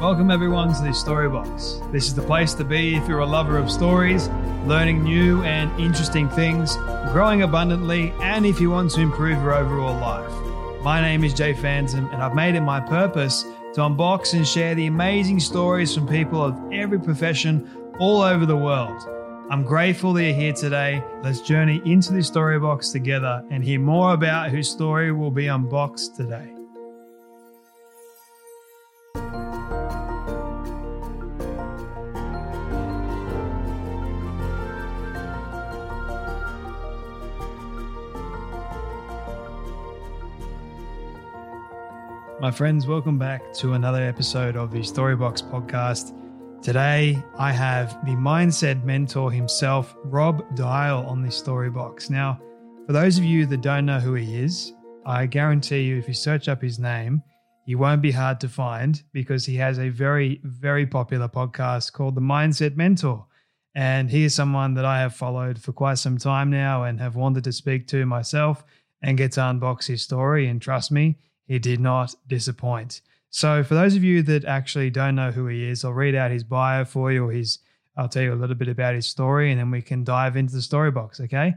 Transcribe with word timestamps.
Welcome 0.00 0.30
everyone 0.30 0.72
to 0.72 0.82
this 0.82 1.04
Storybox. 1.04 1.92
This 1.92 2.06
is 2.06 2.14
the 2.14 2.22
place 2.22 2.54
to 2.54 2.64
be 2.64 2.96
if 2.96 3.06
you're 3.06 3.18
a 3.18 3.26
lover 3.26 3.58
of 3.58 3.70
stories, 3.70 4.30
learning 4.64 5.04
new 5.04 5.42
and 5.42 5.70
interesting 5.78 6.26
things, 6.30 6.76
growing 7.12 7.42
abundantly, 7.42 8.10
and 8.22 8.46
if 8.46 8.62
you 8.62 8.70
want 8.70 8.92
to 8.92 9.02
improve 9.02 9.36
your 9.42 9.54
overall 9.54 9.94
life. 10.00 10.82
My 10.82 11.02
name 11.02 11.22
is 11.22 11.34
Jay 11.34 11.52
Phantom, 11.52 12.06
and 12.14 12.22
I've 12.22 12.34
made 12.34 12.54
it 12.54 12.62
my 12.62 12.80
purpose 12.80 13.42
to 13.74 13.82
unbox 13.82 14.32
and 14.32 14.48
share 14.48 14.74
the 14.74 14.86
amazing 14.86 15.38
stories 15.38 15.94
from 15.94 16.08
people 16.08 16.42
of 16.42 16.58
every 16.72 16.98
profession 16.98 17.70
all 17.98 18.22
over 18.22 18.46
the 18.46 18.56
world. 18.56 19.02
I'm 19.50 19.64
grateful 19.64 20.14
that 20.14 20.24
you're 20.24 20.34
here 20.34 20.54
today. 20.54 21.04
Let's 21.22 21.42
journey 21.42 21.82
into 21.84 22.14
this 22.14 22.30
Storybox 22.30 22.90
together 22.90 23.44
and 23.50 23.62
hear 23.62 23.78
more 23.78 24.14
about 24.14 24.50
whose 24.50 24.70
story 24.70 25.12
will 25.12 25.30
be 25.30 25.48
unboxed 25.48 26.16
today. 26.16 26.54
My 42.50 42.56
friends, 42.56 42.84
welcome 42.84 43.16
back 43.16 43.52
to 43.58 43.74
another 43.74 44.02
episode 44.02 44.56
of 44.56 44.72
the 44.72 44.80
Storybox 44.80 45.48
podcast. 45.52 46.12
Today, 46.60 47.16
I 47.38 47.52
have 47.52 48.04
the 48.04 48.16
mindset 48.16 48.82
mentor 48.82 49.30
himself, 49.30 49.94
Rob 50.02 50.56
Dial, 50.56 51.06
on 51.06 51.22
this 51.22 51.40
Storybox. 51.40 52.10
Now, 52.10 52.40
for 52.88 52.92
those 52.92 53.18
of 53.18 53.24
you 53.24 53.46
that 53.46 53.60
don't 53.60 53.86
know 53.86 54.00
who 54.00 54.14
he 54.14 54.42
is, 54.42 54.72
I 55.06 55.26
guarantee 55.26 55.82
you, 55.82 55.98
if 55.98 56.08
you 56.08 56.12
search 56.12 56.48
up 56.48 56.60
his 56.60 56.80
name, 56.80 57.22
he 57.66 57.76
won't 57.76 58.02
be 58.02 58.10
hard 58.10 58.40
to 58.40 58.48
find 58.48 59.00
because 59.12 59.46
he 59.46 59.54
has 59.54 59.78
a 59.78 59.88
very, 59.88 60.40
very 60.42 60.86
popular 60.86 61.28
podcast 61.28 61.92
called 61.92 62.16
The 62.16 62.20
Mindset 62.20 62.74
Mentor. 62.74 63.26
And 63.76 64.10
he 64.10 64.24
is 64.24 64.34
someone 64.34 64.74
that 64.74 64.84
I 64.84 64.98
have 64.98 65.14
followed 65.14 65.62
for 65.62 65.72
quite 65.72 65.98
some 65.98 66.18
time 66.18 66.50
now 66.50 66.82
and 66.82 66.98
have 66.98 67.14
wanted 67.14 67.44
to 67.44 67.52
speak 67.52 67.86
to 67.88 68.04
myself 68.06 68.64
and 69.02 69.16
get 69.16 69.30
to 69.32 69.40
unbox 69.40 69.86
his 69.86 70.02
story. 70.02 70.48
And 70.48 70.60
trust 70.60 70.90
me, 70.90 71.16
he 71.50 71.58
did 71.58 71.80
not 71.80 72.14
disappoint. 72.28 73.00
So, 73.28 73.64
for 73.64 73.74
those 73.74 73.96
of 73.96 74.04
you 74.04 74.22
that 74.22 74.44
actually 74.44 74.88
don't 74.88 75.16
know 75.16 75.32
who 75.32 75.48
he 75.48 75.68
is, 75.68 75.84
I'll 75.84 75.92
read 75.92 76.14
out 76.14 76.30
his 76.30 76.44
bio 76.44 76.84
for 76.84 77.10
you, 77.10 77.26
or 77.26 77.32
his, 77.32 77.58
I'll 77.96 78.08
tell 78.08 78.22
you 78.22 78.32
a 78.32 78.36
little 78.36 78.54
bit 78.54 78.68
about 78.68 78.94
his 78.94 79.08
story, 79.08 79.50
and 79.50 79.58
then 79.58 79.68
we 79.68 79.82
can 79.82 80.04
dive 80.04 80.36
into 80.36 80.54
the 80.54 80.62
story 80.62 80.92
box, 80.92 81.18
okay? 81.18 81.54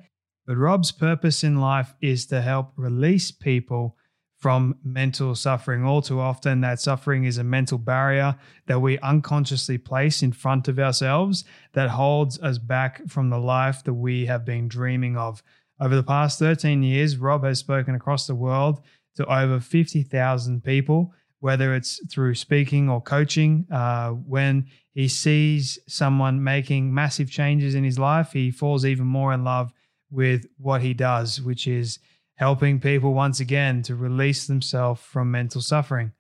But 0.48 0.58
Rob's 0.58 0.92
purpose 0.92 1.44
in 1.44 1.62
life 1.62 1.94
is 2.02 2.26
to 2.28 2.42
help 2.42 2.74
release 2.76 3.30
people 3.30 3.96
from 4.40 4.78
mental 4.84 5.36
suffering. 5.36 5.86
All 5.86 6.02
too 6.02 6.20
often, 6.20 6.62
that 6.62 6.80
suffering 6.80 7.26
is 7.26 7.38
a 7.38 7.44
mental 7.44 7.78
barrier 7.78 8.36
that 8.66 8.82
we 8.82 8.98
unconsciously 8.98 9.78
place 9.78 10.24
in 10.24 10.32
front 10.32 10.68
of 10.68 10.80
ourselves 10.80 11.44
that 11.74 11.92
holds 11.92 12.40
us 12.40 12.58
back 12.58 13.08
from 13.08 13.30
the 13.30 13.38
life 13.38 13.84
that 13.84 13.94
we 13.94 14.26
have 14.26 14.44
been 14.44 14.68
dreaming 14.68 15.18
of. 15.18 15.44
Over 15.80 15.96
the 15.96 16.02
past 16.02 16.40
13 16.40 16.82
years, 16.82 17.18
Rob 17.18 17.44
has 17.44 17.60
spoken 17.60 17.94
across 17.94 18.26
the 18.26 18.34
world 18.34 18.82
to 19.16 19.26
over 19.26 19.60
50,000 19.60 20.64
people, 20.64 21.14
whether 21.40 21.76
it's 21.76 22.00
through 22.12 22.36
speaking 22.36 22.90
or 22.90 23.02
coaching. 23.02 23.68
Uh, 23.72 24.12
when 24.12 24.68
he 24.94 25.08
sees 25.08 25.80
someone 25.88 26.44
making 26.44 26.94
massive 26.94 27.30
changes 27.30 27.76
in 27.76 27.84
his 27.84 28.00
life, 28.00 28.32
he 28.32 28.52
falls 28.52 28.86
even 28.86 29.06
more 29.06 29.34
in 29.34 29.44
love 29.44 29.72
with 30.12 30.46
what 30.58 30.82
he 30.82 30.94
does, 30.94 31.42
which 31.42 31.68
is 31.68 32.00
helping 32.36 32.80
people 32.80 33.14
once 33.14 33.40
again 33.40 33.82
to 33.84 33.96
release 33.96 34.48
themselves 34.48 35.02
from 35.02 35.32
mental 35.32 35.62
suffering. 35.62 36.12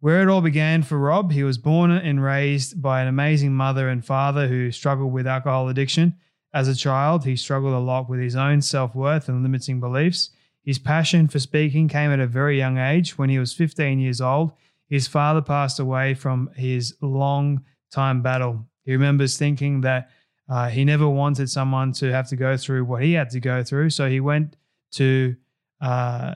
Where 0.00 0.20
it 0.20 0.28
all 0.28 0.42
began 0.42 0.82
for 0.82 0.98
Rob, 0.98 1.32
he 1.32 1.42
was 1.42 1.56
born 1.56 1.90
and 1.90 2.22
raised 2.22 2.82
by 2.82 3.00
an 3.00 3.08
amazing 3.08 3.54
mother 3.54 3.88
and 3.88 4.04
father 4.04 4.48
who 4.48 4.70
struggled 4.70 5.12
with 5.12 5.26
alcohol 5.26 5.68
addiction. 5.68 6.16
As 6.52 6.68
a 6.68 6.74
child, 6.74 7.24
he 7.24 7.36
struggled 7.36 7.72
a 7.72 7.78
lot 7.78 8.08
with 8.08 8.20
his 8.20 8.36
own 8.36 8.60
self 8.60 8.94
worth 8.94 9.28
and 9.28 9.42
limiting 9.42 9.80
beliefs. 9.80 10.30
His 10.64 10.78
passion 10.78 11.28
for 11.28 11.38
speaking 11.38 11.88
came 11.88 12.10
at 12.10 12.20
a 12.20 12.26
very 12.26 12.56
young 12.56 12.78
age. 12.78 13.18
When 13.18 13.28
he 13.28 13.38
was 13.38 13.52
15 13.52 14.00
years 14.00 14.20
old, 14.20 14.52
his 14.88 15.06
father 15.06 15.42
passed 15.42 15.78
away 15.78 16.14
from 16.14 16.50
his 16.56 16.94
long 17.00 17.64
time 17.90 18.22
battle. 18.22 18.66
He 18.84 18.92
remembers 18.92 19.36
thinking 19.36 19.82
that 19.82 20.10
uh, 20.48 20.68
he 20.68 20.84
never 20.84 21.08
wanted 21.08 21.50
someone 21.50 21.92
to 21.92 22.12
have 22.12 22.28
to 22.28 22.36
go 22.36 22.56
through 22.56 22.84
what 22.84 23.02
he 23.02 23.12
had 23.12 23.30
to 23.30 23.40
go 23.40 23.62
through. 23.62 23.90
So 23.90 24.08
he 24.08 24.20
went 24.20 24.56
to 24.92 25.36
uh, 25.80 26.34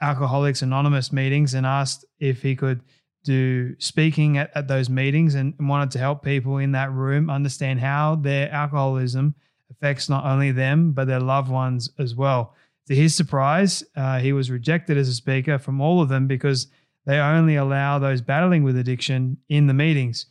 Alcoholics 0.00 0.62
Anonymous 0.62 1.12
meetings 1.12 1.54
and 1.54 1.64
asked 1.66 2.04
if 2.18 2.42
he 2.42 2.54
could 2.54 2.82
do 3.24 3.74
speaking 3.78 4.38
at, 4.38 4.50
at 4.54 4.68
those 4.68 4.88
meetings 4.88 5.34
and, 5.34 5.54
and 5.58 5.68
wanted 5.68 5.90
to 5.92 5.98
help 5.98 6.22
people 6.22 6.58
in 6.58 6.72
that 6.72 6.92
room 6.92 7.28
understand 7.28 7.80
how 7.80 8.14
their 8.14 8.50
alcoholism 8.52 9.34
affects 9.70 10.08
not 10.08 10.24
only 10.24 10.52
them, 10.52 10.92
but 10.92 11.06
their 11.06 11.20
loved 11.20 11.50
ones 11.50 11.90
as 11.98 12.14
well. 12.14 12.54
To 12.86 12.94
his 12.94 13.14
surprise, 13.14 13.82
uh, 13.96 14.20
he 14.20 14.32
was 14.32 14.50
rejected 14.50 14.96
as 14.96 15.08
a 15.08 15.14
speaker 15.14 15.58
from 15.58 15.80
all 15.80 16.00
of 16.00 16.08
them 16.08 16.26
because 16.26 16.68
they 17.04 17.18
only 17.18 17.56
allow 17.56 17.98
those 17.98 18.20
battling 18.20 18.62
with 18.62 18.76
addiction 18.76 19.38
in 19.48 19.66
the 19.66 19.74
meetings. 19.74 20.26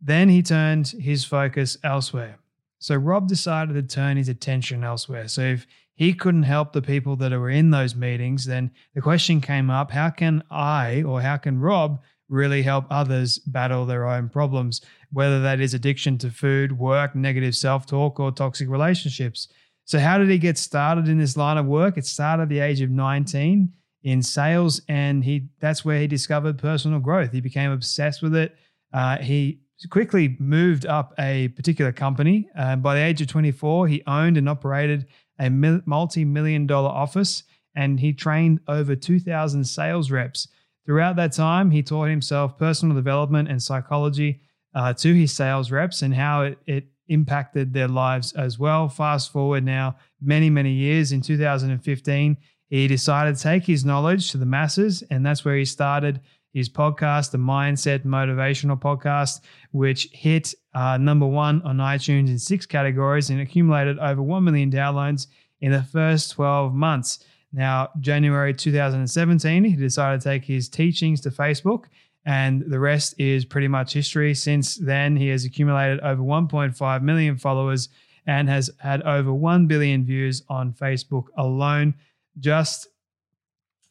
Then 0.00 0.28
he 0.28 0.42
turned 0.42 0.88
his 0.88 1.24
focus 1.24 1.76
elsewhere. 1.82 2.38
So 2.78 2.94
Rob 2.94 3.26
decided 3.26 3.74
to 3.74 3.82
turn 3.82 4.16
his 4.16 4.28
attention 4.28 4.84
elsewhere. 4.84 5.26
So 5.26 5.42
if 5.42 5.66
he 5.94 6.14
couldn't 6.14 6.44
help 6.44 6.72
the 6.72 6.82
people 6.82 7.16
that 7.16 7.32
were 7.32 7.50
in 7.50 7.70
those 7.70 7.96
meetings, 7.96 8.44
then 8.44 8.70
the 8.94 9.00
question 9.00 9.40
came 9.40 9.68
up 9.68 9.90
how 9.90 10.10
can 10.10 10.44
I 10.50 11.02
or 11.02 11.20
how 11.20 11.36
can 11.38 11.58
Rob 11.58 12.00
really 12.28 12.62
help 12.62 12.84
others 12.90 13.38
battle 13.38 13.86
their 13.86 14.06
own 14.06 14.28
problems, 14.28 14.80
whether 15.10 15.40
that 15.40 15.60
is 15.60 15.74
addiction 15.74 16.18
to 16.18 16.30
food, 16.30 16.78
work, 16.78 17.16
negative 17.16 17.56
self 17.56 17.86
talk, 17.86 18.20
or 18.20 18.30
toxic 18.30 18.68
relationships? 18.68 19.48
So, 19.88 19.98
how 19.98 20.18
did 20.18 20.28
he 20.28 20.36
get 20.36 20.58
started 20.58 21.08
in 21.08 21.16
this 21.16 21.34
line 21.34 21.56
of 21.56 21.64
work? 21.64 21.96
It 21.96 22.04
started 22.04 22.42
at 22.42 22.48
the 22.50 22.58
age 22.58 22.82
of 22.82 22.90
19 22.90 23.72
in 24.02 24.22
sales, 24.22 24.82
and 24.86 25.24
he 25.24 25.48
that's 25.60 25.82
where 25.82 25.98
he 25.98 26.06
discovered 26.06 26.58
personal 26.58 27.00
growth. 27.00 27.32
He 27.32 27.40
became 27.40 27.70
obsessed 27.70 28.20
with 28.20 28.36
it. 28.36 28.54
Uh, 28.92 29.16
he 29.16 29.60
quickly 29.88 30.36
moved 30.38 30.84
up 30.84 31.14
a 31.18 31.48
particular 31.48 31.90
company. 31.90 32.50
Uh, 32.54 32.76
by 32.76 32.96
the 32.96 33.00
age 33.00 33.22
of 33.22 33.28
24, 33.28 33.88
he 33.88 34.02
owned 34.06 34.36
and 34.36 34.46
operated 34.46 35.06
a 35.40 35.48
multi 35.48 36.22
million 36.22 36.66
dollar 36.66 36.90
office, 36.90 37.44
and 37.74 37.98
he 37.98 38.12
trained 38.12 38.60
over 38.68 38.94
2,000 38.94 39.64
sales 39.64 40.10
reps. 40.10 40.48
Throughout 40.84 41.16
that 41.16 41.32
time, 41.32 41.70
he 41.70 41.82
taught 41.82 42.10
himself 42.10 42.58
personal 42.58 42.94
development 42.94 43.48
and 43.48 43.62
psychology 43.62 44.42
uh, 44.74 44.92
to 44.92 45.14
his 45.14 45.32
sales 45.32 45.70
reps 45.70 46.02
and 46.02 46.14
how 46.14 46.42
it, 46.42 46.58
it 46.66 46.84
impacted 47.08 47.72
their 47.72 47.88
lives 47.88 48.32
as 48.32 48.58
well. 48.58 48.88
Fast 48.88 49.32
forward 49.32 49.64
now, 49.64 49.96
many, 50.20 50.50
many 50.50 50.72
years 50.72 51.12
in 51.12 51.20
2015, 51.20 52.36
he 52.68 52.86
decided 52.86 53.36
to 53.36 53.42
take 53.42 53.64
his 53.64 53.84
knowledge 53.84 54.30
to 54.30 54.38
the 54.38 54.46
masses, 54.46 55.02
and 55.10 55.24
that's 55.24 55.44
where 55.44 55.56
he 55.56 55.64
started 55.64 56.20
his 56.52 56.68
podcast, 56.68 57.30
the 57.30 57.38
Mindset 57.38 58.04
Motivational 58.04 58.80
Podcast, 58.80 59.40
which 59.70 60.08
hit 60.12 60.54
uh, 60.74 60.96
number 60.96 61.26
one 61.26 61.62
on 61.62 61.78
iTunes 61.78 62.28
in 62.28 62.38
six 62.38 62.66
categories 62.66 63.30
and 63.30 63.40
accumulated 63.40 63.98
over 63.98 64.22
1 64.22 64.44
million 64.44 64.70
downloads 64.70 65.26
in 65.60 65.72
the 65.72 65.82
first 65.82 66.32
12 66.32 66.74
months. 66.74 67.24
Now, 67.52 67.88
January 68.00 68.52
2017, 68.52 69.64
he 69.64 69.76
decided 69.76 70.20
to 70.20 70.28
take 70.28 70.44
his 70.44 70.68
teachings 70.68 71.20
to 71.22 71.30
Facebook 71.30 71.84
and 72.28 72.62
the 72.70 72.78
rest 72.78 73.14
is 73.18 73.46
pretty 73.46 73.68
much 73.68 73.94
history. 73.94 74.34
Since 74.34 74.76
then, 74.76 75.16
he 75.16 75.28
has 75.28 75.46
accumulated 75.46 75.98
over 76.00 76.22
1.5 76.22 77.02
million 77.02 77.38
followers 77.38 77.88
and 78.26 78.50
has 78.50 78.70
had 78.80 79.00
over 79.04 79.32
1 79.32 79.66
billion 79.66 80.04
views 80.04 80.42
on 80.50 80.74
Facebook 80.74 81.24
alone. 81.38 81.94
just 82.38 82.86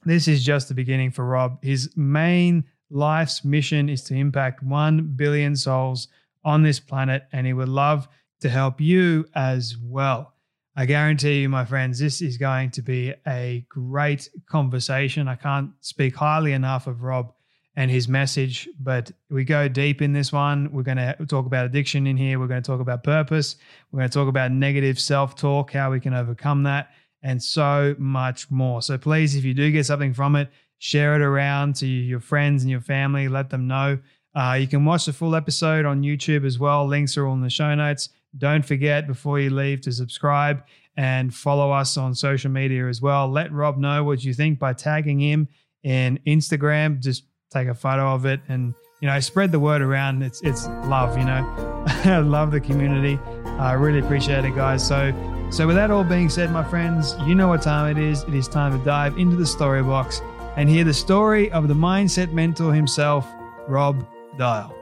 this 0.05 0.27
is 0.27 0.43
just 0.43 0.67
the 0.67 0.75
beginning 0.75 1.09
for 1.09 1.25
Rob. 1.25 1.57
His 1.63 1.89
main 1.97 2.63
life's 2.91 3.43
mission 3.43 3.89
is 3.89 4.03
to 4.03 4.13
impact 4.13 4.61
1 4.61 5.13
billion 5.15 5.55
souls 5.55 6.07
on 6.45 6.61
this 6.61 6.79
planet, 6.79 7.23
and 7.33 7.47
he 7.47 7.53
would 7.53 7.67
love 7.67 8.07
to 8.41 8.49
help 8.49 8.79
you 8.79 9.25
as 9.33 9.75
well. 9.81 10.35
I 10.75 10.85
guarantee 10.85 11.41
you, 11.41 11.49
my 11.49 11.65
friends, 11.65 11.97
this 11.97 12.21
is 12.21 12.37
going 12.37 12.69
to 12.71 12.83
be 12.83 13.15
a 13.25 13.65
great 13.67 14.29
conversation. 14.45 15.27
I 15.27 15.35
can't 15.35 15.71
speak 15.81 16.15
highly 16.15 16.53
enough 16.53 16.85
of 16.85 17.01
Rob 17.01 17.33
and 17.77 17.91
his 17.91 18.07
message, 18.07 18.67
but 18.79 19.11
we 19.29 19.43
go 19.43 19.67
deep 19.67 20.01
in 20.01 20.11
this 20.11 20.33
one. 20.33 20.71
We're 20.71 20.81
going 20.81 20.97
to 20.97 21.15
talk 21.27 21.45
about 21.45 21.67
addiction 21.67 22.07
in 22.07 22.17
here. 22.17 22.39
We're 22.39 22.47
going 22.47 22.63
to 22.63 22.65
talk 22.65 22.81
about 22.81 23.03
purpose. 23.03 23.55
We're 23.91 23.99
going 23.99 24.09
to 24.09 24.13
talk 24.17 24.27
about 24.27 24.51
negative 24.51 24.99
self 24.99 25.35
talk, 25.35 25.73
how 25.73 25.91
we 25.91 25.99
can 25.99 26.15
overcome 26.15 26.63
that, 26.63 26.89
and 27.21 27.41
so 27.41 27.95
much 27.99 28.49
more. 28.49 28.81
So 28.81 28.97
please, 28.97 29.35
if 29.35 29.45
you 29.45 29.53
do 29.53 29.71
get 29.71 29.85
something 29.85 30.15
from 30.15 30.35
it, 30.35 30.49
share 30.79 31.13
it 31.15 31.21
around 31.21 31.75
to 31.75 31.87
your 31.87 32.19
friends 32.19 32.63
and 32.63 32.71
your 32.71 32.81
family. 32.81 33.27
Let 33.27 33.51
them 33.51 33.67
know. 33.67 33.99
Uh, 34.33 34.57
you 34.59 34.67
can 34.67 34.83
watch 34.83 35.05
the 35.05 35.13
full 35.13 35.35
episode 35.35 35.85
on 35.85 36.01
YouTube 36.01 36.47
as 36.47 36.57
well. 36.57 36.87
Links 36.87 37.15
are 37.15 37.27
all 37.27 37.35
in 37.35 37.41
the 37.41 37.49
show 37.49 37.75
notes. 37.75 38.09
Don't 38.39 38.65
forget 38.65 39.05
before 39.05 39.39
you 39.39 39.51
leave 39.51 39.81
to 39.81 39.91
subscribe 39.91 40.63
and 40.95 41.31
follow 41.31 41.71
us 41.71 41.95
on 41.95 42.15
social 42.15 42.49
media 42.49 42.87
as 42.87 43.03
well. 43.03 43.29
Let 43.29 43.51
Rob 43.51 43.77
know 43.77 44.03
what 44.03 44.23
you 44.23 44.33
think 44.33 44.57
by 44.57 44.73
tagging 44.73 45.19
him 45.19 45.47
in 45.83 46.19
Instagram. 46.25 46.99
Just 46.99 47.23
take 47.51 47.67
a 47.67 47.73
photo 47.73 48.13
of 48.13 48.25
it 48.25 48.41
and 48.47 48.73
you 49.01 49.07
know 49.07 49.19
spread 49.19 49.51
the 49.51 49.59
word 49.59 49.81
around. 49.81 50.21
It's 50.23 50.41
it's 50.41 50.67
love, 50.85 51.17
you 51.17 51.25
know. 51.25 51.83
I 52.05 52.19
love 52.19 52.51
the 52.51 52.59
community. 52.59 53.19
I 53.59 53.73
really 53.73 53.99
appreciate 53.99 54.45
it, 54.45 54.55
guys. 54.55 54.85
So 54.85 55.13
so 55.51 55.65
with 55.65 55.75
that 55.75 55.91
all 55.91 56.03
being 56.03 56.29
said, 56.29 56.51
my 56.51 56.63
friends, 56.63 57.15
you 57.25 57.35
know 57.35 57.47
what 57.47 57.61
time 57.61 57.95
it 57.95 58.01
is. 58.01 58.23
It 58.23 58.33
is 58.33 58.47
time 58.47 58.77
to 58.77 58.83
dive 58.83 59.17
into 59.17 59.35
the 59.35 59.45
story 59.45 59.83
box 59.83 60.21
and 60.55 60.69
hear 60.69 60.83
the 60.83 60.93
story 60.93 61.51
of 61.51 61.67
the 61.67 61.73
mindset 61.73 62.33
mentor 62.33 62.73
himself, 62.73 63.27
Rob 63.67 64.05
Dial. 64.37 64.73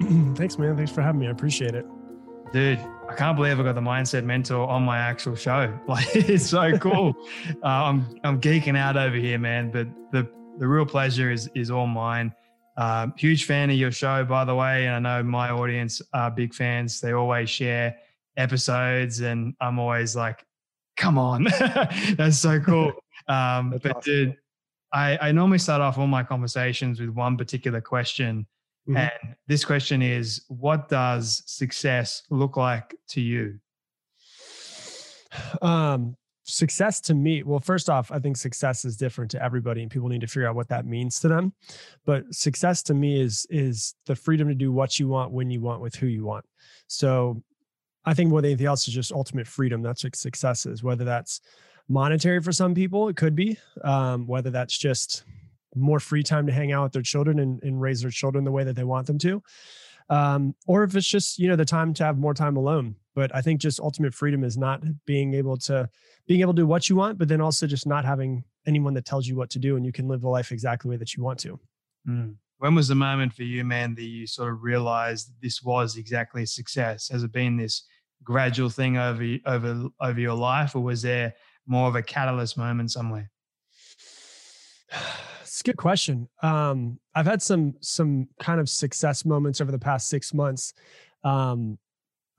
Thanks, 0.34 0.58
man. 0.58 0.76
Thanks 0.76 0.92
for 0.92 1.02
having 1.02 1.20
me. 1.20 1.28
I 1.28 1.30
appreciate 1.30 1.74
it 1.74 1.86
dude, 2.52 2.78
I 3.08 3.14
can't 3.14 3.36
believe 3.36 3.58
I 3.60 3.62
got 3.62 3.74
the 3.74 3.80
mindset 3.80 4.24
mentor 4.24 4.68
on 4.68 4.82
my 4.82 4.98
actual 4.98 5.36
show. 5.36 5.78
Like 5.88 6.14
it's 6.14 6.46
so 6.46 6.76
cool. 6.78 7.14
uh, 7.62 7.66
I'm 7.66 8.06
I'm 8.24 8.40
geeking 8.40 8.76
out 8.76 8.96
over 8.96 9.16
here, 9.16 9.38
man. 9.38 9.70
But 9.70 9.88
the 10.12 10.28
the 10.58 10.66
real 10.66 10.86
pleasure 10.86 11.30
is 11.30 11.48
is 11.54 11.70
all 11.70 11.86
mine. 11.86 12.34
Um, 12.76 13.12
huge 13.16 13.44
fan 13.44 13.70
of 13.70 13.76
your 13.76 13.90
show, 13.90 14.24
by 14.24 14.44
the 14.44 14.54
way, 14.54 14.86
and 14.86 15.06
I 15.06 15.20
know 15.20 15.22
my 15.28 15.50
audience 15.50 16.00
are 16.12 16.30
big 16.30 16.54
fans. 16.54 17.00
They 17.00 17.12
always 17.12 17.50
share 17.50 17.96
episodes, 18.36 19.20
and 19.20 19.54
I'm 19.60 19.78
always 19.78 20.14
like, 20.14 20.44
"Come 20.96 21.18
on, 21.18 21.44
that's 22.16 22.38
so 22.38 22.60
cool." 22.60 22.92
Um, 23.26 23.72
that's 23.72 23.82
but 23.82 23.96
awesome. 23.96 24.12
dude, 24.14 24.36
I, 24.90 25.18
I 25.20 25.32
normally 25.32 25.58
start 25.58 25.82
off 25.82 25.98
all 25.98 26.06
my 26.06 26.22
conversations 26.22 26.98
with 26.98 27.10
one 27.10 27.36
particular 27.36 27.82
question 27.82 28.46
Mm-hmm. 28.88 28.96
And 28.96 29.36
this 29.46 29.64
question 29.64 30.00
is 30.00 30.44
what 30.48 30.88
does 30.88 31.42
success 31.46 32.22
look 32.30 32.56
like 32.56 32.94
to 33.10 33.20
you? 33.20 33.58
Um, 35.60 36.16
success 36.48 37.00
to 37.02 37.14
me, 37.14 37.42
well, 37.42 37.60
first 37.60 37.90
off, 37.90 38.10
I 38.10 38.18
think 38.18 38.36
success 38.36 38.84
is 38.84 38.96
different 38.96 39.30
to 39.32 39.42
everybody 39.42 39.82
and 39.82 39.90
people 39.90 40.08
need 40.08 40.22
to 40.22 40.26
figure 40.26 40.48
out 40.48 40.54
what 40.54 40.68
that 40.68 40.86
means 40.86 41.20
to 41.20 41.28
them. 41.28 41.52
But 42.06 42.34
success 42.34 42.82
to 42.84 42.94
me 42.94 43.20
is 43.20 43.46
is 43.50 43.94
the 44.06 44.16
freedom 44.16 44.48
to 44.48 44.54
do 44.54 44.72
what 44.72 44.98
you 44.98 45.08
want 45.08 45.32
when 45.32 45.50
you 45.50 45.60
want 45.60 45.82
with 45.82 45.94
who 45.94 46.06
you 46.06 46.24
want. 46.24 46.44
So 46.86 47.42
I 48.04 48.14
think 48.14 48.30
more 48.30 48.40
than 48.40 48.50
anything 48.50 48.66
else 48.66 48.88
is 48.88 48.94
just 48.94 49.12
ultimate 49.12 49.46
freedom. 49.46 49.82
That's 49.82 50.02
what 50.02 50.16
success 50.16 50.64
is, 50.64 50.82
whether 50.82 51.04
that's 51.04 51.40
monetary 51.88 52.40
for 52.40 52.52
some 52.52 52.74
people, 52.74 53.08
it 53.08 53.16
could 53.16 53.34
be, 53.34 53.58
um, 53.84 54.26
whether 54.26 54.50
that's 54.50 54.76
just 54.76 55.24
more 55.74 56.00
free 56.00 56.22
time 56.22 56.46
to 56.46 56.52
hang 56.52 56.72
out 56.72 56.84
with 56.84 56.92
their 56.92 57.02
children 57.02 57.38
and, 57.40 57.62
and 57.62 57.80
raise 57.80 58.00
their 58.00 58.10
children 58.10 58.44
the 58.44 58.50
way 58.50 58.64
that 58.64 58.74
they 58.74 58.84
want 58.84 59.06
them 59.06 59.18
to 59.18 59.42
um, 60.10 60.54
or 60.66 60.84
if 60.84 60.96
it's 60.96 61.06
just 61.06 61.38
you 61.38 61.48
know 61.48 61.56
the 61.56 61.64
time 61.64 61.92
to 61.94 62.04
have 62.04 62.18
more 62.18 62.34
time 62.34 62.56
alone 62.56 62.94
but 63.18 63.34
i 63.34 63.42
think 63.42 63.60
just 63.60 63.80
ultimate 63.80 64.14
freedom 64.14 64.44
is 64.44 64.56
not 64.56 64.80
being 65.04 65.34
able 65.34 65.56
to 65.56 65.88
being 66.28 66.40
able 66.40 66.52
to 66.54 66.62
do 66.62 66.66
what 66.66 66.88
you 66.88 66.94
want 66.94 67.18
but 67.18 67.26
then 67.26 67.40
also 67.40 67.66
just 67.66 67.84
not 67.84 68.04
having 68.04 68.44
anyone 68.64 68.94
that 68.94 69.04
tells 69.04 69.26
you 69.26 69.34
what 69.34 69.50
to 69.50 69.58
do 69.58 69.76
and 69.76 69.84
you 69.84 69.90
can 69.90 70.06
live 70.06 70.20
the 70.20 70.28
life 70.28 70.52
exactly 70.52 70.88
the 70.88 70.90
way 70.92 70.96
that 70.96 71.14
you 71.14 71.22
want 71.24 71.38
to 71.38 71.58
mm. 72.08 72.32
when 72.58 72.76
was 72.76 72.86
the 72.86 72.94
moment 72.94 73.32
for 73.32 73.42
you 73.42 73.64
man 73.64 73.92
that 73.96 74.04
you 74.04 74.24
sort 74.24 74.52
of 74.52 74.62
realized 74.62 75.32
this 75.42 75.60
was 75.64 75.96
exactly 75.96 76.44
a 76.44 76.46
success 76.46 77.08
has 77.08 77.24
it 77.24 77.32
been 77.32 77.56
this 77.56 77.82
gradual 78.22 78.70
thing 78.70 78.96
over 78.96 79.36
over 79.46 79.88
over 80.00 80.20
your 80.20 80.34
life 80.34 80.76
or 80.76 80.80
was 80.80 81.02
there 81.02 81.34
more 81.66 81.88
of 81.88 81.96
a 81.96 82.02
catalyst 82.02 82.56
moment 82.56 82.90
somewhere 82.92 83.30
It's 85.58 85.62
a 85.62 85.64
good 85.64 85.76
question. 85.76 86.28
Um, 86.40 87.00
I've 87.16 87.26
had 87.26 87.42
some 87.42 87.74
some 87.80 88.28
kind 88.38 88.60
of 88.60 88.68
success 88.68 89.24
moments 89.24 89.60
over 89.60 89.72
the 89.72 89.78
past 89.78 90.08
six 90.08 90.32
months. 90.32 90.72
Um, 91.24 91.78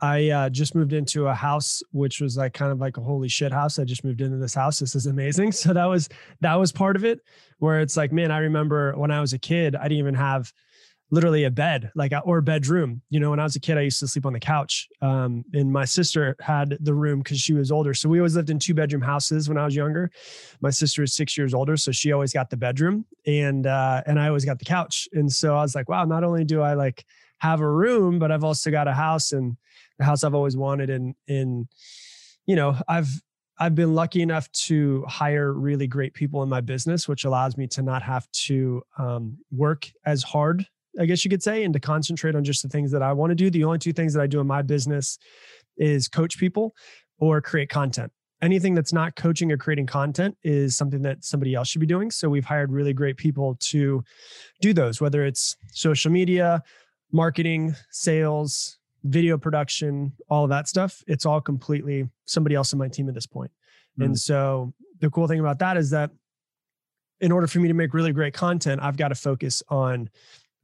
I 0.01 0.29
uh, 0.29 0.49
just 0.49 0.75
moved 0.75 0.93
into 0.93 1.27
a 1.27 1.33
house, 1.33 1.83
which 1.91 2.21
was 2.21 2.37
like 2.37 2.53
kind 2.53 2.71
of 2.71 2.79
like 2.79 2.97
a 2.97 3.01
holy 3.01 3.27
shit 3.27 3.51
house. 3.51 3.79
I 3.79 3.83
just 3.83 4.03
moved 4.03 4.21
into 4.21 4.37
this 4.37 4.53
house. 4.53 4.79
This 4.79 4.95
is 4.95 5.05
amazing. 5.05 5.51
So 5.59 5.73
that 5.73 5.85
was 5.85 6.07
that 6.39 6.55
was 6.55 6.71
part 6.71 6.95
of 6.95 7.03
it. 7.03 7.19
Where 7.57 7.81
it's 7.81 7.97
like, 7.97 8.13
man, 8.13 8.31
I 8.31 8.37
remember 8.39 8.93
when 8.95 9.11
I 9.11 9.19
was 9.19 9.33
a 9.33 9.39
kid, 9.39 9.75
I 9.75 9.83
didn't 9.83 9.99
even 9.99 10.15
have 10.15 10.53
literally 11.11 11.45
a 11.45 11.51
bed 11.51 11.91
like 11.95 12.13
or 12.23 12.37
a 12.37 12.41
bedroom 12.41 13.01
you 13.09 13.19
know 13.19 13.31
when 13.31 13.39
i 13.39 13.43
was 13.43 13.55
a 13.55 13.59
kid 13.59 13.77
i 13.77 13.81
used 13.81 13.99
to 13.99 14.07
sleep 14.07 14.25
on 14.25 14.33
the 14.33 14.39
couch 14.39 14.87
um, 15.01 15.43
and 15.53 15.71
my 15.71 15.85
sister 15.85 16.35
had 16.39 16.77
the 16.81 16.93
room 16.93 17.19
because 17.19 17.39
she 17.39 17.53
was 17.53 17.71
older 17.71 17.93
so 17.93 18.07
we 18.07 18.19
always 18.19 18.35
lived 18.35 18.49
in 18.49 18.59
two 18.59 18.73
bedroom 18.73 19.01
houses 19.01 19.49
when 19.49 19.57
i 19.57 19.65
was 19.65 19.75
younger 19.75 20.11
my 20.61 20.69
sister 20.69 21.03
is 21.03 21.15
six 21.15 21.37
years 21.37 21.53
older 21.53 21.75
so 21.75 21.91
she 21.91 22.11
always 22.11 22.31
got 22.31 22.49
the 22.49 22.57
bedroom 22.57 23.05
and 23.25 23.65
uh, 23.65 24.03
and 24.05 24.19
i 24.19 24.27
always 24.27 24.45
got 24.45 24.59
the 24.59 24.65
couch 24.65 25.07
and 25.13 25.31
so 25.31 25.55
i 25.55 25.61
was 25.61 25.73
like 25.73 25.89
wow 25.89 26.05
not 26.05 26.23
only 26.23 26.43
do 26.43 26.61
i 26.61 26.73
like 26.73 27.05
have 27.39 27.61
a 27.61 27.69
room 27.69 28.19
but 28.19 28.31
i've 28.31 28.43
also 28.43 28.69
got 28.69 28.87
a 28.87 28.93
house 28.93 29.31
and 29.31 29.57
the 29.99 30.05
house 30.05 30.23
i've 30.23 30.33
always 30.33 30.57
wanted 30.57 30.89
and 30.89 31.13
and 31.27 31.67
you 32.45 32.55
know 32.55 32.75
i've 32.87 33.09
I've 33.61 33.75
been 33.75 33.93
lucky 33.93 34.21
enough 34.21 34.49
to 34.67 35.03
hire 35.05 35.51
really 35.51 35.85
great 35.85 36.13
people 36.13 36.41
in 36.43 36.47
my 36.47 36.61
business, 36.61 37.09
which 37.09 37.25
allows 37.25 37.57
me 37.57 37.67
to 37.67 37.81
not 37.81 38.01
have 38.03 38.25
to 38.45 38.81
um, 38.97 39.37
work 39.51 39.91
as 40.05 40.23
hard 40.23 40.65
I 40.97 41.05
guess 41.05 41.23
you 41.23 41.29
could 41.29 41.43
say, 41.43 41.63
and 41.63 41.73
to 41.73 41.79
concentrate 41.79 42.35
on 42.35 42.43
just 42.43 42.63
the 42.63 42.69
things 42.69 42.91
that 42.91 43.01
I 43.03 43.13
want 43.13 43.31
to 43.31 43.35
do. 43.35 43.49
The 43.49 43.63
only 43.63 43.79
two 43.79 43.93
things 43.93 44.13
that 44.13 44.21
I 44.21 44.27
do 44.27 44.39
in 44.39 44.47
my 44.47 44.61
business 44.61 45.19
is 45.77 46.07
coach 46.07 46.37
people 46.37 46.73
or 47.19 47.41
create 47.41 47.69
content. 47.69 48.11
Anything 48.41 48.73
that's 48.73 48.93
not 48.93 49.15
coaching 49.15 49.51
or 49.51 49.57
creating 49.57 49.85
content 49.85 50.37
is 50.43 50.77
something 50.77 51.01
that 51.01 51.25
somebody 51.25 51.53
else 51.53 51.67
should 51.67 51.81
be 51.81 51.87
doing. 51.87 52.09
So 52.09 52.29
we've 52.29 52.45
hired 52.45 52.71
really 52.71 52.93
great 52.93 53.17
people 53.17 53.57
to 53.61 54.03
do 54.61 54.73
those, 54.73 55.01
whether 55.01 55.25
it's 55.25 55.57
social 55.73 56.11
media, 56.11 56.63
marketing, 57.11 57.75
sales, 57.91 58.78
video 59.03 59.37
production, 59.37 60.13
all 60.29 60.43
of 60.43 60.49
that 60.49 60.67
stuff. 60.67 61.03
It's 61.07 61.25
all 61.25 61.41
completely 61.41 62.09
somebody 62.25 62.55
else 62.55 62.73
in 62.73 62.79
my 62.79 62.87
team 62.87 63.07
at 63.07 63.15
this 63.15 63.25
point. 63.25 63.51
Mm. 63.99 64.05
And 64.05 64.19
so 64.19 64.73
the 64.99 65.09
cool 65.09 65.27
thing 65.27 65.39
about 65.39 65.59
that 65.59 65.77
is 65.77 65.89
that 65.91 66.11
in 67.21 67.31
order 67.31 67.47
for 67.47 67.59
me 67.59 67.67
to 67.67 67.73
make 67.73 67.93
really 67.93 68.13
great 68.13 68.33
content, 68.33 68.81
I've 68.81 68.97
got 68.97 69.09
to 69.09 69.15
focus 69.15 69.61
on 69.69 70.09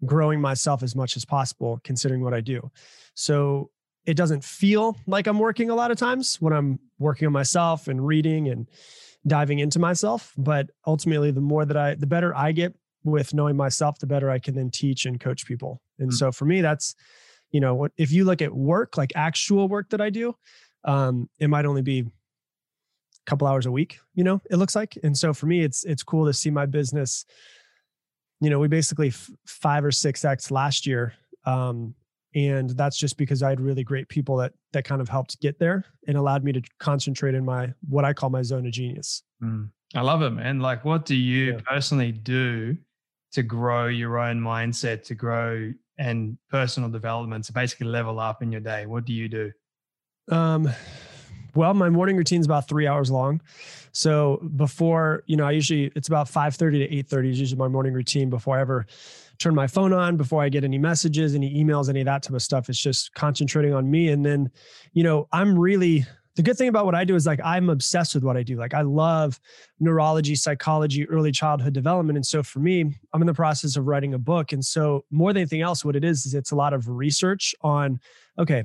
growing 0.06 0.42
myself 0.42 0.84
as 0.84 0.96
much 0.96 1.18
as 1.18 1.26
possible, 1.26 1.80
considering 1.84 2.24
what 2.24 2.34
I 2.34 2.42
do. 2.42 2.72
So 3.14 3.72
it 4.06 4.16
doesn't 4.16 4.44
feel 4.44 4.98
like 5.08 5.28
I'm 5.28 5.40
working 5.40 5.70
a 5.70 5.76
lot 5.76 5.92
of 5.92 5.98
times 5.98 6.40
when 6.42 6.54
I'm 6.54 6.80
working 7.00 7.26
on 7.26 7.34
myself 7.34 7.88
and 7.88 8.06
reading 8.06 8.50
and 8.50 8.70
diving 9.26 9.60
into 9.60 9.80
myself. 9.80 10.34
But 10.38 10.70
ultimately, 10.86 11.32
the 11.32 11.42
more 11.42 11.66
that 11.66 11.78
I, 11.78 11.96
the 11.96 12.08
better 12.08 12.36
I 12.36 12.52
get 12.52 12.76
with 13.04 13.34
knowing 13.34 13.56
myself, 13.56 14.00
the 14.00 14.08
better 14.08 14.30
I 14.30 14.40
can 14.40 14.56
then 14.56 14.70
teach 14.70 15.06
and 15.06 15.20
coach 15.20 15.46
people. 15.46 15.82
And 16.00 16.10
mm-hmm. 16.10 16.16
so 16.16 16.32
for 16.32 16.46
me, 16.46 16.62
that's, 16.62 16.96
you 17.52 17.60
know, 17.60 17.88
if 17.98 18.12
you 18.12 18.26
look 18.26 18.42
at 18.42 18.54
work, 18.54 18.98
like 18.98 19.14
actual 19.16 19.68
work 19.68 19.90
that 19.90 20.02
I 20.02 20.10
do, 20.10 20.36
um, 20.84 21.30
it 21.40 21.50
might 21.50 21.66
only 21.66 21.82
be 21.82 22.00
a 22.00 22.06
couple 23.26 23.48
hours 23.48 23.66
a 23.66 23.72
week, 23.72 24.00
you 24.14 24.24
know, 24.24 24.42
it 24.50 24.58
looks 24.58 24.76
like. 24.76 24.98
And 25.04 25.18
so 25.18 25.34
for 25.34 25.46
me, 25.46 25.64
it's, 25.64 25.84
it's 25.84 26.04
cool 26.04 26.26
to 26.26 26.34
see 26.34 26.50
my 26.50 26.66
business 26.66 27.26
you 28.42 28.50
know, 28.50 28.60
we 28.60 28.68
basically 28.68 29.10
f- 29.10 29.30
five 29.46 29.84
or 29.86 29.92
six 29.92 30.26
X 30.26 30.52
last 30.52 30.86
year. 30.86 31.14
Um, 31.46 31.96
and 32.34 32.72
that's 32.72 32.98
just 32.98 33.18
because 33.18 33.42
I 33.42 33.50
had 33.50 33.62
really 33.62 33.84
great 33.84 34.10
people 34.10 34.38
that 34.38 34.54
that 34.74 34.84
kind 34.84 35.02
of 35.02 35.08
helped 35.08 35.40
get 35.40 35.58
there 35.58 35.86
and 36.08 36.18
allowed 36.18 36.44
me 36.44 36.52
to 36.52 36.62
concentrate 36.80 37.34
in 37.34 37.46
my 37.46 37.74
what 37.88 38.04
I 38.04 38.14
call 38.14 38.30
my 38.30 38.42
zone 38.42 38.66
of 38.66 38.74
genius. 38.74 39.24
Mm. 39.42 39.70
I 39.94 40.02
love 40.02 40.22
it, 40.22 40.32
man. 40.32 40.60
Like, 40.60 40.84
what 40.84 41.06
do 41.06 41.16
you 41.16 41.54
yeah. 41.54 41.60
personally 41.66 42.12
do 42.12 42.78
to 43.32 43.44
grow 43.44 43.88
your 43.88 44.18
own 44.18 44.42
mindset, 44.42 45.04
to 45.06 45.16
grow 45.16 45.72
and 45.98 46.38
personal 46.50 46.90
development, 46.90 47.46
to 47.46 47.54
basically 47.54 47.88
level 47.88 48.20
up 48.20 48.42
in 48.42 48.52
your 48.52 48.62
day? 48.62 48.86
What 48.86 49.06
do 49.06 49.14
you 49.14 49.28
do? 49.28 49.52
Um, 50.30 50.70
well, 51.56 51.74
my 51.74 51.90
morning 51.90 52.18
routine 52.18 52.42
is 52.42 52.46
about 52.46 52.68
three 52.68 52.86
hours 52.86 53.10
long. 53.10 53.42
So 53.94 54.42
before, 54.58 55.24
you 55.26 55.38
know, 55.38 55.46
I 55.46 55.52
usually 55.52 55.92
it's 55.96 56.10
about 56.10 56.28
5 56.28 56.56
30 56.56 56.80
to 56.80 56.96
8 56.98 57.08
30 57.08 57.30
is 57.30 57.40
usually 57.40 57.60
my 57.60 57.70
morning 57.70 57.94
routine 57.94 58.30
before 58.30 58.58
I 58.58 58.62
ever 58.62 58.86
turn 59.40 59.56
my 59.56 59.68
phone 59.68 59.94
on, 59.94 60.18
before 60.18 60.44
I 60.44 60.50
get 60.50 60.64
any 60.64 60.78
messages, 60.78 61.34
any 61.34 61.64
emails, 61.64 61.90
any 61.90 62.02
of 62.02 62.06
that 62.06 62.24
type 62.24 62.36
of 62.36 62.42
stuff. 62.42 62.70
It's 62.70 62.80
just 62.80 63.14
concentrating 63.14 63.74
on 63.74 63.90
me. 63.90 64.10
And 64.10 64.26
then, 64.26 64.52
you 64.94 65.04
know, 65.04 65.28
I'm 65.32 65.58
really 65.58 66.06
the 66.36 66.44
good 66.44 66.58
thing 66.58 66.68
about 66.68 66.86
what 66.86 66.96
I 66.96 67.06
do 67.06 67.16
is 67.16 67.26
like 67.26 67.40
I'm 67.44 67.70
obsessed 67.70 68.14
with 68.14 68.24
what 68.24 68.36
I 68.36 68.44
do. 68.44 68.58
Like 68.58 68.74
I 68.74 68.82
love 68.82 69.40
neurology, 69.80 70.36
psychology, 70.36 71.08
early 71.08 71.32
childhood 71.32 71.74
development. 71.74 72.18
And 72.18 72.26
so 72.26 72.44
for 72.44 72.60
me, 72.60 72.94
I'm 73.14 73.22
in 73.22 73.26
the 73.26 73.34
process 73.34 73.78
of 73.78 73.88
writing 73.88 74.14
a 74.14 74.18
book. 74.18 74.52
And 74.52 74.64
so 74.64 75.06
more 75.12 75.32
than 75.32 75.42
anything 75.42 75.62
else, 75.62 75.86
what 75.86 75.96
it 75.96 76.04
is 76.04 76.26
is 76.26 76.34
it's 76.34 76.52
a 76.52 76.56
lot 76.56 76.74
of 76.74 76.90
research 76.90 77.56
on, 77.62 78.00
okay, 78.38 78.64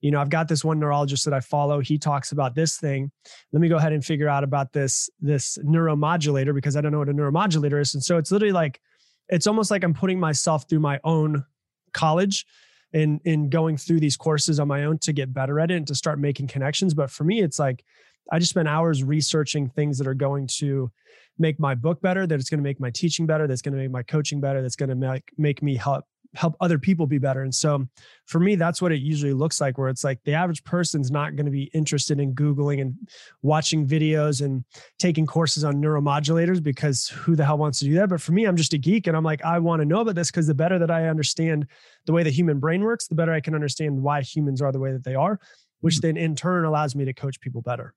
you 0.00 0.10
know, 0.10 0.20
I've 0.20 0.30
got 0.30 0.48
this 0.48 0.64
one 0.64 0.78
neurologist 0.78 1.26
that 1.26 1.34
I 1.34 1.40
follow. 1.40 1.80
He 1.80 1.98
talks 1.98 2.32
about 2.32 2.54
this 2.54 2.78
thing. 2.78 3.10
Let 3.52 3.60
me 3.60 3.68
go 3.68 3.76
ahead 3.76 3.92
and 3.92 4.04
figure 4.04 4.28
out 4.28 4.42
about 4.42 4.72
this, 4.72 5.10
this 5.20 5.58
neuromodulator 5.58 6.54
because 6.54 6.74
I 6.74 6.80
don't 6.80 6.92
know 6.92 7.00
what 7.00 7.10
a 7.10 7.14
neuromodulator 7.14 7.80
is. 7.80 7.92
And 7.92 8.02
so 8.02 8.16
it's 8.16 8.32
literally 8.32 8.52
like, 8.52 8.80
it's 9.28 9.46
almost 9.46 9.70
like 9.70 9.84
I'm 9.84 9.94
putting 9.94 10.18
myself 10.18 10.68
through 10.68 10.80
my 10.80 10.98
own 11.04 11.44
college 11.92 12.46
in 12.92 13.20
in 13.24 13.48
going 13.48 13.76
through 13.76 14.00
these 14.00 14.16
courses 14.16 14.58
on 14.58 14.68
my 14.68 14.84
own 14.84 14.98
to 14.98 15.12
get 15.12 15.32
better 15.32 15.60
at 15.60 15.70
it 15.70 15.76
and 15.76 15.86
to 15.86 15.94
start 15.94 16.18
making 16.18 16.46
connections. 16.48 16.94
But 16.94 17.10
for 17.10 17.24
me 17.24 17.40
it's 17.40 17.58
like 17.58 17.84
i 18.32 18.38
just 18.38 18.50
spend 18.50 18.68
hours 18.68 19.02
researching 19.02 19.68
things 19.68 19.98
that 19.98 20.06
are 20.06 20.14
going 20.14 20.46
to 20.46 20.90
make 21.38 21.58
my 21.58 21.74
book 21.74 22.00
better 22.00 22.26
that 22.26 22.38
it's 22.38 22.50
going 22.50 22.58
to 22.58 22.64
make 22.64 22.80
my 22.80 22.90
teaching 22.90 23.26
better 23.26 23.46
that's 23.46 23.62
going 23.62 23.74
to 23.74 23.80
make 23.80 23.90
my 23.90 24.02
coaching 24.02 24.40
better 24.40 24.62
that's 24.62 24.76
going 24.76 24.88
to 24.88 24.94
make 24.94 25.22
make 25.36 25.62
me 25.62 25.74
help 25.76 26.04
help 26.34 26.56
other 26.60 26.78
people 26.78 27.06
be 27.06 27.18
better. 27.18 27.42
And 27.42 27.54
so 27.54 27.86
for 28.26 28.38
me, 28.38 28.54
that's 28.54 28.80
what 28.80 28.92
it 28.92 29.00
usually 29.00 29.32
looks 29.32 29.60
like, 29.60 29.78
where 29.78 29.88
it's 29.88 30.04
like 30.04 30.22
the 30.24 30.34
average 30.34 30.62
person's 30.62 31.10
not 31.10 31.34
going 31.34 31.46
to 31.46 31.52
be 31.52 31.64
interested 31.74 32.20
in 32.20 32.34
Googling 32.34 32.80
and 32.80 32.94
watching 33.42 33.86
videos 33.86 34.40
and 34.44 34.64
taking 34.98 35.26
courses 35.26 35.64
on 35.64 35.82
neuromodulators 35.82 36.62
because 36.62 37.08
who 37.08 37.34
the 37.34 37.44
hell 37.44 37.58
wants 37.58 37.80
to 37.80 37.86
do 37.86 37.94
that? 37.94 38.08
But 38.08 38.20
for 38.20 38.32
me, 38.32 38.44
I'm 38.44 38.56
just 38.56 38.72
a 38.72 38.78
geek 38.78 39.06
and 39.06 39.16
I'm 39.16 39.24
like, 39.24 39.44
I 39.44 39.58
want 39.58 39.80
to 39.80 39.86
know 39.86 40.00
about 40.00 40.14
this 40.14 40.30
because 40.30 40.46
the 40.46 40.54
better 40.54 40.78
that 40.78 40.90
I 40.90 41.08
understand 41.08 41.66
the 42.06 42.12
way 42.12 42.22
the 42.22 42.30
human 42.30 42.60
brain 42.60 42.82
works, 42.82 43.08
the 43.08 43.16
better 43.16 43.32
I 43.32 43.40
can 43.40 43.54
understand 43.54 44.00
why 44.00 44.22
humans 44.22 44.62
are 44.62 44.70
the 44.70 44.80
way 44.80 44.92
that 44.92 45.04
they 45.04 45.16
are, 45.16 45.40
which 45.80 45.96
mm-hmm. 45.96 46.06
then 46.08 46.16
in 46.16 46.36
turn 46.36 46.64
allows 46.64 46.94
me 46.94 47.04
to 47.04 47.12
coach 47.12 47.40
people 47.40 47.60
better. 47.60 47.94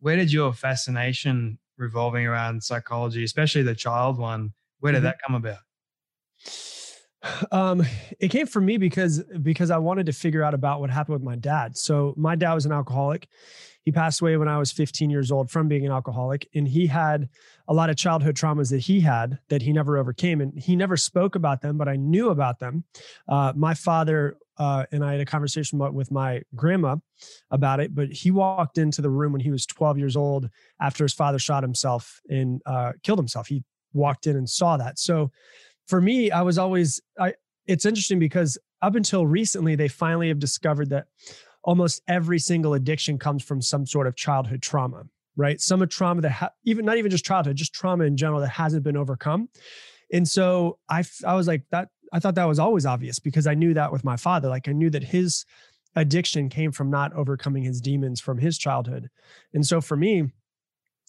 Where 0.00 0.16
did 0.16 0.32
your 0.32 0.52
fascination 0.52 1.58
revolving 1.76 2.26
around 2.26 2.62
psychology, 2.62 3.22
especially 3.24 3.62
the 3.62 3.74
child 3.74 4.18
one, 4.18 4.52
where 4.80 4.92
did 4.92 4.98
mm-hmm. 4.98 5.04
that 5.06 5.18
come 5.26 5.34
about? 5.34 5.58
Um, 7.52 7.84
it 8.20 8.28
came 8.28 8.46
from 8.46 8.66
me 8.66 8.76
because 8.76 9.22
because 9.42 9.70
I 9.70 9.78
wanted 9.78 10.06
to 10.06 10.12
figure 10.12 10.42
out 10.42 10.54
about 10.54 10.80
what 10.80 10.90
happened 10.90 11.14
with 11.14 11.22
my 11.22 11.36
dad. 11.36 11.76
So 11.76 12.14
my 12.16 12.34
dad 12.34 12.54
was 12.54 12.66
an 12.66 12.72
alcoholic. 12.72 13.28
He 13.82 13.92
passed 13.92 14.20
away 14.20 14.36
when 14.36 14.48
I 14.48 14.58
was 14.58 14.72
15 14.72 15.10
years 15.10 15.30
old 15.30 15.48
from 15.48 15.68
being 15.68 15.86
an 15.86 15.92
alcoholic, 15.92 16.48
and 16.54 16.66
he 16.66 16.88
had 16.88 17.28
a 17.68 17.74
lot 17.74 17.88
of 17.88 17.96
childhood 17.96 18.34
traumas 18.34 18.70
that 18.70 18.80
he 18.80 19.00
had 19.00 19.38
that 19.48 19.62
he 19.62 19.72
never 19.72 19.96
overcame, 19.96 20.40
and 20.40 20.58
he 20.58 20.74
never 20.74 20.96
spoke 20.96 21.36
about 21.36 21.62
them, 21.62 21.78
but 21.78 21.88
I 21.88 21.94
knew 21.94 22.30
about 22.30 22.58
them. 22.58 22.84
Uh, 23.28 23.52
my 23.54 23.74
father 23.74 24.36
uh, 24.58 24.86
and 24.90 25.04
I 25.04 25.12
had 25.12 25.20
a 25.20 25.26
conversation 25.26 25.78
with 25.78 26.10
my 26.10 26.42
grandma 26.54 26.96
about 27.50 27.80
it, 27.80 27.94
but 27.94 28.12
he 28.12 28.30
walked 28.30 28.78
into 28.78 29.02
the 29.02 29.10
room 29.10 29.32
when 29.32 29.40
he 29.40 29.50
was 29.50 29.66
12 29.66 29.98
years 29.98 30.16
old 30.16 30.48
after 30.80 31.04
his 31.04 31.12
father 31.12 31.38
shot 31.38 31.62
himself 31.62 32.20
and 32.28 32.62
uh, 32.66 32.92
killed 33.02 33.18
himself. 33.18 33.48
He 33.48 33.64
walked 33.92 34.26
in 34.26 34.36
and 34.36 34.48
saw 34.48 34.76
that. 34.76 34.98
So 34.98 35.30
for 35.86 36.00
me, 36.00 36.30
I 36.30 36.42
was 36.42 36.58
always 36.58 37.00
I 37.18 37.34
it's 37.66 37.86
interesting 37.86 38.18
because 38.18 38.58
up 38.82 38.94
until 38.94 39.26
recently, 39.26 39.74
they 39.74 39.88
finally 39.88 40.28
have 40.28 40.38
discovered 40.38 40.90
that 40.90 41.06
almost 41.64 42.02
every 42.06 42.38
single 42.38 42.74
addiction 42.74 43.18
comes 43.18 43.42
from 43.42 43.60
some 43.60 43.86
sort 43.86 44.06
of 44.06 44.14
childhood 44.16 44.62
trauma, 44.62 45.04
right? 45.36 45.60
Some 45.60 45.86
trauma 45.88 46.20
that 46.20 46.30
ha- 46.30 46.52
even 46.64 46.84
not 46.84 46.98
even 46.98 47.10
just 47.10 47.24
childhood, 47.24 47.56
just 47.56 47.72
trauma 47.72 48.04
in 48.04 48.16
general 48.16 48.40
that 48.40 48.48
hasn't 48.48 48.84
been 48.84 48.96
overcome. 48.96 49.48
And 50.12 50.28
so 50.28 50.78
I 50.88 51.04
I 51.26 51.34
was 51.34 51.46
like 51.46 51.62
that 51.70 51.88
I 52.12 52.20
thought 52.20 52.36
that 52.36 52.44
was 52.44 52.58
always 52.58 52.86
obvious 52.86 53.18
because 53.18 53.46
I 53.46 53.54
knew 53.54 53.74
that 53.74 53.92
with 53.92 54.04
my 54.04 54.16
father. 54.16 54.48
Like 54.48 54.68
I 54.68 54.72
knew 54.72 54.90
that 54.90 55.02
his 55.02 55.44
addiction 55.96 56.48
came 56.48 56.72
from 56.72 56.90
not 56.90 57.12
overcoming 57.14 57.64
his 57.64 57.80
demons 57.80 58.20
from 58.20 58.38
his 58.38 58.58
childhood. 58.58 59.08
And 59.54 59.66
so 59.66 59.80
for 59.80 59.96
me, 59.96 60.30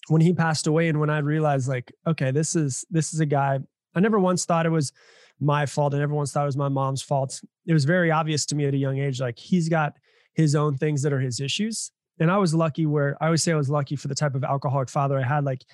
when 0.08 0.22
he 0.22 0.32
passed 0.32 0.66
away 0.66 0.88
and 0.88 0.98
when 0.98 1.10
I 1.10 1.18
realized 1.18 1.68
like, 1.68 1.92
okay, 2.06 2.30
this 2.30 2.56
is 2.56 2.84
this 2.90 3.12
is 3.12 3.20
a 3.20 3.26
guy 3.26 3.60
I 3.94 4.00
never 4.00 4.18
once 4.18 4.44
thought 4.44 4.66
it 4.66 4.70
was 4.70 4.92
my 5.40 5.66
fault. 5.66 5.94
I 5.94 5.98
never 5.98 6.14
once 6.14 6.32
thought 6.32 6.42
it 6.42 6.46
was 6.46 6.56
my 6.56 6.68
mom's 6.68 7.02
fault. 7.02 7.40
It 7.66 7.72
was 7.72 7.84
very 7.84 8.10
obvious 8.10 8.46
to 8.46 8.56
me 8.56 8.66
at 8.66 8.74
a 8.74 8.78
young 8.78 8.98
age, 8.98 9.20
like 9.20 9.38
he's 9.38 9.68
got 9.68 9.94
his 10.34 10.54
own 10.54 10.76
things 10.76 11.02
that 11.02 11.12
are 11.12 11.20
his 11.20 11.40
issues. 11.40 11.90
And 12.20 12.30
I 12.30 12.38
was 12.38 12.54
lucky 12.54 12.86
where 12.86 13.16
I 13.20 13.26
always 13.26 13.42
say 13.42 13.52
I 13.52 13.56
was 13.56 13.70
lucky 13.70 13.96
for 13.96 14.08
the 14.08 14.14
type 14.14 14.34
of 14.34 14.44
alcoholic 14.44 14.88
father 14.88 15.18
I 15.18 15.22
had. 15.22 15.44
Like 15.44 15.64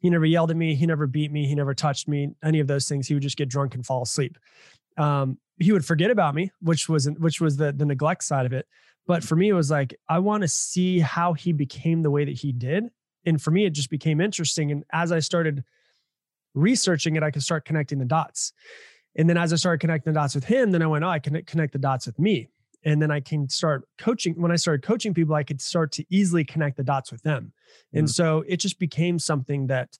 he 0.00 0.10
never 0.10 0.26
yelled 0.26 0.50
at 0.50 0.56
me, 0.56 0.74
he 0.74 0.86
never 0.86 1.06
beat 1.06 1.30
me, 1.30 1.46
he 1.46 1.54
never 1.54 1.74
touched 1.74 2.08
me, 2.08 2.30
any 2.42 2.60
of 2.60 2.66
those 2.66 2.88
things. 2.88 3.06
He 3.06 3.14
would 3.14 3.22
just 3.22 3.36
get 3.36 3.48
drunk 3.48 3.74
and 3.74 3.86
fall 3.86 4.02
asleep. 4.02 4.36
Um, 4.96 5.38
he 5.58 5.72
would 5.72 5.84
forget 5.84 6.10
about 6.10 6.34
me, 6.34 6.50
which 6.60 6.88
was 6.88 7.08
which 7.18 7.40
was 7.40 7.56
the 7.56 7.72
the 7.72 7.86
neglect 7.86 8.24
side 8.24 8.46
of 8.46 8.52
it. 8.52 8.66
But 9.06 9.22
for 9.22 9.36
me, 9.36 9.48
it 9.48 9.52
was 9.52 9.70
like 9.70 9.94
I 10.08 10.18
want 10.18 10.42
to 10.42 10.48
see 10.48 10.98
how 10.98 11.32
he 11.34 11.52
became 11.52 12.02
the 12.02 12.10
way 12.10 12.24
that 12.24 12.38
he 12.38 12.52
did. 12.52 12.84
And 13.24 13.40
for 13.40 13.50
me, 13.50 13.64
it 13.64 13.70
just 13.70 13.90
became 13.90 14.20
interesting. 14.20 14.72
And 14.72 14.84
as 14.92 15.12
I 15.12 15.20
started 15.20 15.64
researching 16.54 17.16
it, 17.16 17.22
I 17.22 17.30
could 17.30 17.42
start 17.42 17.64
connecting 17.64 17.98
the 17.98 18.04
dots. 18.04 18.52
And 19.16 19.28
then 19.28 19.36
as 19.36 19.52
I 19.52 19.56
started 19.56 19.80
connecting 19.80 20.12
the 20.12 20.18
dots 20.18 20.34
with 20.34 20.44
him, 20.44 20.72
then 20.72 20.82
I 20.82 20.86
went, 20.86 21.04
oh, 21.04 21.08
I 21.08 21.18
can 21.18 21.40
connect 21.44 21.72
the 21.72 21.78
dots 21.78 22.06
with 22.06 22.18
me. 22.18 22.48
And 22.84 23.00
then 23.00 23.10
I 23.10 23.20
can 23.20 23.48
start 23.48 23.88
coaching. 23.96 24.34
When 24.40 24.52
I 24.52 24.56
started 24.56 24.82
coaching 24.82 25.14
people, 25.14 25.34
I 25.34 25.42
could 25.42 25.60
start 25.60 25.92
to 25.92 26.04
easily 26.10 26.44
connect 26.44 26.76
the 26.76 26.84
dots 26.84 27.10
with 27.10 27.22
them. 27.22 27.52
And 27.92 28.06
mm. 28.06 28.10
so 28.10 28.44
it 28.46 28.58
just 28.58 28.78
became 28.78 29.18
something 29.18 29.68
that 29.68 29.96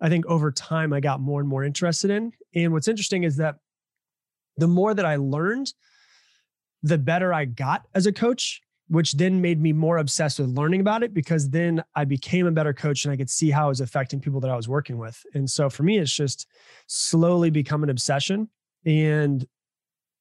I 0.00 0.08
think 0.08 0.26
over 0.26 0.52
time 0.52 0.92
I 0.92 1.00
got 1.00 1.20
more 1.20 1.40
and 1.40 1.48
more 1.48 1.64
interested 1.64 2.10
in. 2.10 2.32
And 2.54 2.72
what's 2.72 2.88
interesting 2.88 3.24
is 3.24 3.36
that 3.36 3.56
the 4.56 4.68
more 4.68 4.94
that 4.94 5.04
I 5.04 5.16
learned, 5.16 5.72
the 6.82 6.98
better 6.98 7.32
I 7.32 7.44
got 7.46 7.86
as 7.94 8.06
a 8.06 8.12
coach 8.12 8.62
which 8.90 9.12
then 9.12 9.40
made 9.40 9.60
me 9.60 9.72
more 9.72 9.98
obsessed 9.98 10.40
with 10.40 10.48
learning 10.48 10.80
about 10.80 11.04
it 11.04 11.14
because 11.14 11.48
then 11.48 11.80
I 11.94 12.04
became 12.04 12.48
a 12.48 12.50
better 12.50 12.74
coach 12.74 13.04
and 13.04 13.12
I 13.12 13.16
could 13.16 13.30
see 13.30 13.48
how 13.48 13.66
it 13.66 13.68
was 13.68 13.80
affecting 13.80 14.20
people 14.20 14.40
that 14.40 14.50
I 14.50 14.56
was 14.56 14.68
working 14.68 14.98
with. 14.98 15.24
And 15.32 15.48
so 15.48 15.70
for 15.70 15.84
me, 15.84 15.98
it's 15.98 16.12
just 16.12 16.48
slowly 16.88 17.50
become 17.50 17.84
an 17.84 17.90
obsession. 17.90 18.48
And 18.84 19.46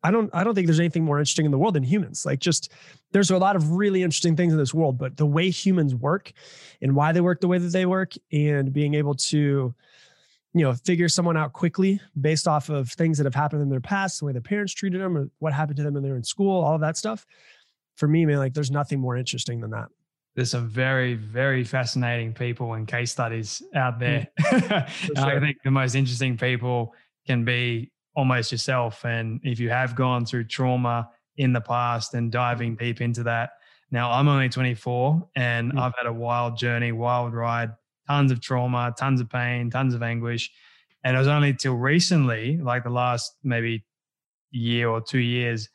I 0.04 0.12
don't 0.12 0.30
I 0.36 0.44
don't 0.44 0.54
think 0.54 0.68
there's 0.68 0.80
anything 0.80 1.04
more 1.04 1.18
interesting 1.18 1.46
in 1.46 1.52
the 1.52 1.58
world 1.58 1.74
than 1.74 1.82
humans. 1.82 2.28
Like 2.28 2.40
just 2.40 2.72
there's 3.12 3.32
a 3.32 3.40
lot 3.40 3.56
of 3.56 3.72
really 3.72 4.04
interesting 4.04 4.36
things 4.36 4.54
in 4.54 4.60
this 4.60 4.74
world, 4.74 5.00
but 5.00 5.18
the 5.18 5.26
way 5.26 5.50
humans 5.50 5.96
work 5.96 6.32
and 6.80 6.96
why 6.96 7.12
they 7.12 7.22
work 7.22 7.42
the 7.42 7.48
way 7.48 7.58
that 7.58 7.74
they 7.74 7.88
work 7.88 8.14
and 8.32 8.72
being 8.72 8.94
able 8.94 9.16
to 9.16 9.74
you 10.54 10.64
know 10.64 10.74
figure 10.74 11.10
someone 11.10 11.38
out 11.38 11.54
quickly 11.54 12.00
based 12.22 12.48
off 12.48 12.70
of 12.70 12.92
things 12.92 13.18
that 13.18 13.26
have 13.26 13.36
happened 13.36 13.62
in 13.62 13.70
their 13.70 13.82
past 13.82 14.20
the 14.20 14.26
way 14.26 14.32
their 14.32 14.42
parents 14.42 14.74
treated 14.74 15.02
them 15.02 15.18
or 15.18 15.30
what 15.40 15.54
happened 15.54 15.78
to 15.78 15.84
them 15.84 15.94
when 15.94 16.04
they 16.04 16.10
were 16.10 16.18
in 16.18 16.24
school 16.24 16.64
all 16.64 16.74
of 16.74 16.82
that 16.82 16.98
stuff 16.98 17.26
for 18.00 18.08
me, 18.08 18.25
man, 18.25 18.38
like 18.38 18.53
there's 18.53 18.72
nothing 18.72 19.00
more 19.00 19.18
interesting 19.18 19.60
than 19.60 19.72
that. 19.72 19.88
There's 20.36 20.51
some 20.51 20.70
very, 20.70 21.15
very 21.15 21.65
fascinating 21.65 22.34
people 22.34 22.74
and 22.74 22.88
case 22.88 23.12
studies 23.12 23.62
out 23.75 24.00
there. 24.00 24.27
Mm, 24.39 25.18
sure. 25.18 25.38
I 25.38 25.39
think 25.39 25.58
the 25.63 25.72
most 25.72 25.96
interesting 25.96 26.38
people 26.38 26.94
can 27.27 27.44
be 27.44 27.91
almost 28.15 28.51
yourself. 28.51 29.03
And 29.06 29.39
if 29.44 29.60
you 29.60 29.70
have 29.70 29.96
gone 29.96 30.25
through 30.25 30.46
trauma 30.46 31.10
in 31.38 31.53
the 31.53 31.62
past 31.62 32.13
and 32.13 32.32
diving 32.32 32.75
deep 32.75 33.01
into 33.01 33.24
that. 33.24 33.51
Now, 33.91 34.12
I'm 34.12 34.27
only 34.27 34.50
24 34.50 35.29
and 35.36 35.70
mm-hmm. 35.70 35.79
I've 35.79 35.94
had 35.98 36.08
a 36.08 36.13
wild 36.13 36.58
journey, 36.58 36.91
wild 36.91 37.34
ride, 37.34 37.72
tons 38.08 38.32
of 38.32 38.39
trauma, 38.41 38.94
tons 38.98 39.20
of 39.22 39.29
pain, 39.29 39.70
tons 39.70 39.94
of 39.94 40.03
anguish. 40.03 40.51
And 41.03 41.15
it 41.15 41.20
was 41.20 41.27
only 41.27 41.53
till 41.53 41.75
recently, 41.75 42.58
like 42.58 42.84
the 42.84 42.89
last 42.89 43.36
maybe 43.44 43.86
year 44.51 44.89
or 44.89 45.01
two 45.01 45.20
years, 45.20 45.70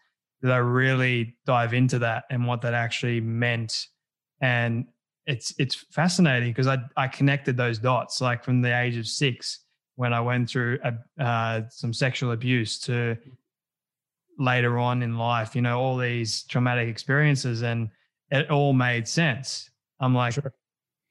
did 0.45 0.53
I 0.53 0.59
really 0.59 1.39
dive 1.47 1.73
into 1.73 1.99
that 2.01 2.25
and 2.29 2.47
what 2.47 2.61
that 2.61 2.75
actually 2.75 3.19
meant. 3.19 3.87
And 4.43 4.85
it's 5.27 5.55
it's 5.59 5.75
fascinating 5.91 6.51
because 6.51 6.67
I 6.67 6.81
I 6.99 7.09
connected 7.09 7.57
those 7.57 7.79
dots 7.79 8.21
like 8.21 8.45
from 8.45 8.61
the 8.61 8.79
age 8.79 8.99
of 8.99 9.07
six 9.07 9.61
when 9.97 10.13
I 10.13 10.21
went 10.21 10.51
through 10.51 10.81
a, 10.85 11.23
uh, 11.23 11.63
some 11.71 11.95
sexual 11.95 12.33
abuse 12.33 12.79
to 12.81 13.17
later 14.39 14.79
on 14.79 15.03
in 15.03 15.17
life, 15.17 15.57
you 15.57 15.63
know, 15.63 15.81
all 15.81 15.97
these 15.97 16.43
traumatic 16.43 16.91
experiences, 16.91 17.63
and 17.63 17.89
it 18.31 18.51
all 18.51 18.75
made 18.75 19.09
sense. 19.09 19.71
I'm 19.99 20.15
like, 20.15 20.35
sure. 20.35 20.53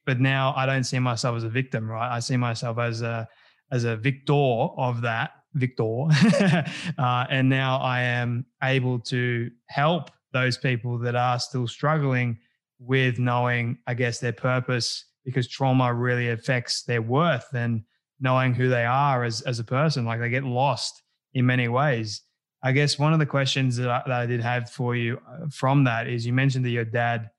but 0.05 0.19
now 0.19 0.53
I 0.55 0.67
don't 0.67 0.83
see 0.83 0.99
myself 0.99 1.37
as 1.37 1.43
a 1.43 1.49
victim, 1.49 1.89
right? 1.89 2.15
I 2.15 2.19
see 2.19 2.37
myself 2.37 2.77
as 2.77 3.01
a 3.01 3.27
as 3.71 3.83
a 3.83 3.97
victor 3.97 4.33
of 4.33 5.01
that 5.01 5.31
Victor. 5.53 6.07
uh, 6.97 7.25
and 7.29 7.49
now 7.49 7.77
I 7.77 8.01
am 8.01 8.45
able 8.63 8.99
to 8.99 9.51
help 9.67 10.11
those 10.31 10.57
people 10.57 10.97
that 10.99 11.15
are 11.15 11.39
still 11.39 11.67
struggling 11.67 12.39
with 12.79 13.19
knowing, 13.19 13.77
I 13.87 13.93
guess, 13.93 14.19
their 14.19 14.33
purpose 14.33 15.05
because 15.23 15.47
trauma 15.47 15.93
really 15.93 16.29
affects 16.29 16.83
their 16.83 17.01
worth 17.01 17.47
and 17.53 17.83
knowing 18.19 18.53
who 18.53 18.69
they 18.69 18.85
are 18.85 19.23
as, 19.23 19.41
as 19.41 19.59
a 19.59 19.63
person. 19.63 20.05
Like 20.05 20.19
they 20.19 20.29
get 20.29 20.43
lost 20.43 21.03
in 21.33 21.45
many 21.45 21.67
ways. 21.67 22.21
I 22.61 22.71
guess 22.71 22.97
one 22.97 23.13
of 23.13 23.19
the 23.19 23.25
questions 23.25 23.77
that 23.77 23.89
I, 23.89 24.03
that 24.05 24.21
I 24.21 24.25
did 24.25 24.41
have 24.41 24.69
for 24.69 24.95
you 24.95 25.19
uh, 25.29 25.47
from 25.51 25.83
that 25.83 26.07
is 26.07 26.25
you 26.25 26.33
mentioned 26.33 26.65
that 26.65 26.69
your 26.69 26.85
dad, 26.85 27.29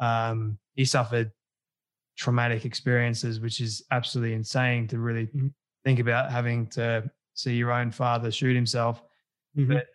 um, 0.00 0.58
he 0.74 0.84
suffered 0.84 1.30
traumatic 2.16 2.64
experiences, 2.64 3.40
which 3.40 3.60
is 3.60 3.84
absolutely 3.90 4.34
insane 4.34 4.88
to 4.88 4.98
really 4.98 5.26
mm-hmm. 5.26 5.48
think 5.84 5.98
about 5.98 6.30
having 6.30 6.66
to 6.68 7.10
see 7.34 7.54
your 7.54 7.72
own 7.72 7.90
father 7.90 8.30
shoot 8.30 8.54
himself. 8.54 9.02
Mm-hmm. 9.56 9.72
But 9.72 9.86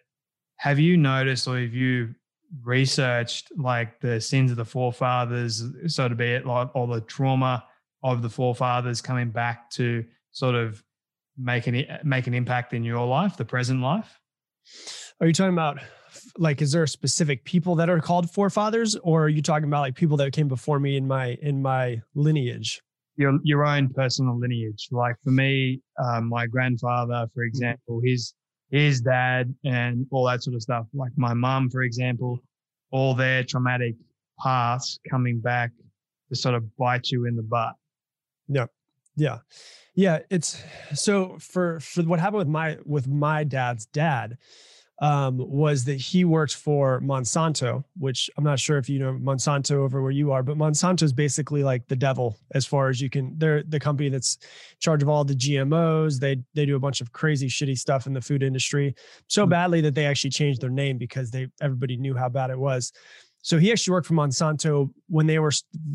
have 0.58 0.80
you 0.80 0.98
noticed 0.98 1.48
or 1.48 1.60
have 1.60 1.74
you 1.74 2.16
researched 2.64 3.52
like 3.58 4.00
the 4.00 4.20
sins 4.22 4.52
of 4.52 4.58
the 4.58 4.66
forefathers, 4.66 5.64
so 5.88 6.08
to 6.08 6.16
be 6.16 6.26
it, 6.26 6.46
like 6.46 6.70
all 6.76 6.88
the 6.88 7.02
trauma 7.02 7.66
of 8.04 8.22
the 8.22 8.30
forefathers 8.30 9.02
coming 9.02 9.30
back 9.30 9.70
to 9.72 10.06
sort 10.32 10.56
of 10.56 10.84
make 11.38 11.68
an 11.68 11.86
make 12.04 12.28
an 12.28 12.34
impact 12.34 12.74
in 12.74 12.84
your 12.84 13.06
life, 13.06 13.38
the 13.38 13.46
present 13.46 13.82
life? 13.82 14.20
Are 15.20 15.28
you 15.28 15.34
talking 15.34 15.54
about 15.54 15.80
like 16.38 16.62
is 16.62 16.72
there 16.72 16.88
specific 16.88 17.44
people 17.46 17.76
that 17.76 17.90
are 17.90 18.00
called 18.00 18.30
forefathers 18.32 18.96
or 18.96 19.26
are 19.26 19.30
you 19.30 19.42
talking 19.42 19.68
about 19.68 19.82
like 19.82 19.96
people 19.96 20.18
that 20.18 20.32
came 20.34 20.48
before 20.48 20.80
me 20.80 20.98
in 20.98 21.08
my 21.08 21.38
in 21.42 21.62
my 21.62 22.02
lineage? 22.16 22.82
Your 23.18 23.40
your 23.44 23.66
own 23.66 23.90
personal 23.90 24.38
lineage. 24.40 24.88
Like 24.92 25.16
for 25.24 25.32
me, 25.32 25.82
um, 26.04 26.30
my 26.30 26.48
grandfather, 26.48 27.28
for 27.34 27.42
mm-hmm. 27.42 27.48
example, 27.48 28.02
his 28.04 28.34
his 28.70 29.02
dad 29.02 29.54
and 29.66 30.06
all 30.12 30.26
that 30.26 30.44
sort 30.44 30.56
of 30.56 30.62
stuff. 30.62 30.86
Like 30.94 31.12
my 31.16 31.34
mum, 31.34 31.70
for 31.70 31.82
example, 31.82 32.40
all 32.92 33.14
their 33.14 33.44
traumatic 33.44 33.96
past 34.40 35.00
coming 35.10 35.40
back 35.40 35.72
to 36.30 36.36
sort 36.36 36.56
of 36.56 36.76
bite 36.78 37.10
you 37.10 37.26
in 37.26 37.36
the 37.36 37.44
butt. 37.44 37.74
Yeah. 38.48 38.66
Yeah. 39.16 39.40
Yeah. 39.96 40.20
It's 40.30 40.64
so 40.94 41.38
for 41.40 41.80
for 41.80 42.04
what 42.04 42.20
happened 42.20 42.40
with 42.40 42.48
my 42.48 42.78
with 42.86 43.08
my 43.08 43.44
dad's 43.44 43.86
dad, 43.88 44.38
um, 45.00 45.38
was 45.38 45.86
that 45.86 46.02
he 46.02 46.26
worked 46.26 46.56
for 46.56 47.00
Monsanto, 47.02 47.84
which 47.98 48.30
I'm 48.38 48.44
not 48.44 48.60
sure 48.60 48.78
if 48.78 48.90
you 48.90 49.00
know 49.00 49.14
Monsanto 49.14 49.72
over 49.72 50.02
where 50.02 50.12
you 50.12 50.32
are, 50.32 50.42
but 50.42 50.58
Monsanto 50.58 51.04
is 51.04 51.14
basically 51.14 51.64
like 51.64 51.88
the 51.88 51.96
devil 51.96 52.38
as 52.56 52.66
far 52.66 52.90
as 52.90 53.00
you 53.00 53.10
can. 53.10 53.38
They're 53.38 53.64
the 53.64 53.80
company 53.80 54.10
that's 54.10 54.36
in 54.36 54.80
charge 54.80 55.04
of 55.04 55.10
all 55.10 55.24
the 55.24 55.36
GMOs. 55.36 56.20
They 56.20 56.38
they 56.56 56.66
do 56.66 56.76
a 56.76 56.80
bunch 56.80 57.02
of 57.02 57.12
crazy 57.12 57.48
shitty 57.48 57.78
stuff 57.78 58.08
in 58.08 58.14
the 58.14 58.22
food 58.22 58.42
industry 58.42 58.96
so 59.28 59.44
mm-hmm. 59.44 59.50
badly 59.52 59.82
that 59.82 59.94
they 59.94 60.06
actually 60.06 60.32
changed 60.32 60.62
their 60.62 60.70
name 60.70 60.98
because 60.98 61.30
they 61.32 61.48
everybody 61.62 61.98
knew 61.98 62.16
how 62.16 62.30
bad 62.30 62.50
it 62.50 62.58
was. 62.58 62.92
So 63.42 63.58
he 63.58 63.72
actually 63.72 63.94
worked 63.94 64.08
for 64.08 64.14
Monsanto 64.14 64.90
when 65.08 65.26
they 65.28 65.40
were 65.40 65.54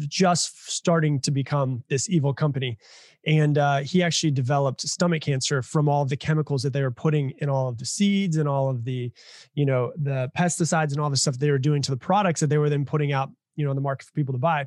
just 0.09 0.71
starting 0.71 1.21
to 1.21 1.31
become 1.31 1.85
this 1.89 2.09
evil 2.09 2.33
company. 2.33 2.79
And 3.27 3.59
uh, 3.59 3.79
he 3.81 4.03
actually 4.03 4.31
developed 4.31 4.81
stomach 4.81 5.23
cancer 5.23 5.63
from 5.63 5.89
all 5.89 6.03
of 6.03 6.09
the 6.09 6.17
chemicals 6.17 6.63
that 6.63 6.73
they 6.73 6.83
were 6.83 6.91
putting 6.91 7.31
in 7.39 7.49
all 7.49 7.69
of 7.69 7.79
the 7.79 7.85
seeds 7.85 8.37
and 8.37 8.49
all 8.49 8.69
of 8.69 8.85
the, 8.85 9.13
you 9.55 9.65
know, 9.65 9.93
the 9.97 10.31
pesticides 10.37 10.93
and 10.93 11.01
all 11.01 11.11
the 11.11 11.17
stuff 11.17 11.39
they 11.39 11.51
were 11.51 11.59
doing 11.59 11.83
to 11.83 11.91
the 11.91 11.97
products 11.97 12.41
that 12.41 12.49
they 12.49 12.59
were 12.59 12.71
then 12.71 12.85
putting 12.85 13.13
out, 13.13 13.31
you 13.55 13.65
know, 13.65 13.71
in 13.71 13.77
the 13.77 13.83
market 13.83 14.07
for 14.07 14.13
people 14.13 14.33
to 14.33 14.39
buy. 14.39 14.67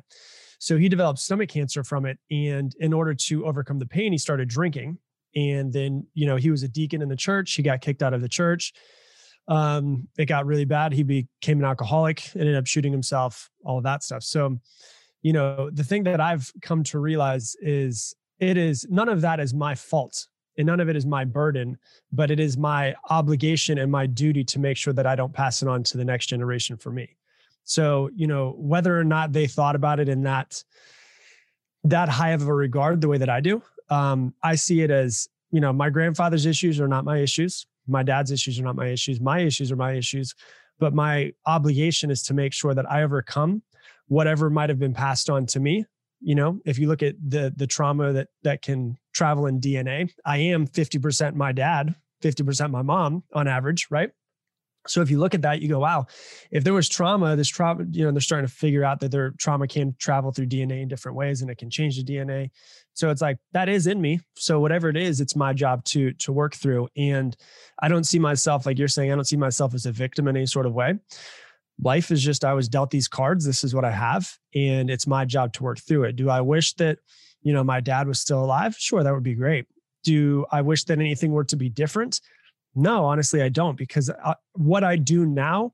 So 0.58 0.78
he 0.78 0.88
developed 0.88 1.18
stomach 1.18 1.50
cancer 1.50 1.84
from 1.84 2.06
it. 2.06 2.18
And 2.30 2.74
in 2.80 2.92
order 2.92 3.14
to 3.14 3.44
overcome 3.44 3.78
the 3.78 3.86
pain, 3.86 4.12
he 4.12 4.18
started 4.18 4.48
drinking. 4.48 4.98
And 5.34 5.70
then, 5.70 6.06
you 6.14 6.24
know, 6.24 6.36
he 6.36 6.50
was 6.50 6.62
a 6.62 6.68
deacon 6.68 7.02
in 7.02 7.10
the 7.10 7.16
church. 7.16 7.52
He 7.52 7.62
got 7.62 7.82
kicked 7.82 8.02
out 8.02 8.14
of 8.14 8.22
the 8.22 8.28
church 8.28 8.72
um, 9.48 10.08
it 10.18 10.26
got 10.26 10.46
really 10.46 10.64
bad. 10.64 10.92
He 10.92 11.02
became 11.02 11.58
an 11.58 11.64
alcoholic, 11.64 12.34
ended 12.34 12.56
up 12.56 12.66
shooting 12.66 12.92
himself, 12.92 13.50
all 13.64 13.78
of 13.78 13.84
that 13.84 14.02
stuff. 14.02 14.22
So, 14.22 14.58
you 15.22 15.32
know, 15.32 15.70
the 15.70 15.84
thing 15.84 16.04
that 16.04 16.20
I've 16.20 16.52
come 16.62 16.82
to 16.84 16.98
realize 16.98 17.56
is 17.60 18.14
it 18.38 18.56
is 18.56 18.86
none 18.90 19.08
of 19.08 19.20
that 19.22 19.40
is 19.40 19.54
my 19.54 19.74
fault 19.74 20.26
and 20.58 20.66
none 20.66 20.80
of 20.80 20.88
it 20.88 20.96
is 20.96 21.06
my 21.06 21.24
burden, 21.24 21.76
but 22.12 22.30
it 22.30 22.40
is 22.40 22.56
my 22.56 22.94
obligation 23.10 23.78
and 23.78 23.90
my 23.92 24.06
duty 24.06 24.42
to 24.44 24.58
make 24.58 24.76
sure 24.76 24.92
that 24.92 25.06
I 25.06 25.14
don't 25.14 25.32
pass 25.32 25.62
it 25.62 25.68
on 25.68 25.82
to 25.84 25.98
the 25.98 26.04
next 26.04 26.26
generation 26.26 26.76
for 26.76 26.90
me. 26.90 27.16
So, 27.64 28.10
you 28.14 28.26
know, 28.26 28.54
whether 28.56 28.98
or 28.98 29.04
not 29.04 29.32
they 29.32 29.46
thought 29.46 29.76
about 29.76 30.00
it 30.00 30.08
in 30.08 30.22
that 30.22 30.62
that 31.84 32.08
high 32.08 32.30
of 32.30 32.48
a 32.48 32.52
regard 32.52 33.00
the 33.00 33.08
way 33.08 33.18
that 33.18 33.30
I 33.30 33.40
do, 33.40 33.62
um, 33.90 34.34
I 34.42 34.56
see 34.56 34.80
it 34.80 34.90
as, 34.90 35.28
you 35.52 35.60
know, 35.60 35.72
my 35.72 35.88
grandfather's 35.88 36.46
issues 36.46 36.80
are 36.80 36.88
not 36.88 37.04
my 37.04 37.18
issues 37.18 37.66
my 37.86 38.02
dad's 38.02 38.30
issues 38.30 38.58
are 38.58 38.62
not 38.62 38.76
my 38.76 38.88
issues. 38.88 39.20
My 39.20 39.40
issues 39.40 39.70
are 39.72 39.76
my 39.76 39.92
issues. 39.92 40.34
But 40.78 40.94
my 40.94 41.32
obligation 41.46 42.10
is 42.10 42.22
to 42.24 42.34
make 42.34 42.52
sure 42.52 42.74
that 42.74 42.90
I 42.90 43.02
overcome 43.02 43.62
whatever 44.08 44.50
might 44.50 44.68
have 44.68 44.78
been 44.78 44.94
passed 44.94 45.30
on 45.30 45.46
to 45.46 45.60
me. 45.60 45.84
You 46.20 46.34
know, 46.34 46.60
if 46.64 46.78
you 46.78 46.88
look 46.88 47.02
at 47.02 47.14
the 47.22 47.52
the 47.54 47.66
trauma 47.66 48.12
that 48.12 48.28
that 48.42 48.62
can 48.62 48.98
travel 49.14 49.46
in 49.46 49.60
DNA, 49.60 50.10
I 50.24 50.38
am 50.38 50.66
50% 50.66 51.34
my 51.34 51.52
dad, 51.52 51.94
50% 52.22 52.70
my 52.70 52.82
mom 52.82 53.22
on 53.32 53.48
average, 53.48 53.86
right? 53.90 54.10
So 54.86 55.00
if 55.00 55.10
you 55.10 55.18
look 55.18 55.34
at 55.34 55.42
that, 55.42 55.60
you 55.60 55.68
go, 55.68 55.78
wow, 55.78 56.06
if 56.50 56.64
there 56.64 56.74
was 56.74 56.88
trauma, 56.88 57.36
this 57.36 57.48
trauma, 57.48 57.84
you 57.90 58.04
know, 58.04 58.12
they're 58.12 58.20
starting 58.20 58.46
to 58.46 58.52
figure 58.52 58.84
out 58.84 59.00
that 59.00 59.10
their 59.10 59.30
trauma 59.32 59.66
can 59.66 59.94
travel 59.98 60.32
through 60.32 60.46
DNA 60.46 60.82
in 60.82 60.88
different 60.88 61.16
ways 61.16 61.42
and 61.42 61.50
it 61.50 61.58
can 61.58 61.70
change 61.70 61.96
the 61.96 62.04
DNA. 62.04 62.50
So 62.94 63.10
it's 63.10 63.20
like 63.20 63.36
that 63.52 63.68
is 63.68 63.86
in 63.86 64.00
me. 64.00 64.20
So 64.36 64.58
whatever 64.58 64.88
it 64.88 64.96
is, 64.96 65.20
it's 65.20 65.36
my 65.36 65.52
job 65.52 65.84
to 65.84 66.12
to 66.12 66.32
work 66.32 66.54
through. 66.54 66.88
And 66.96 67.36
I 67.80 67.88
don't 67.88 68.04
see 68.04 68.18
myself, 68.18 68.64
like 68.64 68.78
you're 68.78 68.88
saying, 68.88 69.12
I 69.12 69.14
don't 69.14 69.24
see 69.24 69.36
myself 69.36 69.74
as 69.74 69.86
a 69.86 69.92
victim 69.92 70.28
in 70.28 70.36
any 70.36 70.46
sort 70.46 70.66
of 70.66 70.72
way. 70.72 70.94
Life 71.82 72.10
is 72.10 72.22
just 72.22 72.44
I 72.44 72.54
was 72.54 72.68
dealt 72.68 72.90
these 72.90 73.08
cards. 73.08 73.44
This 73.44 73.62
is 73.62 73.74
what 73.74 73.84
I 73.84 73.90
have. 73.90 74.32
And 74.54 74.88
it's 74.88 75.06
my 75.06 75.26
job 75.26 75.52
to 75.54 75.62
work 75.62 75.78
through 75.78 76.04
it. 76.04 76.16
Do 76.16 76.30
I 76.30 76.40
wish 76.40 76.72
that, 76.74 76.98
you 77.42 77.52
know, 77.52 77.62
my 77.62 77.80
dad 77.80 78.08
was 78.08 78.18
still 78.18 78.42
alive? 78.42 78.74
Sure, 78.78 79.02
that 79.02 79.12
would 79.12 79.22
be 79.22 79.34
great. 79.34 79.66
Do 80.02 80.46
I 80.50 80.62
wish 80.62 80.84
that 80.84 80.98
anything 80.98 81.32
were 81.32 81.44
to 81.44 81.56
be 81.56 81.68
different? 81.68 82.20
No, 82.76 83.06
honestly, 83.06 83.42
I 83.42 83.48
don't 83.48 83.76
because 83.76 84.10
I, 84.10 84.30
uh, 84.30 84.34
what 84.52 84.84
I 84.84 84.96
do 84.96 85.26
now 85.26 85.72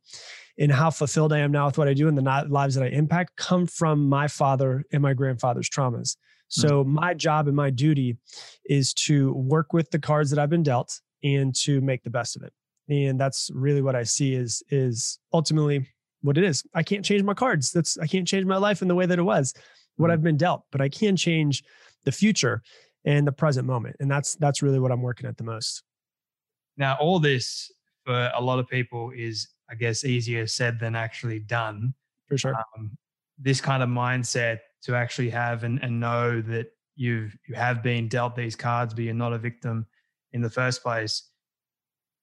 and 0.58 0.70
how 0.70 0.90
fulfilled 0.90 1.32
I 1.32 1.38
am 1.38 1.50
now 1.50 1.66
with 1.66 1.78
what 1.78 1.88
I 1.88 1.94
do 1.94 2.08
and 2.08 2.16
the 2.16 2.46
lives 2.48 2.74
that 2.74 2.84
I 2.84 2.88
impact 2.88 3.36
come 3.36 3.66
from 3.66 4.08
my 4.08 4.28
father 4.28 4.84
and 4.92 5.02
my 5.02 5.12
grandfather's 5.12 5.68
traumas. 5.68 6.16
So 6.48 6.84
mm-hmm. 6.84 6.94
my 6.94 7.14
job 7.14 7.48
and 7.48 7.56
my 7.56 7.70
duty 7.70 8.18
is 8.66 8.92
to 8.94 9.32
work 9.32 9.72
with 9.72 9.90
the 9.90 9.98
cards 9.98 10.30
that 10.30 10.38
I've 10.38 10.50
been 10.50 10.62
dealt 10.62 11.00
and 11.24 11.54
to 11.56 11.80
make 11.80 12.02
the 12.02 12.10
best 12.10 12.36
of 12.36 12.42
it. 12.42 12.52
And 12.88 13.18
that's 13.18 13.50
really 13.54 13.82
what 13.82 13.96
I 13.96 14.02
see 14.02 14.34
is 14.34 14.62
is 14.68 15.18
ultimately 15.32 15.88
what 16.20 16.36
it 16.36 16.44
is. 16.44 16.62
I 16.74 16.82
can't 16.82 17.04
change 17.04 17.22
my 17.22 17.34
cards. 17.34 17.72
That's 17.72 17.98
I 17.98 18.06
can't 18.06 18.28
change 18.28 18.44
my 18.44 18.58
life 18.58 18.82
in 18.82 18.88
the 18.88 18.94
way 18.94 19.06
that 19.06 19.18
it 19.18 19.22
was 19.22 19.54
what 19.96 20.06
mm-hmm. 20.06 20.12
I've 20.12 20.22
been 20.22 20.36
dealt, 20.36 20.64
but 20.70 20.80
I 20.80 20.88
can 20.88 21.16
change 21.16 21.64
the 22.04 22.12
future 22.12 22.62
and 23.04 23.26
the 23.26 23.32
present 23.32 23.66
moment. 23.66 23.96
And 24.00 24.10
that's 24.10 24.34
that's 24.36 24.62
really 24.62 24.78
what 24.78 24.92
I'm 24.92 25.02
working 25.02 25.26
at 25.26 25.36
the 25.36 25.44
most. 25.44 25.82
Now, 26.76 26.96
all 27.00 27.18
this 27.18 27.70
for 28.04 28.30
a 28.34 28.40
lot 28.40 28.58
of 28.58 28.68
people 28.68 29.12
is, 29.14 29.48
I 29.70 29.74
guess, 29.74 30.04
easier 30.04 30.46
said 30.46 30.80
than 30.80 30.96
actually 30.96 31.38
done. 31.38 31.94
For 32.28 32.38
sure. 32.38 32.54
Um, 32.76 32.96
this 33.38 33.60
kind 33.60 33.82
of 33.82 33.88
mindset 33.88 34.58
to 34.84 34.94
actually 34.94 35.30
have 35.30 35.64
and, 35.64 35.82
and 35.82 36.00
know 36.00 36.40
that 36.42 36.68
you've 36.96 37.36
you 37.48 37.54
have 37.54 37.82
been 37.82 38.08
dealt 38.08 38.36
these 38.36 38.56
cards, 38.56 38.94
but 38.94 39.04
you're 39.04 39.14
not 39.14 39.32
a 39.32 39.38
victim 39.38 39.86
in 40.32 40.42
the 40.42 40.50
first 40.50 40.82
place. 40.82 41.30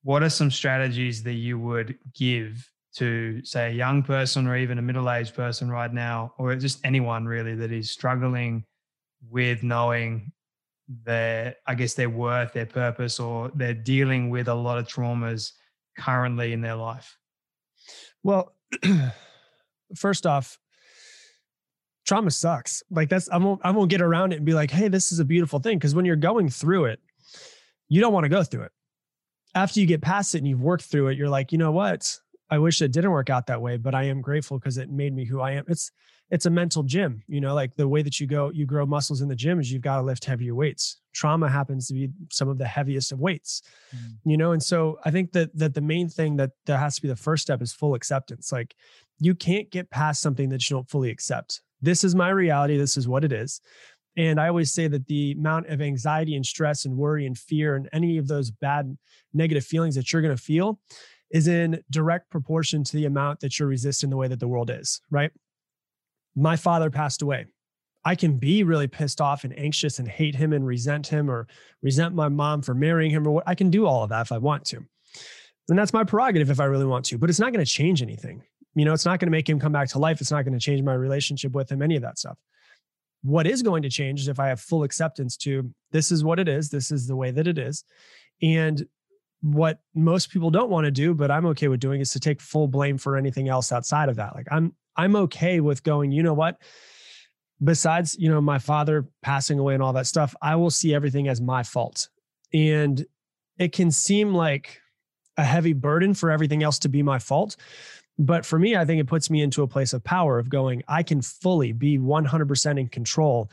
What 0.04 0.24
are 0.24 0.30
some 0.30 0.52
strategies 0.52 1.24
that 1.24 1.34
you 1.34 1.60
would 1.60 1.98
give 2.16 2.70
to, 2.96 3.44
say, 3.44 3.70
a 3.70 3.74
young 3.74 4.02
person 4.02 4.48
or 4.48 4.58
even 4.58 4.80
a 4.80 4.82
middle-aged 4.82 5.36
person 5.36 5.70
right 5.70 5.94
now, 5.94 6.34
or 6.38 6.56
just 6.56 6.80
anyone 6.84 7.26
really 7.26 7.56
that 7.56 7.72
is 7.72 7.92
struggling 7.92 8.64
with 9.30 9.62
knowing 9.64 10.32
their 11.04 11.56
i 11.68 11.76
guess 11.76 11.94
their 11.94 12.10
worth 12.10 12.54
their 12.54 12.66
purpose 12.66 13.20
or 13.20 13.52
they're 13.54 13.76
dealing 13.76 14.32
with 14.32 14.48
a 14.48 14.54
lot 14.54 14.80
of 14.80 14.88
traumas 14.88 15.52
currently 15.98 16.54
in 16.54 16.62
their 16.62 16.76
life? 16.76 17.18
Well 18.24 18.54
first 19.96 20.26
off 20.26 20.58
trauma 22.06 22.32
sucks. 22.32 22.82
Like 22.90 23.10
that's 23.10 23.30
i 23.30 23.38
won't 23.38 23.62
i 23.64 23.72
won't 23.72 23.90
get 23.90 24.02
around 24.02 24.34
it 24.34 24.38
and 24.38 24.46
be 24.46 24.54
like 24.54 24.72
hey 24.72 24.88
this 24.88 25.12
is 25.12 25.20
a 25.20 25.26
beautiful 25.26 25.60
thing. 25.60 25.78
Because 25.78 25.94
when 25.94 26.06
you're 26.06 26.16
going 26.16 26.50
through 26.50 26.86
it 26.86 27.00
you 27.88 28.02
don't 28.02 28.14
want 28.14 28.26
to 28.26 28.30
go 28.30 28.44
through 28.44 28.64
it. 28.64 28.72
After 29.56 29.80
you 29.80 29.86
get 29.86 30.02
past 30.02 30.36
it 30.36 30.40
and 30.40 30.48
you've 30.48 30.62
worked 30.62 30.84
through 30.84 31.10
it 31.10 31.18
you're 31.18 31.30
like 31.30 31.52
you 31.52 31.58
know 31.58 31.72
what 31.72 32.18
i 32.50 32.58
wish 32.58 32.82
it 32.82 32.92
didn't 32.92 33.12
work 33.12 33.30
out 33.30 33.48
that 33.48 33.62
way 33.62 33.78
but 33.78 33.96
i 33.96 34.04
am 34.04 34.22
grateful 34.22 34.58
because 34.58 34.78
it 34.78 34.90
made 34.90 35.14
me 35.14 35.26
who 35.26 35.42
i 35.42 35.52
am. 35.52 35.64
It's 35.68 35.92
it's 36.32 36.46
a 36.46 36.50
mental 36.50 36.84
gym 36.84 37.24
you 37.28 37.42
know 37.42 37.54
like 37.54 37.76
the 37.76 37.88
way 37.88 38.02
that 38.02 38.20
you 38.20 38.28
go 38.28 38.52
you 38.54 38.66
grow 38.66 38.86
muscles 38.86 39.22
in 39.22 39.28
the 39.28 39.36
gym 39.36 39.60
is 39.60 39.72
you've 39.72 39.82
got 39.82 39.98
to 39.98 40.04
lift 40.04 40.26
heavier 40.26 40.54
weights. 40.54 41.02
Trauma 41.12 41.50
happens 41.50 41.88
to 41.88 41.94
be 41.94 42.10
some 42.32 42.50
of 42.50 42.58
the 42.58 42.68
heaviest 42.68 43.12
of 43.12 43.20
weights 43.20 43.62
mm. 43.96 44.12
you 44.26 44.38
know 44.38 44.52
and 44.52 44.62
so 44.62 45.00
i 45.06 45.12
think 45.12 45.32
that 45.32 45.56
that 45.58 45.74
the 45.74 45.82
main 45.82 46.08
thing 46.08 46.36
that 46.38 46.52
that 46.66 46.80
has 46.80 46.96
to 46.96 47.02
be 47.02 47.08
the 47.08 47.16
first 47.16 47.44
step 47.44 47.62
is 47.62 47.74
full 47.74 47.96
acceptance 47.96 48.52
like 48.52 48.76
you 49.20 49.36
can't 49.36 49.70
get 49.70 49.90
past 49.90 50.22
something 50.22 50.50
that 50.50 50.70
you 50.70 50.78
don't 50.78 50.90
fully 50.90 51.10
accept. 51.10 51.62
This 51.82 52.06
is 52.06 52.16
my 52.16 52.30
reality 52.30 52.78
this 52.78 52.98
is 52.98 53.08
what 53.08 53.24
it 53.24 53.32
is 53.32 53.62
and 54.18 54.40
i 54.40 54.48
always 54.48 54.72
say 54.72 54.88
that 54.88 55.08
the 55.08 55.32
amount 55.32 55.68
of 55.68 55.82
anxiety 55.82 56.36
and 56.36 56.46
stress 56.46 56.86
and 56.86 56.96
worry 56.98 57.26
and 57.26 57.38
fear 57.38 57.76
and 57.76 57.90
any 57.94 58.18
of 58.18 58.28
those 58.28 58.52
bad 58.52 58.98
negative 59.34 59.64
feelings 59.64 59.96
that 59.96 60.12
you're 60.12 60.22
going 60.22 60.36
to 60.36 60.42
feel 60.42 60.80
is 61.32 61.48
in 61.48 61.84
direct 61.90 62.30
proportion 62.30 62.84
to 62.84 62.98
the 62.98 63.06
amount 63.06 63.40
that 63.40 63.60
you're 63.60 63.68
resisting 63.68 64.10
the 64.10 64.18
way 64.18 64.28
that 64.28 64.40
the 64.40 64.48
world 64.48 64.70
is 64.70 65.02
right 65.10 65.32
my 66.36 66.56
father 66.56 66.90
passed 66.90 67.22
away. 67.22 67.46
I 68.06 68.16
can 68.16 68.38
be 68.38 68.64
really 68.64 68.88
pissed 68.88 69.20
off 69.20 69.44
and 69.44 69.58
anxious 69.60 70.00
and 70.00 70.08
hate 70.08 70.36
him 70.36 70.54
and 70.54 70.66
resent 70.66 71.08
him 71.08 71.30
or 71.30 71.48
resent 71.82 72.16
my 72.16 72.30
mom 72.30 72.62
for 72.62 72.74
marrying 72.74 73.12
him 73.12 73.28
or 73.28 73.32
what 73.32 73.44
I 73.46 73.56
can 73.56 73.70
do 73.70 73.86
all 73.86 74.04
of 74.04 74.10
that 74.10 74.22
if 74.22 74.32
I 74.32 74.38
want 74.38 74.66
to. 74.66 74.78
And 75.68 75.78
that's 75.78 75.94
my 75.94 76.04
prerogative 76.04 76.50
if 76.50 76.60
I 76.60 76.66
really 76.66 76.86
want 76.86 77.06
to, 77.06 77.18
but 77.18 77.30
it's 77.30 77.40
not 77.40 77.52
going 77.52 77.64
to 77.64 77.70
change 77.70 78.02
anything. 78.02 78.42
You 78.74 78.86
know, 78.86 78.94
it's 78.94 79.06
not 79.06 79.20
going 79.20 79.28
to 79.28 79.32
make 79.32 79.50
him 79.50 79.60
come 79.60 79.74
back 79.74 79.90
to 79.90 80.00
life. 80.00 80.22
It's 80.22 80.32
not 80.32 80.46
going 80.46 80.58
to 80.58 80.64
change 80.64 80.82
my 80.82 80.94
relationship 80.94 81.52
with 81.52 81.72
him, 81.72 81.82
any 81.82 81.96
of 81.98 82.02
that 82.04 82.18
stuff. 82.18 82.38
What 83.22 83.46
is 83.46 83.62
going 83.62 83.84
to 83.84 83.90
change 83.90 84.22
is 84.22 84.30
if 84.30 84.40
I 84.40 84.48
have 84.48 84.62
full 84.62 84.84
acceptance 84.84 85.36
to 85.38 85.70
this 85.92 86.12
is 86.12 86.24
what 86.24 86.40
it 86.40 86.48
is, 86.48 86.70
this 86.70 86.92
is 86.92 87.06
the 87.06 87.18
way 87.18 87.32
that 87.32 87.48
it 87.48 87.58
is. 87.58 87.84
And 88.42 88.86
what 89.42 89.80
most 89.96 90.32
people 90.32 90.52
don't 90.52 90.70
want 90.70 90.86
to 90.86 90.92
do, 90.92 91.14
but 91.14 91.32
I'm 91.32 91.46
okay 91.48 91.68
with 91.68 91.80
doing 91.80 92.02
is 92.02 92.12
to 92.12 92.20
take 92.20 92.42
full 92.42 92.68
blame 92.68 92.98
for 92.98 93.16
anything 93.16 93.48
else 93.48 93.72
outside 93.72 94.10
of 94.10 94.18
that. 94.18 94.36
Like 94.36 94.48
I'm 94.52 94.74
I'm 94.96 95.16
okay 95.16 95.62
with 95.62 95.84
going, 95.84 96.12
you 96.12 96.24
know 96.24 96.34
what? 96.34 96.62
Besides, 97.64 98.16
you 98.20 98.30
know, 98.30 98.42
my 98.42 98.60
father 98.60 99.08
passing 99.22 99.60
away 99.60 99.74
and 99.74 99.84
all 99.84 99.94
that 99.94 100.08
stuff, 100.08 100.36
I 100.42 100.56
will 100.56 100.70
see 100.70 100.94
everything 100.94 101.28
as 101.28 101.42
my 101.42 101.64
fault. 101.64 102.10
And 102.54 103.06
it 103.58 103.72
can 103.72 103.92
seem 103.92 104.34
like 104.34 104.82
a 105.38 105.44
heavy 105.44 105.74
burden 105.74 106.14
for 106.14 106.32
everything 106.32 106.64
else 106.64 106.80
to 106.80 106.90
be 106.90 107.02
my 107.02 107.20
fault. 107.20 107.56
But 108.18 108.46
for 108.46 108.60
me, 108.60 108.76
I 108.76 108.84
think 108.84 109.00
it 109.00 109.08
puts 109.08 109.30
me 109.30 109.42
into 109.42 109.64
a 109.64 109.68
place 109.68 109.94
of 109.94 110.04
power 110.04 110.38
of 110.38 110.50
going, 110.50 110.84
I 110.88 111.04
can 111.04 111.22
fully 111.22 111.72
be 111.72 111.98
100% 111.98 112.80
in 112.80 112.88
control 112.90 113.50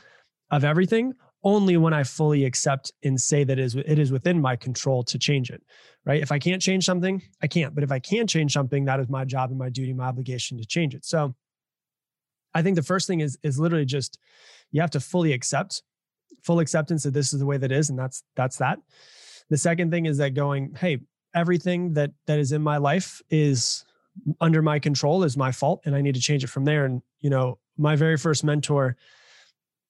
of 0.51 0.65
everything 0.65 1.13
only 1.43 1.77
when 1.77 1.93
I 1.93 2.03
fully 2.03 2.45
accept 2.45 2.91
and 3.03 3.19
say 3.19 3.43
that 3.43 3.59
it 3.59 3.63
is, 3.63 3.75
it 3.75 3.99
is 3.99 4.11
within 4.11 4.41
my 4.41 4.55
control 4.55 5.03
to 5.03 5.17
change 5.17 5.49
it, 5.49 5.63
right? 6.05 6.21
If 6.21 6.31
I 6.31 6.39
can't 6.39 6.61
change 6.61 6.83
something, 6.83 7.21
I 7.41 7.47
can't. 7.47 7.75
But 7.75 7.83
if 7.83 7.91
I 7.91 7.99
can 7.99 8.27
change 8.27 8.53
something, 8.53 8.85
that 8.85 8.99
is 8.99 9.07
my 9.07 9.23
job 9.23 9.49
and 9.51 9.59
my 9.59 9.69
duty, 9.69 9.93
my 9.93 10.05
obligation 10.05 10.57
to 10.57 10.65
change 10.65 10.95
it. 10.95 11.05
So 11.05 11.35
I 12.53 12.61
think 12.61 12.75
the 12.75 12.83
first 12.83 13.07
thing 13.07 13.19
is 13.19 13.37
is 13.43 13.59
literally 13.59 13.85
just 13.85 14.17
you 14.71 14.81
have 14.81 14.91
to 14.91 14.99
fully 14.99 15.33
accept, 15.33 15.83
full 16.43 16.59
acceptance 16.59 17.03
that 17.03 17.13
this 17.13 17.31
is 17.33 17.39
the 17.39 17.45
way 17.45 17.57
that 17.57 17.71
is, 17.71 17.89
and 17.89 17.99
that's 17.99 18.23
that's 18.35 18.57
that. 18.57 18.79
The 19.49 19.57
second 19.57 19.91
thing 19.91 20.07
is 20.07 20.17
that 20.17 20.33
going, 20.33 20.75
hey, 20.79 20.99
everything 21.35 21.93
that 21.93 22.11
that 22.25 22.39
is 22.39 22.51
in 22.51 22.63
my 22.63 22.77
life 22.77 23.21
is 23.29 23.85
under 24.41 24.61
my 24.61 24.79
control, 24.79 25.23
is 25.23 25.37
my 25.37 25.51
fault, 25.51 25.81
and 25.85 25.95
I 25.95 26.01
need 26.01 26.15
to 26.15 26.21
change 26.21 26.43
it 26.43 26.47
from 26.47 26.65
there. 26.65 26.85
And 26.85 27.01
you 27.19 27.29
know, 27.29 27.59
my 27.77 27.95
very 27.95 28.17
first 28.17 28.43
mentor 28.43 28.97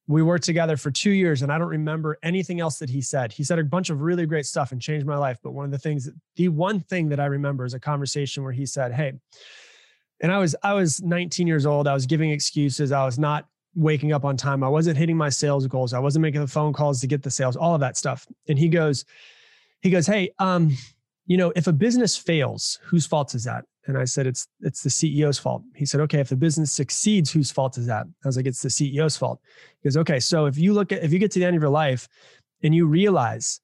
we 0.08 0.24
worked 0.24 0.46
together 0.46 0.78
for 0.78 0.89
two 0.89 1.12
years 1.12 1.41
and 1.41 1.52
I 1.52 1.58
don't 1.58 1.67
remember 1.67 2.17
anything 2.24 2.62
else 2.62 2.80
that 2.80 2.89
he 2.89 3.02
said. 3.02 3.34
He 3.34 3.43
said 3.43 3.60
a 3.60 3.63
bunch 3.63 3.89
of 3.89 4.02
really 4.02 4.26
great 4.26 4.46
stuff 4.46 4.72
and 4.72 4.82
changed 4.82 5.06
my 5.06 5.17
life. 5.17 5.38
But 5.43 5.52
one 5.52 5.65
of 5.65 5.72
the 5.72 5.78
things, 5.78 6.10
the 6.38 6.48
one 6.48 6.80
thing 6.80 7.10
that 7.10 7.20
I 7.20 7.26
remember 7.26 7.65
is 7.65 7.74
a 7.74 7.80
conversation 7.80 8.43
where 8.43 8.54
he 8.54 8.65
said, 8.65 8.93
Hey, 8.93 9.13
and 10.22 10.32
I 10.32 10.39
was, 10.39 10.56
I 10.63 10.74
was 10.74 11.02
19 11.02 11.46
years 11.46 11.65
old. 11.65 11.88
I 11.88 11.93
was 11.93 12.06
giving 12.06 12.32
excuses. 12.32 12.91
I 12.91 13.06
was 13.06 13.20
not 13.20 13.48
waking 13.76 14.13
up 14.13 14.26
on 14.26 14.38
time. 14.38 14.63
I 14.63 14.70
wasn't 14.70 14.98
hitting 14.98 15.17
my 15.17 15.30
sales 15.30 15.67
goals. 15.67 15.93
I 15.93 16.00
wasn't 16.00 16.24
making 16.24 16.41
the 16.41 16.48
phone 16.48 16.74
calls 16.74 17.02
to 17.02 17.08
get 17.08 17.22
the 17.22 17.30
sales, 17.30 17.56
all 17.56 17.76
of 17.76 17.82
that 17.82 17.98
stuff. 17.98 18.26
And 18.48 18.58
he 18.58 18.70
goes, 18.70 19.06
he 19.82 19.89
goes, 19.89 20.08
Hey, 20.08 20.32
um, 20.39 20.76
you 21.28 21.38
know, 21.38 21.52
if 21.56 21.68
a 21.68 21.74
business 21.74 22.18
fails, 22.18 22.80
whose 22.84 23.06
fault 23.06 23.36
is 23.36 23.44
that? 23.44 23.66
And 23.86 23.98
I 23.98 24.06
said, 24.06 24.28
it's 24.28 24.48
it's 24.62 24.82
the 24.82 24.90
CEO's 24.90 25.38
fault. 25.38 25.63
He 25.76 25.86
said, 25.86 26.02
okay, 26.02 26.20
if 26.20 26.30
the 26.30 26.36
business 26.36 26.72
succeeds, 26.72 27.32
whose 27.32 27.52
fault 27.52 27.78
is 27.78 27.86
that? 27.86 28.06
I 28.24 28.28
was 28.28 28.36
like, 28.36 28.46
it's 28.46 28.62
the 28.62 28.70
CEO's 28.70 29.16
fault. 29.16 29.40
He 29.82 29.88
goes, 29.88 29.98
okay, 29.98 30.20
so 30.20 30.46
if 30.46 30.58
you 30.58 30.74
look 30.74 30.92
at 30.92 31.04
if 31.04 31.13
you 31.13 31.20
get 31.20 31.32
to 31.32 31.40
the 31.40 31.46
end 31.46 31.56
of 31.56 31.62
your 31.62 31.72
life 31.72 32.08
and 32.63 32.74
you 32.74 32.88
realize 32.88 33.62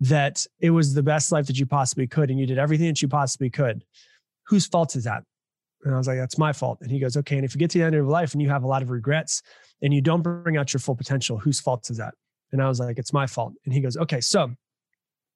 that 0.00 0.46
it 0.60 0.70
was 0.70 0.94
the 0.94 1.02
best 1.02 1.30
life 1.30 1.46
that 1.46 1.58
you 1.58 1.66
possibly 1.66 2.06
could 2.06 2.30
and 2.30 2.38
you 2.38 2.46
did 2.46 2.58
everything 2.58 2.86
that 2.86 3.02
you 3.02 3.08
possibly 3.08 3.50
could, 3.50 3.84
whose 4.46 4.66
fault 4.66 4.96
is 4.96 5.04
that? 5.04 5.22
And 5.84 5.94
I 5.94 5.98
was 5.98 6.06
like, 6.06 6.18
that's 6.18 6.38
my 6.38 6.52
fault. 6.52 6.78
And 6.82 6.90
he 6.90 6.98
goes, 6.98 7.16
okay. 7.16 7.36
And 7.36 7.44
if 7.44 7.54
you 7.54 7.58
get 7.58 7.70
to 7.70 7.78
the 7.78 7.84
end 7.84 7.94
of 7.94 7.98
your 7.98 8.10
life 8.10 8.32
and 8.32 8.42
you 8.42 8.48
have 8.50 8.64
a 8.64 8.68
lot 8.68 8.82
of 8.82 8.90
regrets 8.90 9.42
and 9.82 9.94
you 9.94 10.00
don't 10.00 10.22
bring 10.22 10.56
out 10.56 10.72
your 10.72 10.80
full 10.80 10.96
potential, 10.96 11.38
whose 11.38 11.60
fault 11.60 11.90
is 11.90 11.96
that? 11.96 12.14
And 12.52 12.62
I 12.62 12.68
was 12.68 12.80
like, 12.80 12.98
it's 12.98 13.12
my 13.12 13.26
fault. 13.26 13.54
And 13.64 13.72
he 13.72 13.80
goes, 13.80 13.96
okay, 13.96 14.20
so 14.20 14.50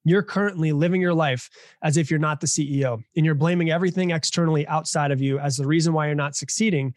you're 0.05 0.23
currently 0.23 0.71
living 0.71 1.01
your 1.01 1.13
life 1.13 1.49
as 1.83 1.97
if 1.97 2.09
you're 2.09 2.19
not 2.19 2.39
the 2.39 2.47
CEO 2.47 3.03
and 3.17 3.25
you're 3.25 3.35
blaming 3.35 3.71
everything 3.71 4.11
externally 4.11 4.65
outside 4.67 5.11
of 5.11 5.19
you 5.19 5.39
as 5.39 5.57
the 5.57 5.65
reason 5.65 5.93
why 5.93 6.05
you're 6.05 6.15
not 6.15 6.35
succeeding. 6.35 6.93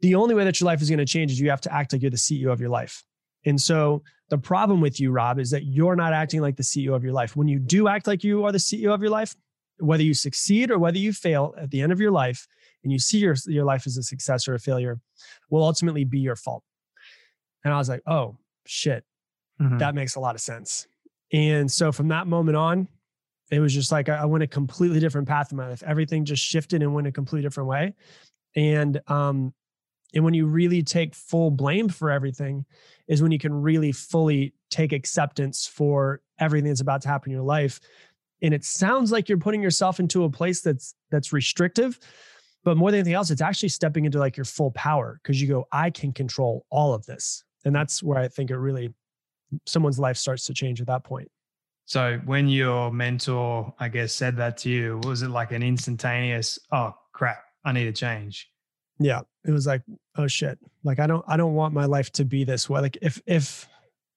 The 0.00 0.14
only 0.14 0.34
way 0.34 0.44
that 0.44 0.60
your 0.60 0.66
life 0.66 0.82
is 0.82 0.90
going 0.90 0.98
to 0.98 1.06
change 1.06 1.32
is 1.32 1.40
you 1.40 1.50
have 1.50 1.62
to 1.62 1.74
act 1.74 1.92
like 1.92 2.02
you're 2.02 2.10
the 2.10 2.16
CEO 2.16 2.52
of 2.52 2.60
your 2.60 2.68
life. 2.68 3.02
And 3.46 3.60
so 3.60 4.02
the 4.28 4.38
problem 4.38 4.80
with 4.80 5.00
you, 5.00 5.10
Rob, 5.10 5.38
is 5.38 5.50
that 5.50 5.64
you're 5.64 5.96
not 5.96 6.12
acting 6.12 6.40
like 6.40 6.56
the 6.56 6.62
CEO 6.62 6.94
of 6.94 7.02
your 7.02 7.12
life. 7.12 7.34
When 7.34 7.48
you 7.48 7.58
do 7.58 7.88
act 7.88 8.06
like 8.06 8.22
you 8.22 8.44
are 8.44 8.52
the 8.52 8.58
CEO 8.58 8.92
of 8.92 9.00
your 9.00 9.10
life, 9.10 9.34
whether 9.78 10.02
you 10.02 10.14
succeed 10.14 10.70
or 10.70 10.78
whether 10.78 10.98
you 10.98 11.12
fail 11.12 11.54
at 11.58 11.70
the 11.70 11.80
end 11.80 11.92
of 11.92 12.00
your 12.00 12.10
life, 12.10 12.46
and 12.82 12.92
you 12.92 12.98
see 12.98 13.18
your, 13.18 13.34
your 13.46 13.64
life 13.64 13.86
as 13.86 13.96
a 13.96 14.02
success 14.02 14.46
or 14.46 14.54
a 14.54 14.58
failure, 14.58 15.00
will 15.50 15.64
ultimately 15.64 16.04
be 16.04 16.20
your 16.20 16.36
fault. 16.36 16.62
And 17.64 17.72
I 17.72 17.78
was 17.78 17.88
like, 17.88 18.02
oh, 18.06 18.36
shit, 18.66 19.04
mm-hmm. 19.60 19.78
that 19.78 19.94
makes 19.94 20.16
a 20.16 20.20
lot 20.20 20.34
of 20.34 20.42
sense. 20.42 20.86
And 21.34 21.70
so 21.70 21.90
from 21.90 22.08
that 22.08 22.28
moment 22.28 22.56
on, 22.56 22.86
it 23.50 23.58
was 23.58 23.74
just 23.74 23.90
like 23.90 24.08
I 24.08 24.24
went 24.24 24.44
a 24.44 24.46
completely 24.46 25.00
different 25.00 25.26
path 25.26 25.50
in 25.50 25.58
my 25.58 25.68
life. 25.68 25.82
Everything 25.84 26.24
just 26.24 26.42
shifted 26.42 26.80
and 26.80 26.94
went 26.94 27.08
a 27.08 27.12
completely 27.12 27.42
different 27.42 27.68
way. 27.68 27.94
And 28.54 29.00
um, 29.08 29.52
and 30.14 30.24
when 30.24 30.32
you 30.32 30.46
really 30.46 30.82
take 30.84 31.12
full 31.12 31.50
blame 31.50 31.88
for 31.88 32.08
everything, 32.08 32.64
is 33.08 33.20
when 33.20 33.32
you 33.32 33.40
can 33.40 33.52
really 33.52 33.90
fully 33.90 34.54
take 34.70 34.92
acceptance 34.92 35.66
for 35.66 36.22
everything 36.38 36.68
that's 36.68 36.80
about 36.80 37.02
to 37.02 37.08
happen 37.08 37.32
in 37.32 37.36
your 37.36 37.44
life. 37.44 37.80
And 38.40 38.54
it 38.54 38.64
sounds 38.64 39.10
like 39.10 39.28
you're 39.28 39.38
putting 39.38 39.62
yourself 39.62 39.98
into 39.98 40.22
a 40.22 40.30
place 40.30 40.60
that's 40.60 40.94
that's 41.10 41.32
restrictive, 41.32 41.98
but 42.62 42.76
more 42.76 42.92
than 42.92 43.00
anything 43.00 43.14
else, 43.14 43.32
it's 43.32 43.42
actually 43.42 43.70
stepping 43.70 44.04
into 44.04 44.20
like 44.20 44.36
your 44.36 44.44
full 44.44 44.70
power 44.70 45.18
because 45.20 45.42
you 45.42 45.48
go, 45.48 45.66
I 45.72 45.90
can 45.90 46.12
control 46.12 46.64
all 46.70 46.94
of 46.94 47.04
this. 47.06 47.42
And 47.64 47.74
that's 47.74 48.04
where 48.04 48.18
I 48.18 48.28
think 48.28 48.50
it 48.50 48.56
really 48.56 48.94
someone's 49.66 49.98
life 49.98 50.16
starts 50.16 50.46
to 50.46 50.54
change 50.54 50.80
at 50.80 50.86
that 50.86 51.04
point. 51.04 51.30
So 51.86 52.20
when 52.24 52.48
your 52.48 52.90
mentor, 52.90 53.74
I 53.78 53.88
guess, 53.88 54.12
said 54.12 54.36
that 54.38 54.56
to 54.58 54.70
you, 54.70 55.00
was 55.04 55.22
it 55.22 55.28
like 55.28 55.52
an 55.52 55.62
instantaneous, 55.62 56.58
oh 56.72 56.94
crap, 57.12 57.44
I 57.64 57.72
need 57.72 57.84
to 57.84 57.92
change? 57.92 58.48
Yeah. 58.98 59.20
It 59.44 59.50
was 59.50 59.66
like, 59.66 59.82
oh 60.16 60.26
shit. 60.26 60.58
Like 60.82 60.98
I 60.98 61.06
don't 61.06 61.24
I 61.28 61.36
don't 61.36 61.54
want 61.54 61.74
my 61.74 61.84
life 61.84 62.10
to 62.12 62.24
be 62.24 62.44
this 62.44 62.70
way. 62.70 62.80
Like 62.80 62.98
if 63.02 63.20
if 63.26 63.68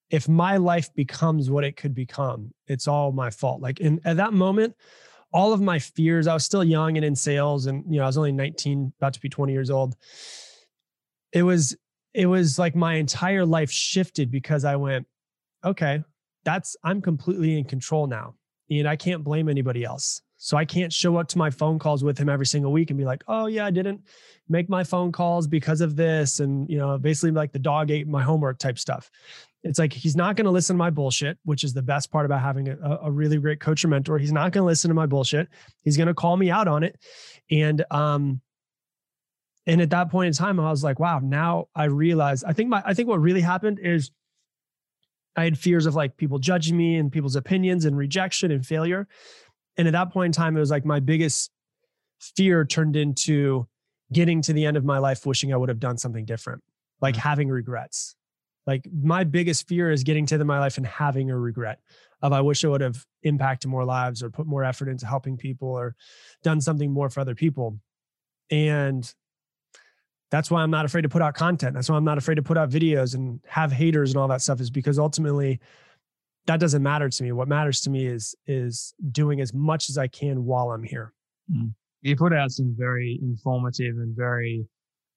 if 0.09 0.29
my 0.29 0.57
life 0.57 0.93
becomes 0.93 1.49
what 1.49 1.63
it 1.63 1.75
could 1.75 1.93
become, 1.93 2.53
it's 2.67 2.87
all 2.87 3.11
my 3.11 3.29
fault. 3.29 3.61
Like 3.61 3.79
in 3.79 3.99
at 4.05 4.17
that 4.17 4.33
moment, 4.33 4.75
all 5.33 5.51
of 5.51 5.61
my 5.61 5.79
fears, 5.79 6.27
I 6.27 6.33
was 6.33 6.45
still 6.45 6.63
young 6.63 6.95
and 6.95 7.05
in 7.05 7.15
sales, 7.15 7.65
and 7.65 7.83
you 7.89 7.97
know, 7.97 8.03
I 8.03 8.07
was 8.07 8.17
only 8.17 8.31
19, 8.31 8.93
about 8.97 9.13
to 9.13 9.19
be 9.19 9.29
20 9.29 9.51
years 9.51 9.69
old. 9.69 9.95
It 11.33 11.43
was 11.43 11.75
it 12.13 12.25
was 12.25 12.57
like 12.57 12.75
my 12.75 12.95
entire 12.95 13.45
life 13.45 13.69
shifted 13.69 14.31
because 14.31 14.63
I 14.65 14.75
went, 14.77 15.05
okay, 15.67 16.03
that's 16.43 16.75
I'm 16.83 17.01
completely 17.01 17.57
in 17.57 17.65
control 17.65 18.07
now. 18.07 18.35
And 18.69 18.87
I 18.87 18.95
can't 18.95 19.23
blame 19.23 19.47
anybody 19.47 19.83
else. 19.83 20.21
So 20.37 20.55
I 20.55 20.65
can't 20.65 20.93
show 20.93 21.17
up 21.17 21.27
to 21.29 21.37
my 21.37 21.49
phone 21.49 21.79
calls 21.79 22.03
with 22.03 22.17
him 22.17 22.29
every 22.29 22.45
single 22.45 22.71
week 22.71 22.91
and 22.91 22.97
be 22.97 23.05
like, 23.05 23.23
"Oh 23.27 23.47
yeah, 23.47 23.65
I 23.65 23.71
didn't 23.71 24.01
make 24.47 24.69
my 24.69 24.83
phone 24.83 25.11
calls 25.11 25.47
because 25.47 25.81
of 25.81 25.95
this," 25.95 26.39
and 26.39 26.69
you 26.69 26.77
know, 26.77 26.97
basically 26.97 27.31
like 27.31 27.51
the 27.53 27.59
dog 27.59 27.89
ate 27.89 28.07
my 28.07 28.21
homework 28.21 28.59
type 28.59 28.77
stuff. 28.77 29.09
It's 29.63 29.79
like 29.79 29.91
he's 29.91 30.15
not 30.15 30.35
going 30.35 30.45
to 30.45 30.51
listen 30.51 30.75
to 30.75 30.77
my 30.77 30.91
bullshit, 30.91 31.39
which 31.43 31.63
is 31.63 31.73
the 31.73 31.81
best 31.81 32.11
part 32.11 32.25
about 32.25 32.41
having 32.41 32.69
a, 32.69 32.99
a 33.03 33.11
really 33.11 33.37
great 33.37 33.59
coach 33.59 33.83
or 33.83 33.87
mentor. 33.87 34.19
He's 34.19 34.31
not 34.31 34.51
going 34.51 34.61
to 34.61 34.67
listen 34.67 34.89
to 34.89 34.95
my 34.95 35.07
bullshit. 35.07 35.47
He's 35.83 35.97
going 35.97 36.07
to 36.07 36.13
call 36.13 36.37
me 36.37 36.51
out 36.51 36.67
on 36.67 36.83
it, 36.83 36.97
and 37.49 37.83
um, 37.89 38.41
and 39.65 39.81
at 39.81 39.89
that 39.89 40.11
point 40.11 40.27
in 40.27 40.33
time, 40.33 40.59
I 40.59 40.69
was 40.69 40.83
like, 40.83 40.99
"Wow!" 40.99 41.19
Now 41.19 41.67
I 41.75 41.85
realize. 41.85 42.43
I 42.43 42.53
think 42.53 42.69
my 42.69 42.83
I 42.85 42.93
think 42.93 43.09
what 43.09 43.19
really 43.19 43.41
happened 43.41 43.79
is 43.79 44.11
I 45.37 45.43
had 45.43 45.57
fears 45.57 45.85
of 45.85 45.95
like 45.95 46.17
people 46.17 46.39
judging 46.39 46.75
me 46.75 46.97
and 46.97 47.11
people's 47.11 47.35
opinions 47.35 47.85
and 47.85 47.95
rejection 47.95 48.51
and 48.51 48.65
failure. 48.65 49.07
And 49.77 49.87
at 49.87 49.91
that 49.91 50.11
point 50.11 50.27
in 50.27 50.31
time, 50.31 50.57
it 50.57 50.59
was 50.59 50.71
like 50.71 50.83
my 50.83 50.99
biggest 50.99 51.51
fear 52.19 52.65
turned 52.65 52.95
into 52.95 53.67
getting 54.11 54.41
to 54.41 54.53
the 54.53 54.65
end 54.65 54.75
of 54.75 54.83
my 54.83 54.97
life 54.97 55.25
wishing 55.25 55.53
I 55.53 55.57
would 55.57 55.69
have 55.69 55.79
done 55.79 55.97
something 55.97 56.25
different, 56.25 56.63
like 57.01 57.13
mm-hmm. 57.13 57.21
having 57.21 57.49
regrets. 57.49 58.15
Like 58.65 58.87
my 58.91 59.23
biggest 59.23 59.67
fear 59.67 59.91
is 59.91 60.03
getting 60.03 60.25
to 60.25 60.31
the 60.31 60.35
end 60.35 60.41
of 60.41 60.47
my 60.47 60.59
life 60.59 60.77
and 60.77 60.85
having 60.85 61.29
a 61.29 61.37
regret 61.37 61.79
of 62.21 62.33
I 62.33 62.41
wish 62.41 62.65
I 62.65 62.67
would 62.67 62.81
have 62.81 63.05
impacted 63.21 63.69
more 63.69 63.85
lives 63.85 64.23
or 64.23 64.31
put 64.31 64.47
more 64.47 64.63
effort 64.63 64.89
into 64.89 65.05
helping 65.05 65.37
people 65.37 65.69
or 65.69 65.95
done 66.43 66.59
something 66.59 66.91
more 66.91 67.09
for 67.09 67.19
other 67.19 67.35
people. 67.35 67.79
And 68.49 69.13
that's 70.29 70.51
why 70.51 70.61
I'm 70.61 70.71
not 70.71 70.85
afraid 70.85 71.03
to 71.03 71.09
put 71.09 71.21
out 71.21 71.35
content. 71.35 71.73
That's 71.73 71.89
why 71.89 71.95
I'm 71.95 72.03
not 72.03 72.17
afraid 72.17 72.35
to 72.35 72.43
put 72.43 72.57
out 72.57 72.69
videos 72.69 73.15
and 73.15 73.39
have 73.47 73.71
haters 73.71 74.11
and 74.11 74.19
all 74.19 74.27
that 74.27 74.41
stuff 74.41 74.59
is 74.59 74.69
because 74.69 74.99
ultimately 74.99 75.59
that 76.47 76.59
doesn't 76.59 76.83
matter 76.83 77.09
to 77.09 77.23
me. 77.23 77.31
What 77.31 77.47
matters 77.47 77.81
to 77.81 77.89
me 77.89 78.07
is 78.07 78.35
is 78.45 78.93
doing 79.11 79.41
as 79.41 79.53
much 79.53 79.89
as 79.89 79.97
I 79.97 80.07
can 80.07 80.45
while 80.45 80.71
I'm 80.71 80.83
here. 80.83 81.13
Mm. 81.51 81.73
You 82.01 82.15
put 82.15 82.33
out 82.33 82.51
some 82.51 82.75
very 82.77 83.19
informative 83.21 83.95
and 83.97 84.15
very 84.15 84.65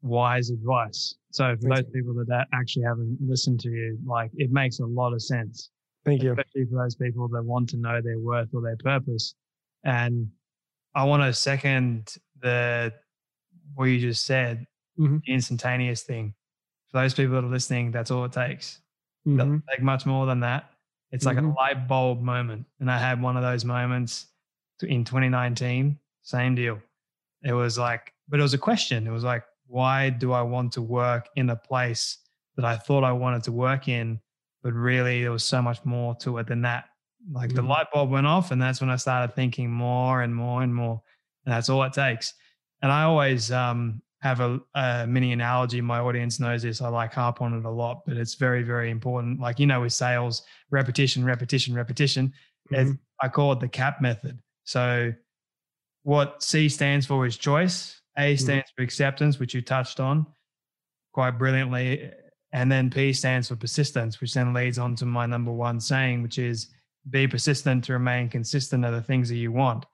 wise 0.02 0.50
advice. 0.50 1.16
So 1.30 1.44
for 1.44 1.68
Thank 1.68 1.74
those 1.74 1.84
you. 1.92 2.02
people 2.02 2.24
that 2.26 2.46
actually 2.52 2.84
haven't 2.84 3.18
listened 3.20 3.60
to 3.60 3.70
you, 3.70 3.98
like 4.04 4.30
it 4.34 4.50
makes 4.50 4.80
a 4.80 4.86
lot 4.86 5.12
of 5.12 5.22
sense. 5.22 5.70
Thank 6.04 6.22
you. 6.22 6.32
Especially 6.32 6.66
for 6.70 6.82
those 6.82 6.94
people 6.94 7.28
that 7.28 7.42
want 7.42 7.68
to 7.70 7.76
know 7.76 8.00
their 8.00 8.18
worth 8.18 8.48
or 8.54 8.62
their 8.62 8.76
purpose. 8.76 9.34
And 9.84 10.28
I 10.94 11.04
want 11.04 11.22
to 11.22 11.32
second 11.32 12.14
the 12.40 12.92
what 13.74 13.84
you 13.84 14.00
just 14.00 14.24
said 14.24 14.66
mm-hmm. 15.00 15.18
instantaneous 15.26 16.02
thing. 16.02 16.34
For 16.88 17.00
those 17.00 17.14
people 17.14 17.34
that 17.34 17.44
are 17.44 17.50
listening, 17.50 17.90
that's 17.90 18.10
all 18.10 18.24
it 18.24 18.32
takes. 18.32 18.80
Mm-hmm. 19.26 19.36
Doesn't 19.38 19.64
take 19.70 19.82
much 19.82 20.06
more 20.06 20.26
than 20.26 20.40
that. 20.40 20.70
It's 21.12 21.24
like 21.24 21.36
mm-hmm. 21.36 21.50
a 21.50 21.54
light 21.54 21.88
bulb 21.88 22.20
moment. 22.20 22.66
And 22.78 22.90
I 22.90 22.98
had 22.98 23.20
one 23.20 23.36
of 23.36 23.42
those 23.42 23.64
moments 23.64 24.26
in 24.82 25.04
2019, 25.04 25.98
same 26.22 26.54
deal. 26.54 26.80
It 27.42 27.52
was 27.52 27.78
like, 27.78 28.12
but 28.28 28.38
it 28.38 28.42
was 28.42 28.54
a 28.54 28.58
question. 28.58 29.06
It 29.06 29.10
was 29.10 29.24
like, 29.24 29.44
why 29.66 30.10
do 30.10 30.32
I 30.32 30.42
want 30.42 30.72
to 30.72 30.82
work 30.82 31.28
in 31.36 31.50
a 31.50 31.56
place 31.56 32.18
that 32.56 32.64
I 32.64 32.76
thought 32.76 33.04
I 33.04 33.12
wanted 33.12 33.42
to 33.44 33.52
work 33.52 33.88
in? 33.88 34.20
But 34.62 34.72
really, 34.74 35.22
there 35.22 35.32
was 35.32 35.44
so 35.44 35.62
much 35.62 35.84
more 35.84 36.14
to 36.16 36.38
it 36.38 36.46
than 36.46 36.62
that. 36.62 36.86
Like 37.32 37.54
the 37.54 37.62
Mhm. 37.62 37.68
light 37.68 37.86
bulb 37.92 38.10
went 38.10 38.26
off, 38.26 38.50
and 38.50 38.60
that's 38.60 38.80
when 38.80 38.90
I 38.90 38.96
started 38.96 39.34
thinking 39.34 39.70
more 39.70 40.22
and 40.22 40.34
more 40.34 40.62
and 40.62 40.74
more. 40.74 41.02
And 41.44 41.54
that's 41.54 41.68
all 41.68 41.82
it 41.82 41.92
takes. 41.92 42.34
And 42.82 42.90
I 42.90 43.04
always 43.04 43.50
um, 43.52 44.02
have 44.22 44.40
a, 44.40 44.60
a 44.74 45.06
mini 45.06 45.32
analogy. 45.32 45.80
My 45.80 45.98
audience 45.98 46.40
knows 46.40 46.62
this. 46.62 46.82
I 46.82 46.88
like 46.88 47.14
harp 47.14 47.40
on 47.40 47.54
it 47.54 47.64
a 47.64 47.70
lot, 47.70 48.02
but 48.06 48.16
it's 48.16 48.34
very, 48.34 48.62
very 48.62 48.90
important. 48.90 49.40
Like, 49.40 49.58
you 49.58 49.66
know, 49.66 49.80
with 49.80 49.92
sales, 49.92 50.42
repetition, 50.70 51.24
repetition, 51.24 51.74
repetition. 51.74 52.32
Mhm. 52.70 52.98
I 53.22 53.28
call 53.28 53.52
it 53.52 53.60
the 53.60 53.68
CAP 53.68 54.00
method. 54.00 54.38
So, 54.64 55.12
what 56.02 56.42
C 56.42 56.68
stands 56.68 57.06
for 57.06 57.26
is 57.26 57.36
choice, 57.36 58.00
A 58.16 58.36
stands 58.36 58.70
for 58.76 58.82
acceptance, 58.82 59.38
which 59.38 59.54
you 59.54 59.60
touched 59.62 60.00
on 60.00 60.26
quite 61.12 61.32
brilliantly. 61.32 62.10
And 62.52 62.70
then 62.70 62.90
P 62.90 63.12
stands 63.12 63.48
for 63.48 63.56
persistence, 63.56 64.20
which 64.20 64.34
then 64.34 64.52
leads 64.52 64.78
on 64.78 64.96
to 64.96 65.06
my 65.06 65.26
number 65.26 65.52
one 65.52 65.80
saying, 65.80 66.22
which 66.22 66.38
is 66.38 66.68
be 67.08 67.26
persistent 67.26 67.84
to 67.84 67.92
remain 67.94 68.28
consistent 68.28 68.84
are 68.84 68.90
the 68.90 69.02
things 69.02 69.28
that 69.28 69.36
you 69.36 69.52
want. 69.52 69.86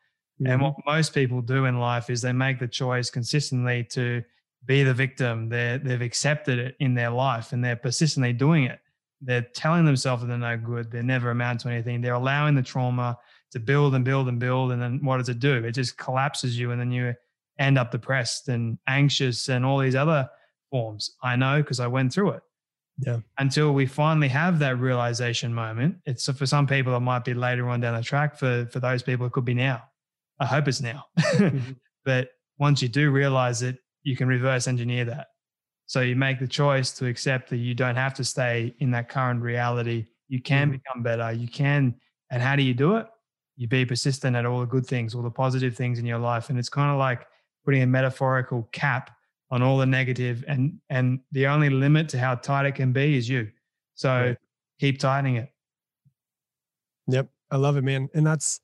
And 0.45 0.61
Mhm. 0.61 0.63
what 0.63 0.75
most 0.87 1.15
people 1.15 1.41
do 1.41 1.65
in 1.65 1.79
life 1.79 2.11
is 2.11 2.21
they 2.23 2.33
make 2.33 2.59
the 2.59 2.69
choice 2.69 3.11
consistently 3.11 3.85
to 3.85 4.23
be 4.67 4.83
the 4.83 4.93
victim. 4.93 5.49
They're, 5.49 5.79
they've 5.79 6.03
accepted 6.03 6.59
it 6.59 6.77
in 6.81 6.95
their 6.95 7.11
life 7.11 7.53
and 7.53 7.65
they're 7.65 7.77
persistently 7.77 8.33
doing 8.33 8.65
it. 8.65 8.81
They're 9.23 9.43
telling 9.55 9.85
themselves 9.87 10.23
that 10.23 10.29
they're 10.29 10.37
no 10.39 10.57
good. 10.59 10.91
They 10.91 11.03
never 11.03 11.31
amount 11.31 11.61
to 11.61 11.69
anything. 11.71 12.01
They're 12.03 12.15
allowing 12.15 12.55
the 12.55 12.63
trauma 12.63 13.17
to 13.53 13.61
build 13.61 13.95
and 13.95 14.05
build 14.05 14.29
and 14.29 14.39
build. 14.39 14.73
And 14.73 14.83
then 14.83 15.03
what 15.03 15.19
does 15.19 15.29
it 15.31 15.39
do? 15.39 15.65
It 15.65 15.73
just 15.73 15.97
collapses 15.97 16.59
you 16.59 16.71
and 16.73 16.81
then 16.81 16.91
you 16.91 17.15
end 17.59 17.79
up 17.79 17.91
depressed 17.91 18.49
and 18.49 18.77
anxious 18.87 19.49
and 19.49 19.65
all 19.65 19.79
these 19.79 19.95
other 19.97 20.29
forms. 20.71 21.17
I 21.23 21.37
know 21.37 21.63
because 21.63 21.81
I 21.81 21.87
went 21.87 22.13
through 22.13 22.31
it. 22.33 22.43
Yeah. 22.99 23.21
Until 23.39 23.73
we 23.73 23.87
finally 23.87 24.29
have 24.29 24.59
that 24.59 24.79
realization 24.79 25.55
moment. 25.55 25.97
It's 26.07 26.31
for 26.31 26.45
some 26.47 26.67
people, 26.67 26.95
it 26.97 27.01
might 27.01 27.25
be 27.25 27.35
later 27.35 27.69
on 27.69 27.81
down 27.81 27.95
the 27.95 28.03
track. 28.03 28.37
For 28.39 28.67
for 28.73 28.81
those 28.81 29.03
people, 29.03 29.27
it 29.27 29.33
could 29.33 29.45
be 29.45 29.55
now. 29.55 29.83
I 30.41 30.47
hope 30.47 30.69
it's 30.69 30.81
now. 30.81 31.05
Mhm. 31.19 31.77
but 32.05 32.31
once 32.59 32.83
you 32.83 32.89
do 32.89 33.11
realize 33.11 33.63
it, 33.63 33.79
you 34.03 34.17
can 34.17 34.29
reverse 34.29 34.67
engineer 34.69 35.05
that. 35.07 35.29
So 35.87 36.01
you 36.01 36.17
make 36.17 36.39
the 36.41 36.49
choice 36.49 36.93
to 36.95 37.07
accept 37.07 37.51
that 37.51 37.59
you 37.59 37.75
don't 37.75 37.97
have 37.97 38.15
to 38.15 38.25
stay 38.25 38.75
in 38.81 38.91
that 38.93 39.09
current 39.09 39.41
reality. 39.43 40.07
You 40.29 40.43
can 40.43 40.69
Mhm. 40.69 40.73
become 40.73 41.03
better. 41.03 41.33
You 41.33 41.49
can. 41.49 41.95
And 42.31 42.43
how 42.43 42.57
do 42.57 42.63
you 42.63 42.75
do 42.75 42.97
it? 42.97 43.07
You 43.57 43.69
be 43.69 43.87
persistent 43.87 44.37
at 44.37 44.45
all 44.45 44.61
the 44.61 44.67
good 44.67 44.85
things, 44.87 45.15
all 45.15 45.23
the 45.23 45.31
positive 45.31 45.77
things 45.77 45.99
in 45.99 46.07
your 46.07 46.19
life. 46.19 46.51
And 46.51 46.59
it's 46.59 46.69
kind 46.69 46.91
of 46.91 46.99
like 46.99 47.27
putting 47.65 47.83
a 47.83 47.87
metaphorical 47.87 48.65
cap 48.73 49.11
on 49.51 49.63
all 49.63 49.79
the 49.79 49.87
negative 49.87 50.45
and 50.49 50.81
and 50.91 51.21
the 51.33 51.47
only 51.47 51.71
limit 51.71 52.09
to 52.11 52.19
how 52.19 52.35
tight 52.35 52.67
it 52.67 52.73
can 52.75 52.93
be 52.93 53.17
is 53.17 53.29
you. 53.29 53.51
So 53.95 54.11
Right. 54.11 54.39
keep 54.81 54.99
tightening 54.99 55.37
it. 55.37 55.53
Yep. 57.07 57.29
I 57.51 57.57
love 57.57 57.77
it, 57.77 57.85
man. 57.85 58.09
And 58.15 58.27
that's 58.27 58.61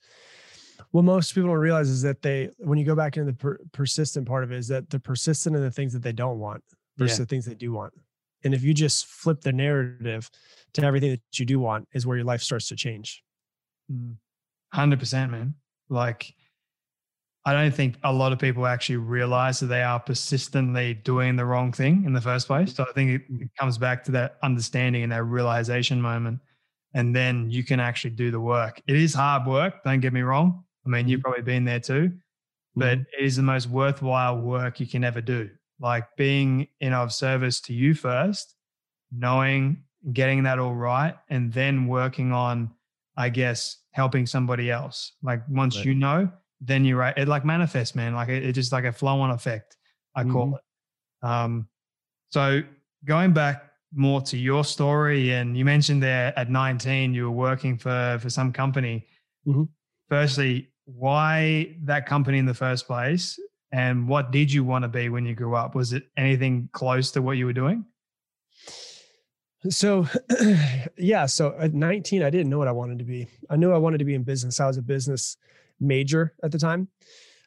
what 0.92 1.02
most 1.04 1.34
people 1.34 1.48
don't 1.50 1.58
realize 1.58 1.88
is 1.88 2.02
that 2.02 2.22
they, 2.22 2.48
when 2.58 2.78
you 2.78 2.84
go 2.84 2.94
back 2.94 3.16
into 3.16 3.32
the 3.32 3.36
per- 3.36 3.58
persistent 3.72 4.26
part 4.26 4.44
of 4.44 4.52
it, 4.52 4.58
is 4.58 4.68
that 4.68 4.88
they're 4.88 5.00
persistent 5.00 5.56
in 5.56 5.62
the 5.62 5.70
things 5.70 5.92
that 5.94 6.02
they 6.02 6.12
don't 6.12 6.38
want 6.38 6.62
versus 6.96 7.18
Yeah. 7.18 7.24
the 7.24 7.28
things 7.28 7.44
they 7.46 7.54
do 7.54 7.72
want. 7.72 7.92
And 8.44 8.54
if 8.54 8.62
you 8.62 8.74
just 8.74 9.06
flip 9.06 9.40
the 9.40 9.52
narrative 9.52 10.30
to 10.74 10.82
everything 10.84 11.10
that 11.10 11.38
you 11.38 11.46
do 11.46 11.58
want, 11.58 11.88
is 11.92 12.06
where 12.06 12.16
your 12.16 12.26
life 12.26 12.42
starts 12.42 12.68
to 12.68 12.76
change. 12.76 13.22
Mm. 13.90 14.16
Hundred 14.72 14.98
percent, 15.00 15.30
man. 15.30 15.54
Like, 15.88 16.34
I 17.44 17.52
don't 17.54 17.74
think 17.74 17.96
a 18.04 18.12
lot 18.12 18.32
of 18.32 18.38
people 18.38 18.66
actually 18.66 18.96
realize 18.96 19.60
that 19.60 19.66
they 19.66 19.82
are 19.82 19.98
persistently 19.98 20.94
doing 20.94 21.36
the 21.36 21.44
wrong 21.44 21.72
thing 21.72 22.04
in 22.04 22.12
the 22.12 22.20
first 22.20 22.46
place. 22.46 22.74
So 22.74 22.84
I 22.88 22.92
think 22.92 23.22
it 23.28 23.50
comes 23.58 23.78
back 23.78 24.04
to 24.04 24.12
that 24.12 24.36
understanding 24.42 25.02
and 25.02 25.12
that 25.12 25.24
realization 25.24 26.00
moment, 26.00 26.40
and 26.94 27.14
then 27.16 27.50
you 27.50 27.64
can 27.64 27.80
actually 27.80 28.10
do 28.10 28.30
the 28.30 28.40
work. 28.40 28.80
It 28.86 28.96
is 28.96 29.14
hard 29.14 29.46
work. 29.46 29.82
Don't 29.84 30.00
get 30.00 30.12
me 30.12 30.20
wrong. 30.20 30.64
I 30.86 30.88
mean, 30.88 31.08
you've 31.08 31.20
probably 31.22 31.42
been 31.42 31.64
there 31.64 31.80
too, 31.80 32.18
but 32.76 32.98
Mhm. 32.98 33.06
it 33.18 33.24
is 33.24 33.36
the 33.36 33.42
most 33.42 33.68
worthwhile 33.68 34.40
work 34.40 34.80
you 34.80 34.86
can 34.86 35.04
ever 35.04 35.20
do. 35.20 35.50
Like 35.80 36.08
being 36.16 36.68
in 36.80 36.92
of 36.92 37.12
service 37.12 37.60
to 37.62 37.74
you 37.74 37.94
first, 37.94 38.56
knowing, 39.12 39.84
getting 40.12 40.42
that 40.44 40.58
all 40.58 40.74
right, 40.74 41.16
and 41.30 41.52
then 41.52 41.86
working 41.88 42.32
on, 42.32 42.72
I 43.16 43.28
guess, 43.30 43.78
helping 43.92 44.26
somebody 44.26 44.70
else. 44.70 45.12
Like 45.22 45.42
once 45.48 45.76
Right. 45.76 45.84
you 45.84 45.94
know, 45.94 46.32
then 46.60 46.84
you're 46.84 46.98
right. 46.98 47.16
It 47.18 47.28
like 47.28 47.44
manifests, 47.44 47.94
man. 47.96 48.14
Like 48.14 48.28
it, 48.30 48.44
it's 48.44 48.56
just 48.56 48.72
like 48.72 48.84
a 48.84 48.92
flow 48.92 49.20
on 49.20 49.30
effect, 49.30 49.76
I 50.16 50.24
call 50.24 50.48
Mhm. 50.48 50.56
it. 50.56 50.62
Um, 51.26 51.68
so 52.30 52.62
going 53.04 53.32
back 53.34 53.72
more 53.94 54.20
to 54.22 54.38
your 54.38 54.64
story, 54.64 55.32
and 55.32 55.56
you 55.58 55.64
mentioned 55.64 56.02
there 56.02 56.38
at 56.38 56.50
19 56.50 57.14
you 57.14 57.24
were 57.24 57.30
working 57.36 57.78
for 57.78 58.18
for 58.20 58.30
some 58.30 58.52
company. 58.52 59.06
Mhm. 59.44 59.68
Firstly, 60.08 60.71
why 60.96 61.76
that 61.84 62.06
company 62.06 62.38
in 62.38 62.46
the 62.46 62.54
first 62.54 62.86
place, 62.86 63.38
and 63.72 64.06
what 64.06 64.30
did 64.30 64.52
you 64.52 64.64
want 64.64 64.82
to 64.82 64.88
be 64.88 65.08
when 65.08 65.24
you 65.24 65.34
grew 65.34 65.54
up? 65.56 65.74
Was 65.74 65.92
it 65.92 66.04
anything 66.16 66.68
close 66.72 67.10
to 67.12 67.22
what 67.22 67.32
you 67.38 67.46
were 67.46 67.52
doing? 67.52 67.84
So, 69.68 70.06
yeah. 70.98 71.26
So 71.26 71.54
at 71.58 71.72
19, 71.72 72.22
I 72.22 72.30
didn't 72.30 72.50
know 72.50 72.58
what 72.58 72.68
I 72.68 72.72
wanted 72.72 72.98
to 72.98 73.04
be. 73.04 73.28
I 73.48 73.56
knew 73.56 73.72
I 73.72 73.78
wanted 73.78 73.98
to 73.98 74.04
be 74.04 74.14
in 74.14 74.24
business. 74.24 74.60
I 74.60 74.66
was 74.66 74.76
a 74.76 74.82
business 74.82 75.36
major 75.80 76.34
at 76.42 76.50
the 76.50 76.58
time. 76.58 76.88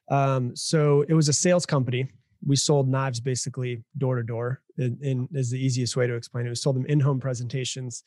Um, 0.09 0.55
so 0.55 1.03
it 1.07 1.13
was 1.13 1.27
a 1.29 1.33
sales 1.33 1.65
company. 1.65 2.09
We 2.45 2.55
sold 2.55 2.87
knives 2.87 3.19
basically 3.19 3.83
door 3.97 4.15
to 4.15 4.23
door, 4.23 4.61
and 4.77 5.27
is 5.33 5.49
the 5.49 5.59
easiest 5.59 5.95
way 5.97 6.05
to 6.07 6.13
explain 6.13 6.45
it. 6.45 6.49
We 6.49 6.55
sold 6.55 6.75
them 6.75 6.85
in-home 6.85 7.19
presentations, 7.19 8.03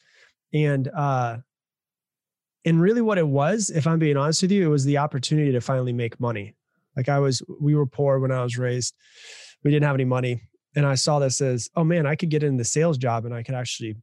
and 0.52 0.88
uh, 0.96 1.38
and 2.68 2.82
really 2.82 3.00
what 3.00 3.16
it 3.16 3.26
was, 3.26 3.70
if 3.70 3.86
I'm 3.86 3.98
being 3.98 4.18
honest 4.18 4.42
with 4.42 4.52
you, 4.52 4.66
it 4.66 4.68
was 4.68 4.84
the 4.84 4.98
opportunity 4.98 5.52
to 5.52 5.60
finally 5.60 5.94
make 5.94 6.20
money. 6.20 6.54
Like 6.96 7.08
I 7.08 7.18
was, 7.18 7.42
we 7.60 7.74
were 7.74 7.86
poor 7.86 8.18
when 8.18 8.30
I 8.30 8.42
was 8.42 8.58
raised. 8.58 8.94
We 9.64 9.70
didn't 9.70 9.86
have 9.86 9.94
any 9.94 10.04
money, 10.04 10.42
and 10.76 10.84
I 10.84 10.94
saw 10.94 11.18
this 11.18 11.40
as, 11.40 11.70
oh 11.76 11.84
man, 11.84 12.06
I 12.06 12.14
could 12.14 12.28
get 12.28 12.42
in 12.42 12.58
the 12.58 12.64
sales 12.64 12.98
job 12.98 13.24
and 13.24 13.34
I 13.34 13.42
could 13.42 13.54
actually, 13.54 13.96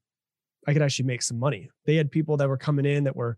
I 0.68 0.74
could 0.74 0.82
actually 0.82 1.06
make 1.06 1.22
some 1.22 1.38
money. 1.38 1.70
They 1.86 1.96
had 1.96 2.10
people 2.10 2.38
that 2.38 2.50
were 2.50 2.58
coming 2.58 2.86
in 2.86 3.04
that 3.04 3.16
were 3.16 3.38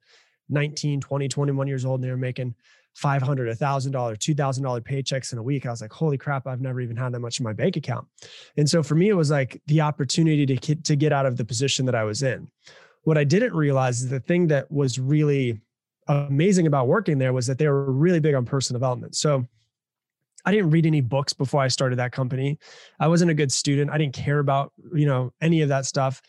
19, 0.49 1.01
20, 1.01 1.27
21 1.27 1.67
years 1.67 1.83
old 1.83 1.99
and 1.99 2.07
they 2.07 2.11
were 2.11 2.17
making 2.17 2.55
500, 2.95 3.55
$1,000, 3.57 3.91
$2,000 3.91 4.81
paychecks 4.81 5.33
in 5.33 5.39
a 5.39 5.43
week. 5.43 5.65
I 5.65 5.71
was 5.71 5.81
like, 5.81 5.91
holy 5.91 6.17
crap, 6.17 6.47
I've 6.47 6.61
never 6.61 6.79
even 6.79 6.95
had 6.95 7.11
that 7.11 7.19
much 7.19 7.39
in 7.39 7.43
my 7.43 7.53
bank 7.53 7.75
account. 7.75 8.07
And 8.55 8.69
so 8.69 8.81
for 8.81 8.95
me, 8.95 9.09
it 9.09 9.13
was 9.13 9.29
like 9.29 9.61
the 9.67 9.81
opportunity 9.81 10.45
to 10.45 10.55
get, 10.55 10.85
to 10.85 10.95
get 10.95 11.11
out 11.11 11.25
of 11.25 11.35
the 11.35 11.45
position 11.45 11.85
that 11.85 11.95
I 11.95 12.05
was 12.05 12.23
in. 12.23 12.49
What 13.07 13.17
I 13.17 13.23
didn't 13.23 13.53
realize 13.53 14.01
is 14.01 14.09
the 14.09 14.19
thing 14.19 14.47
that 14.47 14.69
was 14.69 14.99
really 14.99 15.61
amazing 16.09 16.67
about 16.67 16.89
working 16.89 17.17
there 17.17 17.31
was 17.31 17.47
that 17.47 17.57
they 17.57 17.69
were 17.69 17.89
really 17.89 18.19
big 18.19 18.35
on 18.35 18.43
personal 18.43 18.77
development. 18.79 19.15
So 19.15 19.45
I 20.43 20.51
didn't 20.51 20.71
read 20.71 20.85
any 20.85 20.99
books 20.99 21.31
before 21.31 21.61
I 21.61 21.69
started 21.69 21.99
that 21.99 22.11
company. 22.11 22.59
I 22.99 23.07
wasn't 23.07 23.31
a 23.31 23.33
good 23.33 23.49
student. 23.49 23.91
I 23.91 23.97
didn't 23.97 24.13
care 24.13 24.39
about, 24.39 24.73
you 24.93 25.05
know, 25.05 25.31
any 25.39 25.61
of 25.61 25.69
that 25.69 25.85
stuff. 25.85 26.21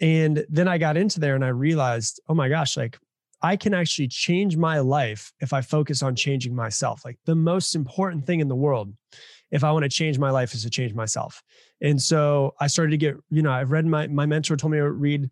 And 0.00 0.46
then 0.48 0.68
I 0.68 0.78
got 0.78 0.96
into 0.96 1.20
there 1.20 1.34
and 1.34 1.44
I 1.44 1.48
realized, 1.48 2.18
oh 2.30 2.34
my 2.34 2.48
gosh, 2.48 2.78
like 2.78 2.98
I 3.42 3.54
can 3.54 3.74
actually 3.74 4.08
change 4.08 4.56
my 4.56 4.78
life 4.78 5.34
if 5.40 5.52
I 5.52 5.60
focus 5.60 6.02
on 6.02 6.16
changing 6.16 6.54
myself. 6.54 7.04
Like 7.04 7.18
the 7.26 7.34
most 7.34 7.74
important 7.74 8.24
thing 8.24 8.40
in 8.40 8.48
the 8.48 8.56
world, 8.56 8.90
if 9.50 9.64
I 9.64 9.70
want 9.70 9.82
to 9.82 9.90
change 9.90 10.18
my 10.18 10.30
life, 10.30 10.54
is 10.54 10.62
to 10.62 10.70
change 10.70 10.94
myself. 10.94 11.42
And 11.82 12.00
so 12.00 12.54
I 12.58 12.68
started 12.68 12.92
to 12.92 12.96
get, 12.96 13.16
you 13.28 13.42
know, 13.42 13.52
I've 13.52 13.70
read 13.70 13.84
my 13.84 14.06
my 14.06 14.24
mentor 14.24 14.56
told 14.56 14.72
me 14.72 14.78
to 14.78 14.90
read. 14.90 15.28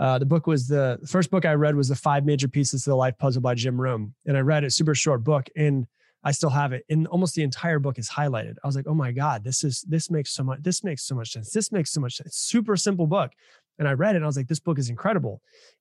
Uh, 0.00 0.18
the 0.18 0.24
book 0.24 0.46
was 0.46 0.66
the, 0.66 0.98
first 1.06 1.30
book 1.30 1.44
I 1.44 1.52
read 1.52 1.76
was 1.76 1.88
the 1.88 1.94
Five 1.94 2.24
Major 2.24 2.48
Pieces 2.48 2.84
to 2.84 2.90
the 2.90 2.96
Life 2.96 3.18
Puzzle 3.18 3.42
by 3.42 3.54
Jim 3.54 3.78
Rohn, 3.78 4.14
and 4.24 4.34
I 4.34 4.40
read 4.40 4.64
it, 4.64 4.72
super 4.72 4.94
short 4.94 5.22
book, 5.22 5.48
and 5.54 5.86
I 6.24 6.32
still 6.32 6.48
have 6.48 6.72
it. 6.72 6.86
And 6.88 7.06
almost 7.06 7.34
the 7.34 7.42
entire 7.42 7.78
book 7.78 7.98
is 7.98 8.08
highlighted. 8.08 8.54
I 8.64 8.66
was 8.66 8.76
like, 8.76 8.86
oh 8.88 8.94
my 8.94 9.12
God, 9.12 9.44
this 9.44 9.62
is 9.62 9.82
this 9.82 10.10
makes 10.10 10.32
so 10.32 10.42
much, 10.42 10.62
this 10.62 10.82
makes 10.82 11.02
so 11.02 11.14
much 11.14 11.32
sense. 11.32 11.52
This 11.52 11.70
makes 11.70 11.92
so 11.92 12.00
much 12.00 12.16
sense. 12.16 12.36
Super 12.36 12.76
simple 12.76 13.06
book. 13.06 13.32
And 13.78 13.86
I 13.86 13.92
read 13.92 14.14
it 14.14 14.16
and 14.16 14.24
I 14.24 14.26
was 14.26 14.36
like, 14.36 14.48
this 14.48 14.60
book 14.60 14.78
is 14.78 14.90
incredible. 14.90 15.40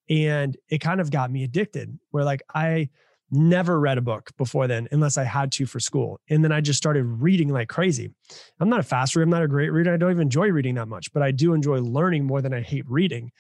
And 0.10 0.56
it 0.70 0.80
kind 0.80 1.02
of 1.02 1.12
got 1.12 1.32
me 1.32 1.44
addicted, 1.44 1.98
where 2.12 2.24
like 2.24 2.42
I 2.54 2.90
never 3.32 3.80
read 3.80 3.98
a 3.98 4.02
book 4.02 4.32
before 4.38 4.68
then 4.68 4.88
unless 4.92 5.18
I 5.18 5.24
had 5.24 5.52
to 5.54 5.66
for 5.66 5.80
school. 5.80 6.20
And 6.30 6.44
then 6.44 6.52
I 6.52 6.62
just 6.62 6.78
started 6.78 7.04
reading 7.04 7.50
like 7.50 7.70
crazy. 7.70 8.12
I'm 8.60 8.70
not 8.70 8.80
a 8.80 8.84
fast 8.84 9.16
reader, 9.16 9.24
I'm 9.24 9.30
not 9.30 9.44
a 9.44 9.48
great 9.48 9.70
reader. 9.70 9.94
I 9.94 9.98
don't 9.98 10.12
even 10.12 10.24
enjoy 10.24 10.48
reading 10.50 10.76
that 10.76 10.88
much, 10.88 11.12
but 11.14 11.22
I 11.22 11.32
do 11.32 11.54
enjoy 11.54 11.80
learning 11.80 12.26
more 12.26 12.42
than 12.42 12.54
I 12.54 12.62
hate 12.62 12.90
reading. 12.90 13.32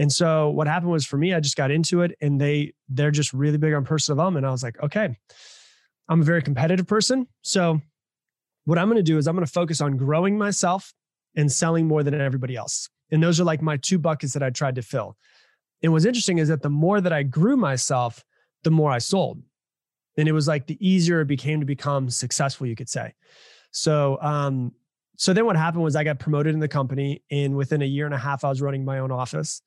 And 0.00 0.10
so 0.10 0.48
what 0.48 0.66
happened 0.66 0.90
was 0.90 1.04
for 1.04 1.18
me, 1.18 1.34
I 1.34 1.40
just 1.40 1.56
got 1.56 1.70
into 1.70 2.00
it 2.00 2.16
and 2.22 2.40
they 2.40 2.72
they're 2.88 3.10
just 3.10 3.34
really 3.34 3.58
big 3.58 3.74
on 3.74 3.84
personal 3.84 4.16
development. 4.16 4.46
I 4.46 4.50
was 4.50 4.62
like, 4.62 4.82
okay, 4.82 5.14
I'm 6.08 6.22
a 6.22 6.24
very 6.24 6.40
competitive 6.40 6.86
person. 6.86 7.26
So 7.42 7.82
what 8.64 8.78
I'm 8.78 8.86
going 8.86 8.96
to 8.96 9.02
do 9.02 9.18
is 9.18 9.28
I'm 9.28 9.36
going 9.36 9.44
to 9.44 9.52
focus 9.52 9.82
on 9.82 9.98
growing 9.98 10.38
myself 10.38 10.94
and 11.36 11.52
selling 11.52 11.86
more 11.86 12.02
than 12.02 12.18
everybody 12.18 12.56
else. 12.56 12.88
And 13.10 13.22
those 13.22 13.38
are 13.40 13.44
like 13.44 13.60
my 13.60 13.76
two 13.76 13.98
buckets 13.98 14.32
that 14.32 14.42
I 14.42 14.48
tried 14.48 14.76
to 14.76 14.82
fill. 14.82 15.18
And 15.82 15.92
what's 15.92 16.06
interesting 16.06 16.38
is 16.38 16.48
that 16.48 16.62
the 16.62 16.70
more 16.70 17.02
that 17.02 17.12
I 17.12 17.22
grew 17.22 17.58
myself, 17.58 18.24
the 18.64 18.70
more 18.70 18.90
I 18.90 18.98
sold. 18.98 19.42
And 20.16 20.26
it 20.26 20.32
was 20.32 20.48
like 20.48 20.66
the 20.66 20.78
easier 20.80 21.20
it 21.20 21.26
became 21.26 21.60
to 21.60 21.66
become 21.66 22.08
successful, 22.08 22.66
you 22.66 22.74
could 22.74 22.88
say. 22.88 23.12
So, 23.70 24.16
um, 24.22 24.72
so 25.16 25.34
then 25.34 25.44
what 25.44 25.56
happened 25.56 25.84
was 25.84 25.94
I 25.94 26.04
got 26.04 26.18
promoted 26.18 26.54
in 26.54 26.60
the 26.60 26.68
company, 26.68 27.22
and 27.30 27.54
within 27.54 27.82
a 27.82 27.86
year 27.86 28.06
and 28.06 28.14
a 28.14 28.18
half, 28.18 28.44
I 28.44 28.48
was 28.48 28.62
running 28.62 28.86
my 28.86 29.00
own 29.00 29.12
office, 29.12 29.60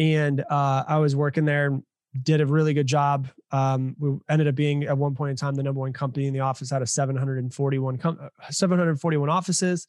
and 0.00 0.40
uh, 0.48 0.84
I 0.88 0.96
was 0.96 1.14
working 1.14 1.44
there. 1.44 1.78
did 2.22 2.40
a 2.40 2.46
really 2.46 2.72
good 2.72 2.86
job. 2.86 3.28
Um, 3.52 3.94
we 3.98 4.18
ended 4.28 4.48
up 4.48 4.54
being 4.54 4.84
at 4.84 4.96
one 4.96 5.14
point 5.14 5.30
in 5.30 5.36
time 5.36 5.54
the 5.54 5.62
number 5.62 5.80
one 5.80 5.92
company 5.92 6.26
in 6.26 6.32
the 6.32 6.40
office 6.40 6.72
out 6.72 6.82
of 6.82 6.88
741 6.88 7.98
com- 7.98 8.18
uh, 8.20 8.28
741 8.50 9.28
offices. 9.28 9.86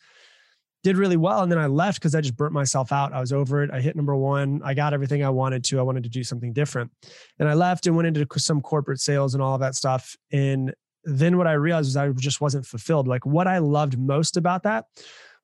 Did 0.83 0.97
really 0.97 1.15
well, 1.15 1.43
and 1.43 1.51
then 1.51 1.59
I 1.59 1.67
left 1.67 1.99
because 1.99 2.15
I 2.15 2.21
just 2.21 2.35
burnt 2.35 2.53
myself 2.53 2.91
out. 2.91 3.13
I 3.13 3.19
was 3.19 3.31
over 3.31 3.63
it. 3.63 3.69
I 3.71 3.79
hit 3.81 3.95
number 3.95 4.15
one. 4.15 4.61
I 4.65 4.73
got 4.73 4.95
everything 4.95 5.23
I 5.23 5.29
wanted 5.29 5.63
to. 5.65 5.79
I 5.79 5.83
wanted 5.83 6.03
to 6.03 6.09
do 6.09 6.23
something 6.23 6.53
different, 6.53 6.91
and 7.39 7.47
I 7.47 7.53
left 7.53 7.85
and 7.85 7.95
went 7.95 8.07
into 8.07 8.25
some 8.39 8.61
corporate 8.61 8.99
sales 8.99 9.35
and 9.35 9.43
all 9.43 9.53
of 9.53 9.61
that 9.61 9.75
stuff. 9.75 10.17
And 10.31 10.73
then 11.03 11.37
what 11.37 11.45
I 11.45 11.53
realized 11.53 11.85
was 11.85 11.97
I 11.97 12.09
just 12.09 12.41
wasn't 12.41 12.65
fulfilled. 12.65 13.07
Like 13.07 13.27
what 13.27 13.47
I 13.47 13.59
loved 13.59 13.97
most 13.99 14.37
about 14.37 14.63
that 14.63 14.85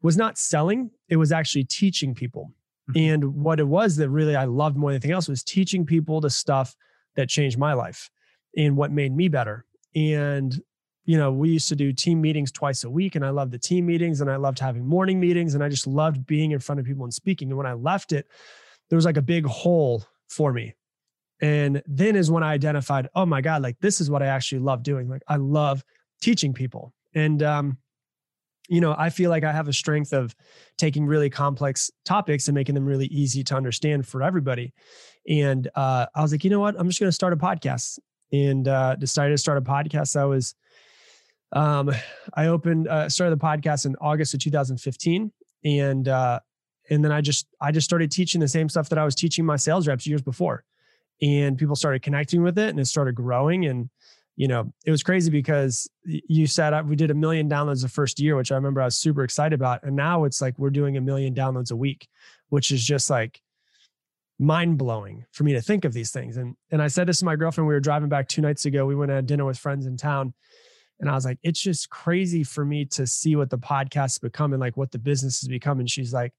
was 0.01 0.17
not 0.17 0.39
selling; 0.39 0.89
it 1.07 1.17
was 1.17 1.31
actually 1.31 1.65
teaching 1.65 2.15
people. 2.15 2.51
Mm-hmm. 2.89 3.13
And 3.13 3.35
what 3.35 3.59
it 3.59 3.67
was 3.67 3.95
that 3.97 4.09
really 4.09 4.35
I 4.35 4.45
loved 4.45 4.77
more 4.77 4.91
than 4.91 4.97
anything 4.97 5.11
else 5.11 5.27
was 5.27 5.43
teaching 5.43 5.85
people 5.85 6.21
the 6.21 6.29
stuff 6.29 6.75
that 7.15 7.29
changed 7.29 7.57
my 7.57 7.73
life 7.73 8.09
and 8.55 8.77
what 8.77 8.91
made 8.91 9.15
me 9.15 9.27
better. 9.27 9.65
And, 9.95 10.59
you 11.05 11.17
know, 11.17 11.31
we 11.31 11.49
used 11.49 11.69
to 11.69 11.75
do 11.75 11.91
team 11.91 12.21
meetings 12.21 12.51
twice 12.51 12.83
a 12.83 12.89
week, 12.89 13.15
and 13.15 13.25
I 13.25 13.29
loved 13.29 13.51
the 13.51 13.59
team 13.59 13.85
meetings 13.85 14.21
and 14.21 14.29
I 14.29 14.35
loved 14.35 14.59
having 14.59 14.85
morning 14.85 15.19
meetings, 15.19 15.53
and 15.53 15.63
I 15.63 15.69
just 15.69 15.87
loved 15.87 16.25
being 16.25 16.51
in 16.51 16.59
front 16.59 16.79
of 16.79 16.85
people 16.85 17.03
and 17.03 17.13
speaking. 17.13 17.49
And 17.49 17.57
when 17.57 17.67
I 17.67 17.73
left 17.73 18.11
it, 18.11 18.27
there 18.89 18.97
was 18.97 19.05
like 19.05 19.17
a 19.17 19.21
big 19.21 19.45
hole 19.45 20.03
for 20.29 20.53
me. 20.53 20.75
And 21.41 21.83
then 21.85 22.15
is 22.15 22.31
when 22.31 22.43
I 22.43 22.53
identified, 22.53 23.09
oh 23.15 23.25
my 23.25 23.41
God, 23.41 23.61
like 23.61 23.79
this 23.79 24.01
is 24.01 24.09
what 24.09 24.23
I 24.23 24.27
actually 24.27 24.59
love 24.59 24.83
doing. 24.83 25.07
Like 25.07 25.21
I 25.27 25.35
love 25.35 25.83
teaching 26.21 26.53
people. 26.53 26.93
And 27.13 27.43
um, 27.43 27.77
you 28.67 28.81
know, 28.81 28.95
I 28.97 29.09
feel 29.09 29.29
like 29.29 29.43
I 29.43 29.51
have 29.51 29.67
a 29.67 29.73
strength 29.73 30.13
of 30.13 30.35
taking 30.77 31.05
really 31.05 31.29
complex 31.29 31.89
topics 32.05 32.47
and 32.47 32.55
making 32.55 32.75
them 32.75 32.85
really 32.85 33.07
easy 33.07 33.43
to 33.45 33.55
understand 33.55 34.05
for 34.07 34.21
everybody. 34.21 34.73
And 35.27 35.69
uh, 35.75 36.07
I 36.13 36.21
was 36.21 36.31
like, 36.31 36.43
you 36.43 36.49
know 36.49 36.59
what? 36.59 36.75
I'm 36.77 36.87
just 36.87 36.99
going 36.99 37.09
to 37.09 37.15
start 37.15 37.33
a 37.33 37.37
podcast 37.37 37.99
and 38.31 38.67
uh, 38.67 38.95
decided 38.95 39.33
to 39.33 39.37
start 39.37 39.57
a 39.57 39.61
podcast. 39.61 40.15
I 40.19 40.25
was, 40.25 40.53
um, 41.53 41.91
I 42.33 42.47
opened, 42.47 42.87
uh, 42.87 43.09
started 43.09 43.39
the 43.39 43.43
podcast 43.43 43.85
in 43.85 43.95
August 44.01 44.33
of 44.33 44.41
2015. 44.41 45.31
And, 45.63 46.07
uh, 46.07 46.39
and 46.89 47.03
then 47.03 47.11
I 47.11 47.21
just, 47.21 47.47
I 47.61 47.71
just 47.71 47.85
started 47.85 48.11
teaching 48.11 48.41
the 48.41 48.47
same 48.47 48.69
stuff 48.69 48.89
that 48.89 48.99
I 48.99 49.05
was 49.05 49.15
teaching 49.15 49.45
my 49.45 49.55
sales 49.55 49.87
reps 49.87 50.07
years 50.07 50.21
before. 50.21 50.63
And 51.21 51.57
people 51.57 51.75
started 51.75 52.01
connecting 52.03 52.43
with 52.43 52.57
it 52.57 52.69
and 52.69 52.79
it 52.79 52.85
started 52.85 53.15
growing. 53.15 53.65
And, 53.65 53.89
you 54.37 54.47
know, 54.47 54.71
it 54.85 54.91
was 54.91 55.01
crazy 55.01 55.31
because 55.31 55.89
you 56.05 56.45
said 56.45 56.87
we 56.87 56.95
did 56.95 57.09
a 57.09 57.15
million 57.15 57.49
downloads 57.49 57.81
the 57.81 57.89
first 57.89 58.19
year, 58.19 58.35
which 58.35 58.51
I 58.51 58.55
remember 58.55 58.81
I 58.81 58.85
was 58.85 58.95
super 58.95 59.23
excited 59.23 59.55
about. 59.55 59.81
And 59.81 59.95
now 59.95 60.25
it's 60.25 60.41
like 60.41 60.57
we're 60.59 60.69
doing 60.69 60.95
a 60.95 61.01
million 61.01 61.33
downloads 61.33 61.71
a 61.71 61.75
week, 61.75 62.07
which 62.49 62.71
is 62.71 62.85
just 62.85 63.09
like 63.09 63.41
mind 64.37 64.77
blowing 64.77 65.25
for 65.31 65.43
me 65.43 65.53
to 65.53 65.61
think 65.61 65.85
of 65.85 65.93
these 65.93 66.11
things. 66.11 66.37
And 66.37 66.55
and 66.69 66.83
I 66.83 66.87
said 66.87 67.07
this 67.07 67.17
to 67.19 67.25
my 67.25 67.35
girlfriend. 67.35 67.67
We 67.67 67.73
were 67.73 67.79
driving 67.79 68.09
back 68.09 68.27
two 68.27 68.43
nights 68.43 68.65
ago. 68.65 68.85
We 68.85 68.95
went 68.95 69.09
to 69.09 69.23
dinner 69.23 69.43
with 69.43 69.57
friends 69.57 69.87
in 69.87 69.97
town. 69.97 70.35
And 70.99 71.09
I 71.09 71.13
was 71.13 71.25
like, 71.25 71.39
it's 71.41 71.61
just 71.61 71.89
crazy 71.89 72.43
for 72.43 72.63
me 72.63 72.85
to 72.85 73.07
see 73.07 73.35
what 73.35 73.49
the 73.49 73.57
podcast 73.57 73.95
has 73.95 74.17
become 74.19 74.53
and 74.53 74.61
like 74.61 74.77
what 74.77 74.91
the 74.91 74.99
business 74.99 75.41
has 75.41 75.47
become. 75.47 75.79
And 75.79 75.89
she's 75.89 76.13
like, 76.13 76.33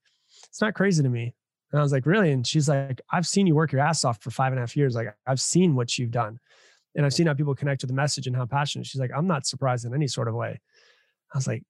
it's 0.48 0.60
not 0.60 0.74
crazy 0.74 1.02
to 1.02 1.08
me. 1.08 1.34
And 1.72 1.80
I 1.80 1.82
was 1.82 1.92
like, 1.92 2.06
really? 2.06 2.30
And 2.30 2.46
she's 2.46 2.68
like, 2.68 3.00
I've 3.12 3.26
seen 3.26 3.48
you 3.48 3.56
work 3.56 3.72
your 3.72 3.80
ass 3.80 4.04
off 4.04 4.22
for 4.22 4.30
five 4.30 4.52
and 4.52 4.58
a 4.58 4.62
half 4.62 4.76
years. 4.76 4.94
Like 4.94 5.16
I've 5.26 5.40
seen 5.40 5.74
what 5.74 5.98
you've 5.98 6.12
done 6.12 6.38
and 6.98 7.06
I've 7.06 7.14
seen 7.14 7.28
how 7.28 7.34
people 7.34 7.54
connect 7.54 7.82
with 7.82 7.88
the 7.88 7.94
message 7.94 8.26
and 8.26 8.34
how 8.34 8.44
passionate. 8.44 8.86
She's 8.86 9.00
like, 9.00 9.12
I'm 9.16 9.28
not 9.28 9.46
surprised 9.46 9.86
in 9.86 9.94
any 9.94 10.08
sort 10.08 10.26
of 10.26 10.34
way. 10.34 10.60
I 11.32 11.38
was 11.38 11.46
like, 11.46 11.62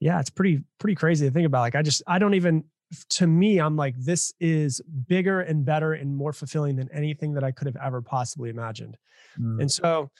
yeah, 0.00 0.18
it's 0.18 0.30
pretty 0.30 0.64
pretty 0.80 0.94
crazy 0.94 1.26
to 1.26 1.32
think 1.32 1.46
about. 1.46 1.60
Like, 1.60 1.74
I 1.76 1.82
just 1.82 2.02
I 2.06 2.18
don't 2.18 2.34
even. 2.34 2.64
To 3.10 3.26
me, 3.26 3.58
I'm 3.58 3.76
like, 3.76 3.96
this 3.98 4.32
is 4.40 4.80
bigger 5.08 5.40
and 5.40 5.64
better 5.64 5.94
and 5.94 6.16
more 6.16 6.32
fulfilling 6.32 6.76
than 6.76 6.88
anything 6.92 7.34
that 7.34 7.42
I 7.42 7.50
could 7.50 7.66
have 7.66 7.76
ever 7.84 8.00
possibly 8.00 8.50
imagined. 8.50 8.96
Mm. 9.40 9.62
And 9.62 9.72
so 9.72 10.10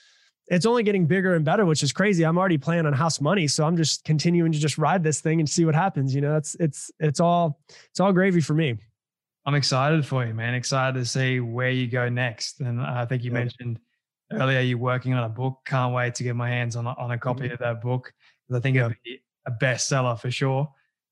it's 0.49 0.67
only 0.67 0.83
getting 0.83 1.07
bigger 1.07 1.35
and 1.35 1.45
better, 1.45 1.65
which 1.67 1.83
is 1.83 1.93
crazy. 1.93 2.25
I'm 2.25 2.37
already 2.37 2.59
playing 2.59 2.87
on 2.87 2.93
house 2.93 3.21
money, 3.21 3.47
so 3.47 3.65
I'm 3.65 3.77
just 3.77 4.05
continuing 4.05 4.51
to 4.51 4.59
just 4.59 4.77
ride 4.77 5.05
this 5.05 5.21
thing 5.21 5.41
and 5.41 5.49
see 5.49 5.65
what 5.65 5.75
happens. 5.75 6.15
You 6.15 6.21
know, 6.21 6.37
it's 6.37 6.57
it's 6.59 6.91
it's 6.99 7.21
all 7.21 7.61
it's 7.91 8.01
all 8.01 8.13
gravy 8.13 8.41
for 8.41 8.55
me. 8.55 8.77
I'm 9.47 9.55
excited 9.55 10.05
for 10.07 10.25
you, 10.25 10.35
man. 10.35 10.55
Excited 10.55 10.99
to 10.99 11.05
see 11.05 11.39
where 11.39 11.71
you 11.71 11.87
go 11.87 12.09
next. 12.09 12.61
And 12.61 12.81
I 12.81 13.05
think 13.05 13.23
you 13.23 13.31
yeah. 13.31 13.39
mentioned 13.39 13.79
earlier 14.41 14.61
you're 14.61 14.79
working 14.79 15.15
on 15.15 15.25
a 15.25 15.29
book. 15.29 15.61
Can't 15.67 15.95
wait 15.95 16.15
to 16.17 16.23
get 16.23 16.37
my 16.37 16.49
hands 16.49 16.77
on 16.77 16.87
a, 16.87 16.95
on 16.99 17.11
a 17.11 17.19
copy 17.19 17.45
mm-hmm. 17.45 17.55
of 17.55 17.59
that 17.61 17.81
book 17.81 18.13
because 18.47 18.59
I 18.59 18.63
think 18.63 18.77
yeah. 18.77 18.87
it'll 18.87 18.97
be 19.05 19.21
a 19.47 19.53
bestseller 19.53 20.19
for 20.19 20.31
sure. 20.31 20.69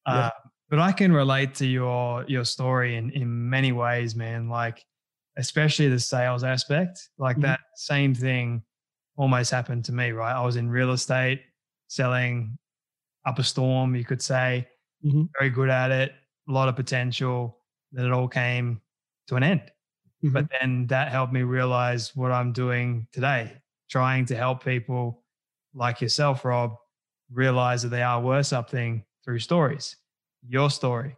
Yeah. 0.07 0.15
Uh, 0.15 0.31
but 0.71 0.79
I 0.79 0.93
can 0.93 1.13
relate 1.13 1.55
to 1.57 1.67
your 1.67 2.25
your 2.29 2.45
story 2.45 2.97
in 2.97 3.11
in 3.11 3.51
many 3.51 3.73
ways, 3.73 4.17
man. 4.17 4.49
Like 4.49 4.85
especially 5.37 5.89
the 5.89 6.01
sales 6.01 6.45
aspect. 6.45 7.11
Like 7.19 7.37
mm-hmm. 7.37 7.43
that 7.43 7.61
same 7.77 8.15
thing 8.15 8.63
almost 9.17 9.51
happened 9.51 9.85
to 9.87 9.93
me. 9.93 10.13
Right, 10.13 10.35
I 10.35 10.45
was 10.45 10.57
in 10.57 10.71
real 10.71 10.93
estate 10.93 11.43
selling 11.89 12.57
up 13.27 13.39
a 13.39 13.45
storm, 13.45 13.95
you 13.95 14.05
could 14.05 14.23
say. 14.23 14.67
Mm-hmm. 15.05 15.25
Very 15.39 15.51
good 15.51 15.69
at 15.69 15.91
it, 15.91 16.13
a 16.49 16.53
lot 16.53 16.69
of 16.69 16.77
potential 16.77 17.59
that 17.93 18.07
it 18.07 18.13
all 18.13 18.29
came 18.29 18.81
to 19.29 19.37
an 19.37 19.43
end. 19.43 19.63
Mm-hmm. 20.25 20.33
But 20.33 20.47
then 20.61 20.87
that 20.89 21.11
helped 21.11 21.33
me 21.33 21.43
realize 21.43 22.15
what 22.15 22.31
I'm 22.31 22.53
doing 22.53 23.07
today, 23.13 23.53
trying 23.91 24.25
to 24.27 24.37
help 24.37 24.65
people 24.65 25.23
like 25.75 26.01
yourself, 26.01 26.45
Rob, 26.45 26.77
realize 27.33 27.83
that 27.83 27.89
they 27.89 28.03
are 28.03 28.21
worth 28.21 28.47
something 28.47 29.05
through 29.25 29.39
stories, 29.39 29.97
your 30.47 30.71
story, 30.71 31.17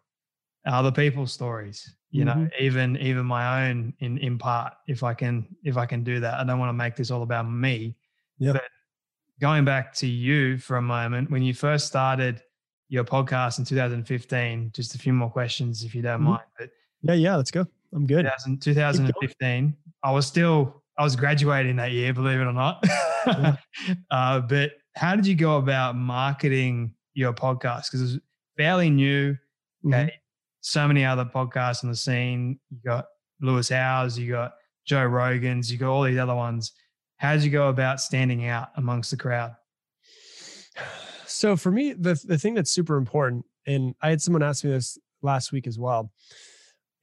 other 0.67 0.93
people's 0.93 1.33
stories, 1.33 1.95
you 2.11 2.25
mm-hmm. 2.25 2.45
know, 2.45 2.49
even 2.59 2.97
even 2.99 3.27
my 3.27 3.69
own 3.69 3.93
in 3.99 4.19
in 4.19 4.39
part, 4.39 4.73
if 4.87 5.03
I 5.03 5.15
can 5.15 5.47
if 5.65 5.77
I 5.77 5.87
can 5.87 6.05
do 6.05 6.21
that. 6.21 6.35
I 6.35 6.45
don't 6.45 6.59
want 6.59 6.71
to 6.71 6.75
make 6.75 6.97
this 6.97 7.11
all 7.11 7.23
about 7.23 7.51
me. 7.51 7.97
Yeah. 8.39 8.53
But 8.53 8.63
going 9.41 9.65
back 9.65 9.93
to 9.97 10.07
you 10.07 10.59
for 10.59 10.77
a 10.77 10.83
moment, 10.83 11.31
when 11.31 11.43
you 11.43 11.53
first 11.53 11.87
started 11.87 12.43
your 12.89 13.05
podcast 13.05 13.59
in 13.59 13.65
2015. 13.65 14.71
Just 14.73 14.95
a 14.95 14.99
few 14.99 15.13
more 15.13 15.31
questions, 15.31 15.85
if 15.85 15.95
you 15.95 16.03
don't 16.03 16.21
mm-hmm. 16.21 16.31
mind. 16.31 16.45
But 16.59 16.71
yeah, 17.03 17.15
yeah, 17.15 17.37
let's 17.37 17.51
go. 17.51 17.67
I'm 17.95 18.07
good. 18.07 18.25
2000, 18.25 18.61
2015. 18.61 19.77
I 20.03 20.11
was 20.11 20.27
still 20.27 20.83
I 20.97 21.03
was 21.03 21.17
graduating 21.17 21.77
that 21.77 21.93
year, 21.93 22.13
believe 22.13 22.41
it 22.41 22.45
or 22.45 22.53
not. 22.53 22.85
Yeah. 23.27 23.57
uh, 24.11 24.41
but 24.41 24.73
how 24.95 25.17
did 25.17 25.27
you 25.27 25.35
go 25.35 25.57
about 25.57 25.97
marketing 25.97 26.95
your 27.15 27.33
podcast? 27.33 27.91
Because 27.91 28.01
it 28.01 28.05
was 28.05 28.19
fairly 28.57 28.91
new. 28.91 29.37
Okay, 29.87 29.97
mm-hmm. 29.97 30.09
so 30.61 30.87
many 30.87 31.05
other 31.05 31.25
podcasts 31.25 31.85
on 31.85 31.91
the 31.91 31.97
scene. 31.97 32.59
You 32.71 32.79
got 32.85 33.07
Lewis 33.41 33.69
Howes, 33.69 34.19
you 34.19 34.31
got 34.31 34.55
Joe 34.87 35.05
Rogan's, 35.05 35.71
you 35.71 35.79
got 35.79 35.91
all 35.91 36.03
these 36.03 36.19
other 36.19 36.35
ones. 36.35 36.73
How 37.17 37.35
did 37.35 37.45
you 37.45 37.51
go 37.51 37.69
about 37.69 38.01
standing 38.01 38.47
out 38.47 38.69
amongst 38.77 39.11
the 39.11 39.17
crowd? 39.17 39.55
So 41.27 41.57
for 41.57 41.71
me, 41.71 41.93
the 41.93 42.21
the 42.25 42.39
thing 42.39 42.55
that's 42.55 42.71
super 42.71 42.97
important, 42.97 43.45
and 43.67 43.95
I 44.01 44.11
had 44.11 44.23
someone 44.23 44.43
ask 44.43 44.65
me 44.65 44.71
this 44.71 44.99
last 45.23 45.53
week 45.53 45.67
as 45.67 45.79
well, 45.79 46.13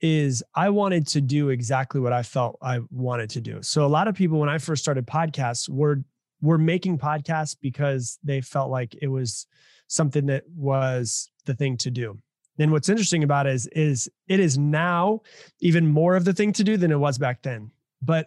is 0.02 0.42
I 0.54 0.68
wanted 0.68 1.06
to 1.08 1.20
do 1.20 1.48
exactly 1.50 2.00
what 2.00 2.12
I 2.12 2.24
felt 2.24 2.58
I 2.60 2.80
wanted 2.90 3.30
to 3.30 3.40
do. 3.40 3.62
So 3.62 3.86
a 3.86 3.88
lot 3.88 4.08
of 4.08 4.14
people, 4.16 4.38
when 4.38 4.48
I 4.48 4.58
first 4.58 4.82
started 4.82 5.06
podcasts, 5.06 5.68
were 5.68 6.02
were 6.42 6.58
making 6.58 6.98
podcasts 6.98 7.56
because 7.58 8.18
they 8.24 8.40
felt 8.40 8.68
like 8.68 8.96
it 9.00 9.06
was 9.06 9.46
something 9.86 10.26
that 10.26 10.42
was 10.56 11.30
the 11.46 11.54
thing 11.54 11.76
to 11.76 11.90
do. 11.90 12.18
And 12.58 12.72
what's 12.72 12.88
interesting 12.88 13.22
about 13.22 13.46
it 13.46 13.54
is, 13.54 13.66
is 13.68 14.10
it 14.26 14.40
is 14.40 14.58
now 14.58 15.20
even 15.60 15.86
more 15.86 16.16
of 16.16 16.24
the 16.24 16.32
thing 16.32 16.52
to 16.54 16.64
do 16.64 16.76
than 16.76 16.90
it 16.90 16.98
was 16.98 17.16
back 17.16 17.42
then. 17.42 17.70
But 18.02 18.26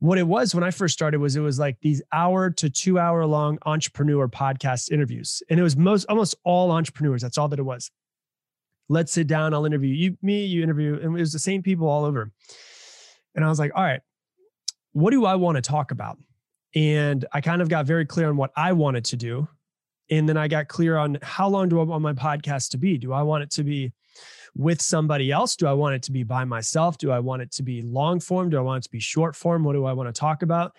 what 0.00 0.18
it 0.18 0.26
was 0.26 0.54
when 0.54 0.64
I 0.64 0.70
first 0.70 0.94
started 0.94 1.18
was 1.18 1.36
it 1.36 1.40
was 1.40 1.58
like 1.58 1.78
these 1.80 2.02
hour 2.12 2.50
to 2.50 2.68
two 2.68 2.98
hour 2.98 3.24
long 3.24 3.58
entrepreneur 3.64 4.28
podcast 4.28 4.90
interviews. 4.90 5.42
And 5.48 5.58
it 5.58 5.62
was 5.62 5.76
most 5.76 6.04
almost 6.06 6.34
all 6.44 6.72
entrepreneurs. 6.72 7.22
That's 7.22 7.38
all 7.38 7.48
that 7.48 7.58
it 7.58 7.62
was. 7.62 7.90
Let's 8.88 9.12
sit 9.12 9.26
down. 9.26 9.54
I'll 9.54 9.64
interview 9.64 9.94
you, 9.94 10.16
me, 10.22 10.44
you 10.44 10.62
interview. 10.62 10.94
And 10.94 11.16
it 11.16 11.20
was 11.20 11.32
the 11.32 11.38
same 11.38 11.62
people 11.62 11.88
all 11.88 12.04
over. 12.04 12.30
And 13.34 13.44
I 13.44 13.48
was 13.48 13.58
like, 13.58 13.72
all 13.74 13.82
right, 13.82 14.00
what 14.92 15.10
do 15.10 15.24
I 15.24 15.34
want 15.34 15.56
to 15.56 15.62
talk 15.62 15.90
about? 15.90 16.18
And 16.74 17.24
I 17.32 17.40
kind 17.40 17.62
of 17.62 17.68
got 17.68 17.86
very 17.86 18.04
clear 18.04 18.28
on 18.28 18.36
what 18.36 18.50
I 18.56 18.72
wanted 18.72 19.04
to 19.06 19.16
do. 19.16 19.48
And 20.10 20.28
then 20.28 20.36
I 20.36 20.48
got 20.48 20.68
clear 20.68 20.96
on 20.96 21.18
how 21.22 21.48
long 21.48 21.68
do 21.68 21.80
I 21.80 21.84
want 21.84 22.02
my 22.02 22.12
podcast 22.12 22.70
to 22.70 22.78
be? 22.78 22.98
Do 22.98 23.12
I 23.12 23.22
want 23.22 23.42
it 23.42 23.50
to 23.52 23.64
be 23.64 23.92
with 24.54 24.80
somebody 24.80 25.32
else? 25.32 25.56
Do 25.56 25.66
I 25.66 25.72
want 25.72 25.94
it 25.94 26.02
to 26.04 26.12
be 26.12 26.22
by 26.22 26.44
myself? 26.44 26.98
Do 26.98 27.10
I 27.10 27.20
want 27.20 27.42
it 27.42 27.52
to 27.52 27.62
be 27.62 27.82
long 27.82 28.20
form? 28.20 28.50
Do 28.50 28.58
I 28.58 28.60
want 28.60 28.82
it 28.82 28.84
to 28.84 28.90
be 28.90 29.00
short 29.00 29.34
form? 29.34 29.64
What 29.64 29.72
do 29.72 29.84
I 29.84 29.92
want 29.92 30.14
to 30.14 30.18
talk 30.18 30.42
about? 30.42 30.76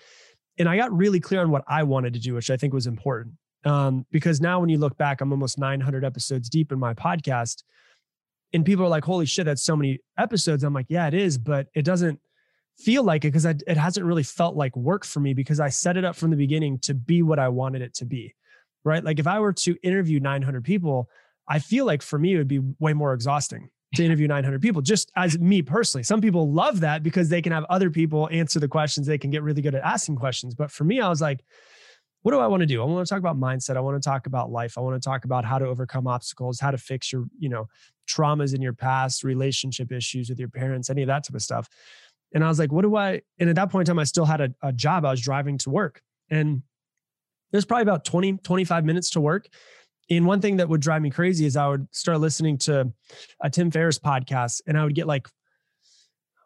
And 0.58 0.70
I 0.70 0.78
got 0.78 0.96
really 0.96 1.20
clear 1.20 1.42
on 1.42 1.50
what 1.50 1.64
I 1.68 1.84
wanted 1.84 2.14
to 2.14 2.20
do, 2.20 2.36
which 2.36 2.50
I 2.50 2.58
think 2.58 2.74
was 2.74 2.88
important. 2.88 3.36
Um, 3.66 4.06
because 4.12 4.40
now 4.40 4.60
when 4.60 4.70
you 4.70 4.78
look 4.78 4.96
back, 4.98 5.22
I'm 5.22 5.32
almost 5.32 5.58
900 5.58 6.06
episodes 6.06 6.50
deep 6.50 6.72
in 6.72 6.80
my 6.80 6.94
podcast. 6.94 7.64
And 8.56 8.66
people 8.66 8.86
are 8.86 8.90
like, 8.90 9.04
holy 9.04 9.26
shit, 9.26 9.46
that's 9.46 9.64
so 9.64 9.76
many 9.76 10.00
episodes. 10.18 10.64
I'm 10.64 10.74
like, 10.74 10.86
yeah, 10.90 11.08
it 11.08 11.14
is, 11.14 11.38
but 11.38 11.68
it 11.76 11.84
doesn't 11.84 12.20
feel 12.78 13.04
like 13.04 13.26
it 13.26 13.34
because 13.34 13.46
it 13.46 13.78
hasn't 13.78 14.06
really 14.06 14.24
felt 14.24 14.56
like 14.56 14.76
work 14.76 15.06
for 15.06 15.20
me 15.20 15.34
because 15.34 15.60
I 15.60 15.70
set 15.70 15.98
it 15.98 16.06
up 16.06 16.16
from 16.16 16.32
the 16.32 16.38
beginning 16.38 16.80
to 16.80 16.94
be 16.94 17.22
what 17.22 17.38
I 17.38 17.50
wanted 17.50 17.82
it 17.82 17.94
to 17.96 18.06
be. 18.06 18.34
Right. 18.84 19.04
Like 19.04 19.20
if 19.20 19.28
I 19.28 19.40
were 19.40 19.54
to 19.54 19.76
interview 19.84 20.20
900 20.20 20.64
people, 20.64 21.10
I 21.48 21.60
feel 21.60 21.86
like 21.86 22.02
for 22.02 22.18
me, 22.18 22.34
it 22.34 22.38
would 22.38 22.48
be 22.48 22.62
way 22.80 22.94
more 22.94 23.14
exhausting. 23.14 23.70
to 23.96 24.06
interview 24.06 24.28
900 24.28 24.62
people, 24.62 24.82
just 24.82 25.12
as 25.16 25.40
me 25.40 25.62
personally. 25.62 26.04
Some 26.04 26.22
people 26.22 26.52
love 26.52 26.82
that 26.82 27.04
because 27.04 27.30
they 27.30 27.42
can 27.42 27.52
have 27.52 27.66
other 27.66 27.90
people 27.90 28.30
answer 28.32 28.60
the 28.60 28.68
questions. 28.68 29.08
They 29.08 29.18
can 29.18 29.32
get 29.32 29.44
really 29.44 29.62
good 29.62 29.76
at 29.76 29.84
asking 29.84 30.18
questions. 30.18 30.54
But 30.56 30.72
for 30.72 30.84
me, 30.84 31.00
I 31.00 31.10
was 31.10 31.22
like, 31.22 31.44
what 32.26 32.32
do 32.32 32.40
I 32.40 32.48
want 32.48 32.62
to 32.62 32.66
do? 32.66 32.82
I 32.82 32.86
want 32.86 33.06
to 33.06 33.14
talk 33.14 33.20
about 33.20 33.40
mindset. 33.40 33.78
I 33.78 33.82
want 33.82 34.02
to 34.02 34.10
talk 34.10 34.26
about 34.26 34.50
life. 34.50 34.80
I 34.80 34.82
want 34.82 35.00
to 35.00 35.10
talk 35.10 35.26
about 35.26 35.46
how 35.46 35.60
to 35.60 35.68
overcome 35.68 36.08
obstacles, 36.08 36.60
how 36.60 36.72
to 36.72 36.78
fix 36.80 37.14
your, 37.14 37.26
you 37.38 37.50
know, 37.50 37.68
traumas 38.10 38.56
in 38.56 38.64
your 38.64 38.74
past, 38.74 39.24
relationship 39.24 39.92
issues 39.92 40.28
with 40.28 40.40
your 40.40 40.50
parents, 40.50 40.90
any 40.90 41.04
of 41.04 41.08
that 41.08 41.24
type 41.24 41.36
of 41.36 41.44
stuff. 41.44 41.70
And 42.34 42.44
I 42.44 42.48
was 42.48 42.58
like, 42.58 42.72
what 42.72 42.82
do 42.82 42.96
I, 42.96 43.22
and 43.38 43.48
at 43.48 43.56
that 43.58 43.70
point 43.70 43.88
in 43.88 43.94
time, 43.94 44.00
I 44.00 44.06
still 44.06 44.26
had 44.26 44.42
a, 44.42 44.50
a 44.64 44.74
job. 44.74 45.06
I 45.06 45.12
was 45.12 45.22
driving 45.22 45.60
to 45.60 45.70
work 45.70 46.02
and 46.32 46.64
there's 47.52 47.64
probably 47.64 47.84
about 47.84 48.06
20, 48.06 48.38
25 48.38 48.86
minutes 48.86 49.12
to 49.12 49.22
work. 49.22 49.48
And 50.10 50.26
one 50.26 50.42
thing 50.42 50.58
that 50.58 50.68
would 50.68 50.82
drive 50.82 51.04
me 51.04 51.12
crazy 51.12 51.46
is 51.46 51.56
I 51.56 51.68
would 51.68 51.88
start 51.92 52.20
listening 52.22 52.58
to 52.58 52.92
a 53.40 53.52
Tim 53.52 53.70
Ferriss 53.70 54.00
podcast 54.00 54.64
and 54.66 54.80
I 54.80 54.84
would 54.84 54.96
get 54.96 55.06
like 55.06 55.28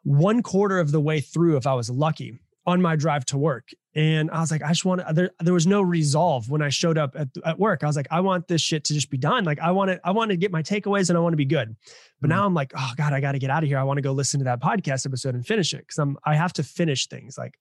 one 0.04 0.44
quarter 0.44 0.78
of 0.78 0.92
the 0.92 1.00
way 1.00 1.22
through 1.22 1.56
if 1.56 1.66
I 1.66 1.74
was 1.74 1.90
lucky 1.90 2.38
on 2.70 2.82
my 2.82 2.96
drive 2.96 3.26
to 3.26 3.38
work. 3.38 3.70
And 3.96 4.30
I 4.30 4.40
was 4.40 4.52
like, 4.52 4.62
I 4.62 4.70
just 4.70 4.86
want 4.86 5.02
to, 5.02 5.12
there, 5.12 5.32
there 5.40 5.54
was 5.54 5.66
no 5.66 5.82
resolve 5.82 6.50
when 6.50 6.62
I 6.62 6.70
showed 6.70 7.00
up 7.00 7.16
at, 7.18 7.28
at 7.44 7.58
work. 7.58 7.84
I 7.84 7.88
was 7.88 7.96
like, 7.96 8.08
I 8.12 8.20
want 8.20 8.48
this 8.48 8.62
shit 8.62 8.84
to 8.86 8.94
just 8.94 9.10
be 9.10 9.18
done. 9.18 9.44
Like 9.44 9.60
I 9.60 9.72
want 9.72 9.90
to, 9.90 10.00
I 10.04 10.12
want 10.12 10.30
to 10.30 10.38
get 10.38 10.52
my 10.52 10.62
takeaways 10.62 11.10
and 11.10 11.18
I 11.18 11.22
want 11.22 11.34
to 11.34 11.38
be 11.38 11.46
good. 11.46 11.76
But 12.22 12.30
mm-hmm. 12.30 12.38
now 12.38 12.46
I'm 12.46 12.54
like, 12.54 12.72
oh 12.78 12.92
God, 12.96 13.14
I 13.14 13.22
got 13.22 13.32
to 13.32 13.40
get 13.40 13.50
out 13.50 13.64
of 13.64 13.70
here. 13.70 13.80
I 13.80 13.84
want 13.84 13.98
to 13.98 14.04
go 14.04 14.12
listen 14.12 14.40
to 14.42 14.44
that 14.44 14.62
podcast 14.62 15.08
episode 15.08 15.34
and 15.34 15.46
finish 15.46 15.74
it. 15.74 15.88
Cause 15.88 15.98
I'm, 15.98 16.18
I 16.24 16.36
have 16.36 16.54
to 16.54 16.64
finish 16.64 17.08
things. 17.08 17.38
Like 17.38 17.56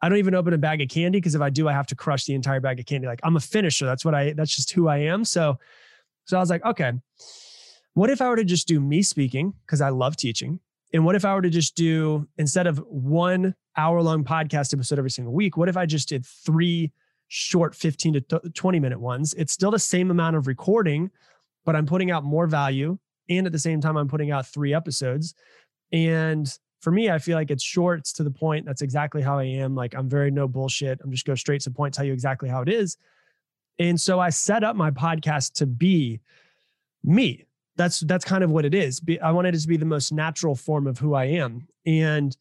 I 0.00 0.08
don't 0.08 0.18
even 0.18 0.36
open 0.36 0.54
a 0.54 0.58
bag 0.58 0.80
of 0.80 0.88
candy 0.88 1.18
because 1.18 1.34
if 1.34 1.40
I 1.40 1.50
do, 1.50 1.68
I 1.68 1.72
have 1.72 1.88
to 1.88 1.96
crush 1.96 2.24
the 2.24 2.34
entire 2.34 2.60
bag 2.60 2.78
of 2.78 2.86
candy. 2.86 3.08
Like 3.08 3.20
I'm 3.24 3.36
a 3.36 3.40
finisher. 3.40 3.84
That's 3.84 4.04
what 4.04 4.14
I, 4.14 4.34
that's 4.34 4.54
just 4.54 4.70
who 4.70 4.86
I 4.86 4.98
am. 4.98 5.24
So, 5.24 5.58
so 6.26 6.36
I 6.36 6.40
was 6.40 6.50
like, 6.50 6.64
okay, 6.64 6.92
what 7.94 8.10
if 8.10 8.22
I 8.22 8.28
were 8.28 8.36
to 8.36 8.44
just 8.44 8.68
do 8.68 8.78
me 8.78 9.02
speaking? 9.02 9.54
Cause 9.66 9.80
I 9.80 9.88
love 9.88 10.16
teaching. 10.16 10.60
And 10.92 11.04
what 11.04 11.14
if 11.14 11.24
I 11.24 11.34
were 11.34 11.42
to 11.42 11.50
just 11.50 11.74
do, 11.74 12.26
instead 12.38 12.66
of 12.66 12.78
one 12.88 13.54
hour 13.76 14.02
long 14.02 14.24
podcast 14.24 14.72
episode 14.72 14.98
every 14.98 15.10
single 15.10 15.34
week, 15.34 15.56
what 15.56 15.68
if 15.68 15.76
I 15.76 15.86
just 15.86 16.08
did 16.08 16.24
three 16.24 16.92
short 17.28 17.74
15 17.74 18.24
to 18.28 18.40
20 18.54 18.80
minute 18.80 19.00
ones? 19.00 19.34
It's 19.34 19.52
still 19.52 19.70
the 19.70 19.78
same 19.78 20.10
amount 20.10 20.36
of 20.36 20.46
recording, 20.46 21.10
but 21.64 21.76
I'm 21.76 21.86
putting 21.86 22.10
out 22.10 22.24
more 22.24 22.46
value. 22.46 22.98
And 23.28 23.46
at 23.46 23.52
the 23.52 23.58
same 23.58 23.80
time, 23.80 23.96
I'm 23.98 24.08
putting 24.08 24.30
out 24.30 24.46
three 24.46 24.72
episodes. 24.72 25.34
And 25.92 26.50
for 26.80 26.90
me, 26.90 27.10
I 27.10 27.18
feel 27.18 27.36
like 27.36 27.50
it's 27.50 27.62
short, 27.62 28.04
to 28.04 28.22
the 28.22 28.30
point. 28.30 28.64
That's 28.64 28.82
exactly 28.82 29.20
how 29.20 29.38
I 29.38 29.44
am. 29.44 29.74
Like 29.74 29.94
I'm 29.94 30.08
very 30.08 30.30
no 30.30 30.48
bullshit. 30.48 31.00
I'm 31.02 31.10
just 31.10 31.26
go 31.26 31.34
straight 31.34 31.60
to 31.62 31.70
the 31.70 31.74
point, 31.74 31.92
tell 31.92 32.04
you 32.04 32.12
exactly 32.12 32.48
how 32.48 32.62
it 32.62 32.68
is. 32.68 32.96
And 33.78 34.00
so 34.00 34.18
I 34.18 34.30
set 34.30 34.64
up 34.64 34.76
my 34.76 34.90
podcast 34.90 35.54
to 35.54 35.66
be 35.66 36.20
me. 37.04 37.44
That's 37.78 38.00
that's 38.00 38.24
kind 38.24 38.44
of 38.44 38.50
what 38.50 38.64
it 38.66 38.74
is. 38.74 39.00
I 39.22 39.32
wanted 39.32 39.54
it 39.54 39.60
to 39.60 39.68
be 39.68 39.78
the 39.78 39.86
most 39.86 40.12
natural 40.12 40.54
form 40.54 40.86
of 40.86 40.98
who 40.98 41.14
I 41.14 41.26
am. 41.26 41.68
And 41.86 42.36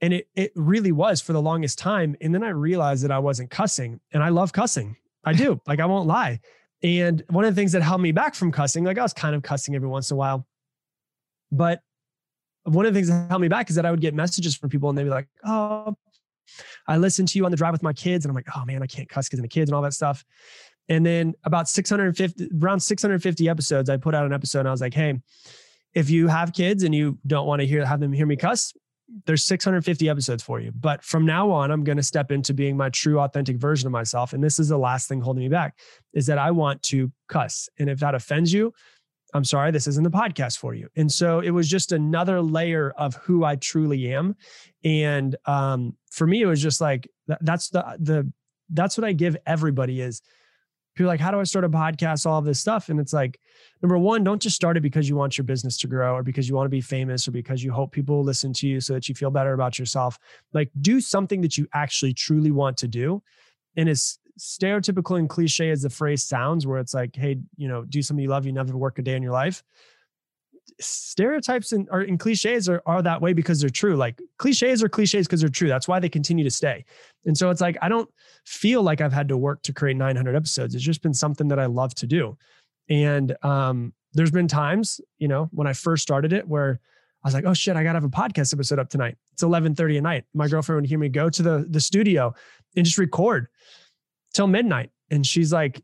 and 0.00 0.14
it 0.14 0.28
it 0.34 0.52
really 0.54 0.92
was 0.92 1.20
for 1.20 1.34
the 1.34 1.42
longest 1.42 1.78
time. 1.78 2.16
And 2.20 2.34
then 2.34 2.42
I 2.42 2.50
realized 2.50 3.04
that 3.04 3.10
I 3.10 3.18
wasn't 3.18 3.50
cussing. 3.50 4.00
And 4.12 4.22
I 4.22 4.30
love 4.30 4.52
cussing. 4.52 4.96
I 5.24 5.34
do. 5.34 5.60
like 5.66 5.80
I 5.80 5.86
won't 5.86 6.06
lie. 6.06 6.40
And 6.82 7.22
one 7.28 7.44
of 7.44 7.54
the 7.54 7.60
things 7.60 7.72
that 7.72 7.82
held 7.82 8.00
me 8.00 8.12
back 8.12 8.34
from 8.34 8.52
cussing, 8.52 8.84
like 8.84 8.98
I 8.98 9.02
was 9.02 9.12
kind 9.12 9.34
of 9.34 9.42
cussing 9.42 9.74
every 9.74 9.88
once 9.88 10.10
in 10.10 10.14
a 10.14 10.18
while, 10.18 10.46
but 11.50 11.80
one 12.64 12.84
of 12.86 12.92
the 12.92 12.98
things 12.98 13.08
that 13.08 13.28
held 13.28 13.40
me 13.40 13.48
back 13.48 13.70
is 13.70 13.76
that 13.76 13.86
I 13.86 13.90
would 13.90 14.00
get 14.00 14.14
messages 14.14 14.56
from 14.56 14.70
people 14.70 14.88
and 14.88 14.96
they'd 14.96 15.04
be 15.04 15.10
like, 15.10 15.28
Oh, 15.44 15.96
I 16.86 16.96
listened 16.98 17.28
to 17.28 17.38
you 17.38 17.44
on 17.44 17.50
the 17.50 17.56
drive 17.56 17.72
with 17.72 17.82
my 17.82 17.92
kids. 17.92 18.24
And 18.24 18.30
I'm 18.30 18.36
like, 18.36 18.48
Oh 18.54 18.64
man, 18.64 18.82
I 18.82 18.86
can't 18.86 19.08
cuss 19.08 19.28
because 19.28 19.40
of 19.40 19.42
the 19.42 19.48
kids 19.48 19.70
and 19.70 19.76
all 19.76 19.82
that 19.82 19.94
stuff. 19.94 20.24
And 20.88 21.04
then 21.04 21.34
about 21.44 21.68
650, 21.68 22.50
around 22.62 22.80
650 22.80 23.48
episodes, 23.48 23.90
I 23.90 23.96
put 23.96 24.14
out 24.14 24.26
an 24.26 24.32
episode 24.32 24.60
and 24.60 24.68
I 24.68 24.70
was 24.70 24.80
like, 24.80 24.94
Hey, 24.94 25.20
if 25.94 26.10
you 26.10 26.28
have 26.28 26.52
kids 26.52 26.82
and 26.82 26.94
you 26.94 27.18
don't 27.26 27.46
want 27.46 27.60
to 27.60 27.66
hear, 27.66 27.84
have 27.84 28.00
them 28.00 28.12
hear 28.12 28.26
me 28.26 28.36
cuss, 28.36 28.72
there's 29.24 29.44
650 29.44 30.08
episodes 30.08 30.42
for 30.42 30.60
you. 30.60 30.72
But 30.72 31.02
from 31.02 31.24
now 31.24 31.50
on, 31.50 31.70
I'm 31.70 31.84
going 31.84 31.96
to 31.96 32.02
step 32.02 32.30
into 32.30 32.52
being 32.52 32.76
my 32.76 32.90
true, 32.90 33.20
authentic 33.20 33.56
version 33.56 33.86
of 33.86 33.92
myself. 33.92 34.32
And 34.32 34.42
this 34.42 34.58
is 34.58 34.68
the 34.68 34.78
last 34.78 35.08
thing 35.08 35.20
holding 35.20 35.44
me 35.44 35.48
back 35.48 35.78
is 36.12 36.26
that 36.26 36.38
I 36.38 36.50
want 36.50 36.82
to 36.84 37.10
cuss. 37.28 37.68
And 37.78 37.88
if 37.88 38.00
that 38.00 38.14
offends 38.14 38.52
you, 38.52 38.72
I'm 39.32 39.44
sorry, 39.44 39.70
this 39.70 39.86
isn't 39.86 40.02
the 40.02 40.10
podcast 40.10 40.58
for 40.58 40.74
you. 40.74 40.88
And 40.96 41.10
so 41.10 41.40
it 41.40 41.50
was 41.50 41.68
just 41.68 41.92
another 41.92 42.40
layer 42.40 42.90
of 42.96 43.14
who 43.16 43.44
I 43.44 43.56
truly 43.56 44.12
am. 44.12 44.36
And 44.84 45.36
um, 45.46 45.96
for 46.10 46.26
me, 46.26 46.42
it 46.42 46.46
was 46.46 46.62
just 46.62 46.80
like 46.80 47.08
that's 47.40 47.70
the 47.70 47.96
the 47.98 48.32
that's 48.70 48.96
what 48.96 49.04
I 49.04 49.12
give 49.12 49.36
everybody 49.46 50.00
is 50.00 50.22
people 50.96 51.08
like, 51.08 51.20
how 51.20 51.30
do 51.30 51.38
I 51.38 51.44
start 51.44 51.64
a 51.64 51.68
podcast? 51.68 52.26
All 52.26 52.38
of 52.38 52.44
this 52.44 52.58
stuff. 52.58 52.88
And 52.88 52.98
it's 52.98 53.12
like, 53.12 53.38
number 53.82 53.98
one, 53.98 54.24
don't 54.24 54.40
just 54.40 54.56
start 54.56 54.76
it 54.76 54.80
because 54.80 55.08
you 55.08 55.14
want 55.14 55.36
your 55.38 55.44
business 55.44 55.76
to 55.78 55.86
grow 55.86 56.14
or 56.14 56.22
because 56.22 56.48
you 56.48 56.54
want 56.54 56.64
to 56.64 56.70
be 56.70 56.80
famous 56.80 57.28
or 57.28 57.30
because 57.30 57.62
you 57.62 57.70
hope 57.70 57.92
people 57.92 58.24
listen 58.24 58.52
to 58.54 58.66
you 58.66 58.80
so 58.80 58.94
that 58.94 59.08
you 59.08 59.14
feel 59.14 59.30
better 59.30 59.52
about 59.52 59.78
yourself. 59.78 60.18
Like 60.52 60.70
do 60.80 61.00
something 61.00 61.42
that 61.42 61.56
you 61.56 61.68
actually 61.74 62.14
truly 62.14 62.50
want 62.50 62.78
to 62.78 62.88
do. 62.88 63.22
And 63.76 63.88
as 63.88 64.18
stereotypical 64.38 65.18
and 65.18 65.28
cliche 65.28 65.70
as 65.70 65.82
the 65.82 65.90
phrase 65.90 66.24
sounds, 66.24 66.66
where 66.66 66.78
it's 66.78 66.94
like, 66.94 67.14
hey, 67.14 67.38
you 67.56 67.68
know, 67.68 67.84
do 67.84 68.02
something 68.02 68.22
you 68.22 68.30
love, 68.30 68.46
you 68.46 68.52
never 68.52 68.76
work 68.76 68.98
a 68.98 69.02
day 69.02 69.16
in 69.16 69.22
your 69.22 69.32
life. 69.32 69.62
Stereotypes 70.80 71.72
and, 71.72 71.88
are, 71.90 72.00
and 72.00 72.18
cliches 72.18 72.68
are, 72.68 72.82
are 72.86 73.02
that 73.02 73.20
way 73.20 73.32
because 73.32 73.60
they're 73.60 73.70
true. 73.70 73.96
Like 73.96 74.20
cliches 74.38 74.82
are 74.82 74.88
cliches 74.88 75.26
because 75.26 75.40
they're 75.40 75.48
true. 75.48 75.68
That's 75.68 75.88
why 75.88 76.00
they 76.00 76.08
continue 76.08 76.44
to 76.44 76.50
stay. 76.50 76.84
And 77.24 77.36
so 77.36 77.50
it's 77.50 77.60
like, 77.60 77.76
I 77.82 77.88
don't 77.88 78.08
feel 78.44 78.82
like 78.82 79.00
I've 79.00 79.12
had 79.12 79.28
to 79.28 79.36
work 79.36 79.62
to 79.62 79.72
create 79.72 79.96
900 79.96 80.36
episodes. 80.36 80.74
It's 80.74 80.84
just 80.84 81.02
been 81.02 81.14
something 81.14 81.48
that 81.48 81.58
I 81.58 81.66
love 81.66 81.94
to 81.96 82.06
do. 82.06 82.36
And 82.88 83.36
um, 83.42 83.92
there's 84.12 84.30
been 84.30 84.48
times, 84.48 85.00
you 85.18 85.28
know, 85.28 85.48
when 85.52 85.66
I 85.66 85.72
first 85.72 86.02
started 86.02 86.32
it 86.32 86.46
where 86.46 86.80
I 87.24 87.28
was 87.28 87.34
like, 87.34 87.44
oh 87.44 87.54
shit, 87.54 87.76
I 87.76 87.82
gotta 87.82 87.96
have 87.96 88.04
a 88.04 88.08
podcast 88.08 88.52
episode 88.52 88.78
up 88.78 88.88
tonight. 88.88 89.16
It's 89.32 89.42
11:30 89.42 89.96
at 89.96 90.02
night. 90.02 90.24
My 90.32 90.46
girlfriend 90.46 90.82
would 90.82 90.88
hear 90.88 90.98
me 90.98 91.08
go 91.08 91.28
to 91.28 91.42
the, 91.42 91.66
the 91.68 91.80
studio 91.80 92.34
and 92.76 92.84
just 92.84 92.98
record 92.98 93.48
till 94.32 94.46
midnight. 94.46 94.90
And 95.10 95.26
she's 95.26 95.52
like, 95.52 95.82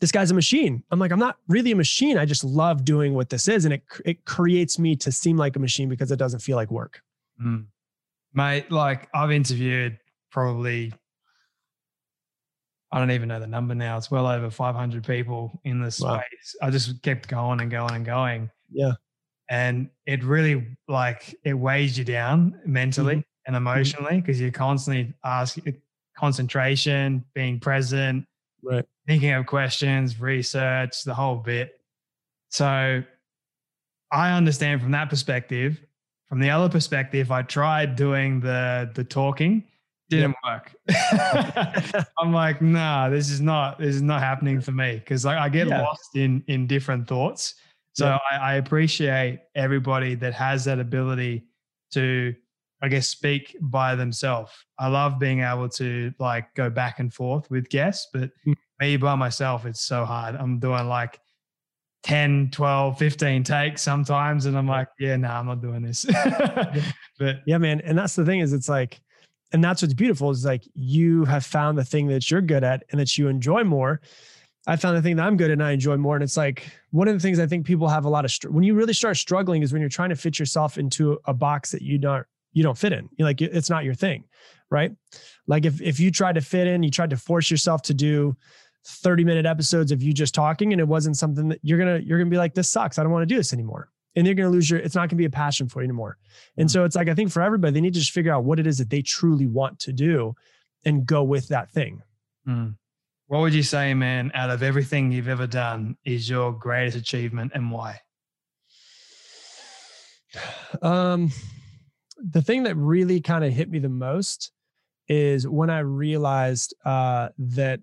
this 0.00 0.12
guy's 0.12 0.30
a 0.30 0.34
machine. 0.34 0.82
I'm 0.90 0.98
like, 0.98 1.10
I'm 1.10 1.18
not 1.18 1.38
really 1.48 1.72
a 1.72 1.76
machine. 1.76 2.18
I 2.18 2.26
just 2.26 2.44
love 2.44 2.84
doing 2.84 3.14
what 3.14 3.30
this 3.30 3.48
is. 3.48 3.64
And 3.64 3.74
it, 3.74 3.82
it 4.04 4.24
creates 4.24 4.78
me 4.78 4.94
to 4.96 5.10
seem 5.10 5.36
like 5.36 5.56
a 5.56 5.58
machine 5.58 5.88
because 5.88 6.10
it 6.12 6.18
doesn't 6.18 6.40
feel 6.40 6.56
like 6.56 6.70
work. 6.70 7.00
Mm. 7.42 7.66
Mate, 8.34 8.70
like 8.70 9.08
I've 9.14 9.30
interviewed 9.30 9.98
probably, 10.30 10.92
I 12.92 12.98
don't 12.98 13.10
even 13.10 13.28
know 13.28 13.40
the 13.40 13.46
number 13.46 13.74
now. 13.74 13.96
It's 13.96 14.10
well 14.10 14.26
over 14.26 14.50
500 14.50 15.04
people 15.04 15.58
in 15.64 15.80
this 15.80 16.00
wow. 16.00 16.20
space. 16.20 16.56
I 16.60 16.70
just 16.70 17.02
kept 17.02 17.28
going 17.28 17.60
and 17.60 17.70
going 17.70 17.94
and 17.94 18.04
going. 18.04 18.50
Yeah. 18.70 18.92
And 19.48 19.88
it 20.04 20.24
really 20.24 20.76
like, 20.88 21.34
it 21.44 21.54
weighs 21.54 21.96
you 21.96 22.04
down 22.04 22.60
mentally 22.66 23.16
mm-hmm. 23.16 23.46
and 23.46 23.56
emotionally 23.56 24.20
because 24.20 24.38
you're 24.40 24.50
constantly 24.50 25.14
asking 25.24 25.80
concentration, 26.18 27.24
being 27.34 27.60
present, 27.60 28.26
right. 28.66 28.84
thinking 29.06 29.32
of 29.32 29.46
questions, 29.46 30.20
research, 30.20 31.04
the 31.04 31.14
whole 31.14 31.36
bit. 31.36 31.80
So 32.50 33.02
I 34.12 34.32
understand 34.32 34.82
from 34.82 34.92
that 34.92 35.10
perspective. 35.10 35.80
From 36.28 36.40
the 36.40 36.50
other 36.50 36.68
perspective, 36.68 37.30
I 37.30 37.42
tried 37.42 37.94
doing 37.94 38.40
the 38.40 38.90
the 38.94 39.04
talking, 39.04 39.62
didn't 40.08 40.34
work. 40.44 40.74
I'm 42.18 42.32
like, 42.32 42.60
nah, 42.60 43.08
this 43.08 43.30
is 43.30 43.40
not 43.40 43.78
this 43.78 43.94
is 43.94 44.02
not 44.02 44.20
happening 44.20 44.60
for 44.60 44.72
me 44.72 44.96
because 44.96 45.24
I, 45.24 45.44
I, 45.44 45.48
get 45.48 45.68
yeah. 45.68 45.82
lost 45.82 46.16
in 46.16 46.42
in 46.48 46.66
different 46.66 47.06
thoughts. 47.06 47.54
So. 47.92 48.18
I, 48.30 48.36
I 48.36 48.54
appreciate 48.56 49.40
everybody 49.54 50.14
that 50.16 50.34
has 50.34 50.66
that 50.66 50.78
ability 50.78 51.46
to 51.92 52.34
I 52.86 52.88
guess, 52.88 53.08
speak 53.08 53.56
by 53.60 53.96
themselves. 53.96 54.52
I 54.78 54.86
love 54.86 55.18
being 55.18 55.40
able 55.40 55.68
to 55.70 56.14
like 56.20 56.54
go 56.54 56.70
back 56.70 57.00
and 57.00 57.12
forth 57.12 57.50
with 57.50 57.68
guests, 57.68 58.08
but 58.12 58.30
mm. 58.46 58.54
me 58.78 58.96
by 58.96 59.16
myself, 59.16 59.66
it's 59.66 59.80
so 59.80 60.04
hard. 60.04 60.36
I'm 60.36 60.60
doing 60.60 60.86
like 60.86 61.18
10, 62.04 62.50
12, 62.52 62.96
15 62.96 63.42
takes 63.42 63.82
sometimes. 63.82 64.46
And 64.46 64.56
I'm 64.56 64.68
like, 64.68 64.86
yeah, 65.00 65.16
no, 65.16 65.26
nah, 65.26 65.40
I'm 65.40 65.46
not 65.46 65.60
doing 65.60 65.82
this. 65.82 66.04
but 67.18 67.40
yeah, 67.44 67.58
man. 67.58 67.80
And 67.80 67.98
that's 67.98 68.14
the 68.14 68.24
thing 68.24 68.38
is 68.38 68.52
it's 68.52 68.68
like, 68.68 69.00
and 69.50 69.64
that's 69.64 69.82
what's 69.82 69.92
beautiful 69.92 70.30
is 70.30 70.44
like 70.44 70.62
you 70.74 71.24
have 71.24 71.44
found 71.44 71.76
the 71.76 71.84
thing 71.84 72.06
that 72.06 72.30
you're 72.30 72.40
good 72.40 72.62
at 72.62 72.84
and 72.90 73.00
that 73.00 73.18
you 73.18 73.26
enjoy 73.26 73.64
more. 73.64 74.00
I 74.68 74.76
found 74.76 74.96
the 74.96 75.02
thing 75.02 75.16
that 75.16 75.26
I'm 75.26 75.36
good 75.36 75.50
at 75.50 75.54
and 75.54 75.64
I 75.64 75.72
enjoy 75.72 75.96
more. 75.96 76.14
And 76.14 76.22
it's 76.22 76.36
like 76.36 76.70
one 76.92 77.08
of 77.08 77.14
the 77.14 77.20
things 77.20 77.40
I 77.40 77.48
think 77.48 77.66
people 77.66 77.88
have 77.88 78.04
a 78.04 78.08
lot 78.08 78.24
of, 78.24 78.30
str- 78.30 78.50
when 78.50 78.62
you 78.62 78.74
really 78.74 78.92
start 78.92 79.16
struggling 79.16 79.64
is 79.64 79.72
when 79.72 79.82
you're 79.82 79.88
trying 79.88 80.10
to 80.10 80.16
fit 80.16 80.38
yourself 80.38 80.78
into 80.78 81.18
a 81.24 81.34
box 81.34 81.72
that 81.72 81.82
you 81.82 81.98
don't 81.98 82.24
you 82.52 82.62
don't 82.62 82.78
fit 82.78 82.92
in. 82.92 83.08
You're 83.16 83.28
like 83.28 83.40
it's 83.40 83.70
not 83.70 83.84
your 83.84 83.94
thing, 83.94 84.24
right? 84.70 84.92
Like 85.46 85.64
if 85.64 85.80
if 85.80 86.00
you 86.00 86.10
tried 86.10 86.34
to 86.34 86.40
fit 86.40 86.66
in, 86.66 86.82
you 86.82 86.90
tried 86.90 87.10
to 87.10 87.16
force 87.16 87.50
yourself 87.50 87.82
to 87.82 87.94
do 87.94 88.36
30 88.86 89.24
minute 89.24 89.46
episodes 89.46 89.90
of 89.90 90.02
you 90.02 90.12
just 90.12 90.34
talking 90.34 90.72
and 90.72 90.80
it 90.80 90.86
wasn't 90.86 91.16
something 91.16 91.48
that 91.48 91.58
you're 91.62 91.78
going 91.78 92.00
to 92.00 92.06
you're 92.06 92.18
going 92.18 92.28
to 92.28 92.34
be 92.34 92.38
like 92.38 92.54
this 92.54 92.70
sucks. 92.70 92.98
I 92.98 93.02
don't 93.02 93.12
want 93.12 93.28
to 93.28 93.34
do 93.34 93.36
this 93.36 93.52
anymore. 93.52 93.90
And 94.14 94.26
you're 94.26 94.34
going 94.34 94.48
to 94.48 94.52
lose 94.52 94.70
your 94.70 94.80
it's 94.80 94.94
not 94.94 95.02
going 95.02 95.10
to 95.10 95.16
be 95.16 95.24
a 95.24 95.30
passion 95.30 95.68
for 95.68 95.80
you 95.82 95.84
anymore. 95.84 96.18
And 96.56 96.70
so 96.70 96.84
it's 96.84 96.96
like 96.96 97.08
I 97.08 97.14
think 97.14 97.30
for 97.30 97.42
everybody 97.42 97.74
they 97.74 97.80
need 97.80 97.94
to 97.94 98.00
just 98.00 98.12
figure 98.12 98.32
out 98.32 98.44
what 98.44 98.60
it 98.60 98.66
is 98.66 98.78
that 98.78 98.90
they 98.90 99.02
truly 99.02 99.46
want 99.46 99.78
to 99.80 99.92
do 99.92 100.34
and 100.84 101.04
go 101.04 101.24
with 101.24 101.48
that 101.48 101.70
thing. 101.70 102.02
Mm. 102.48 102.76
What 103.26 103.40
would 103.40 103.54
you 103.54 103.64
say, 103.64 103.92
man, 103.92 104.30
out 104.34 104.50
of 104.50 104.62
everything 104.62 105.10
you've 105.10 105.26
ever 105.26 105.48
done 105.48 105.96
is 106.04 106.30
your 106.30 106.52
greatest 106.52 106.96
achievement 106.96 107.52
and 107.54 107.70
why? 107.70 108.00
Um, 110.82 111.30
the 112.18 112.42
thing 112.42 112.62
that 112.64 112.76
really 112.76 113.20
kind 113.20 113.44
of 113.44 113.52
hit 113.52 113.70
me 113.70 113.78
the 113.78 113.88
most 113.88 114.52
is 115.08 115.46
when 115.46 115.70
I 115.70 115.80
realized 115.80 116.74
uh, 116.84 117.28
that 117.38 117.80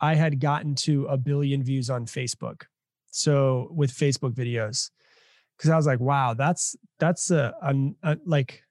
I 0.00 0.14
had 0.14 0.40
gotten 0.40 0.74
to 0.76 1.06
a 1.06 1.16
billion 1.16 1.62
views 1.62 1.90
on 1.90 2.06
Facebook. 2.06 2.62
So 3.10 3.68
with 3.70 3.92
Facebook 3.92 4.32
videos, 4.32 4.90
because 5.56 5.70
I 5.70 5.76
was 5.76 5.86
like, 5.86 6.00
wow, 6.00 6.34
that's 6.34 6.76
that's 6.98 7.30
a, 7.30 7.54
a, 7.62 7.74
a 8.02 8.16
like 8.24 8.62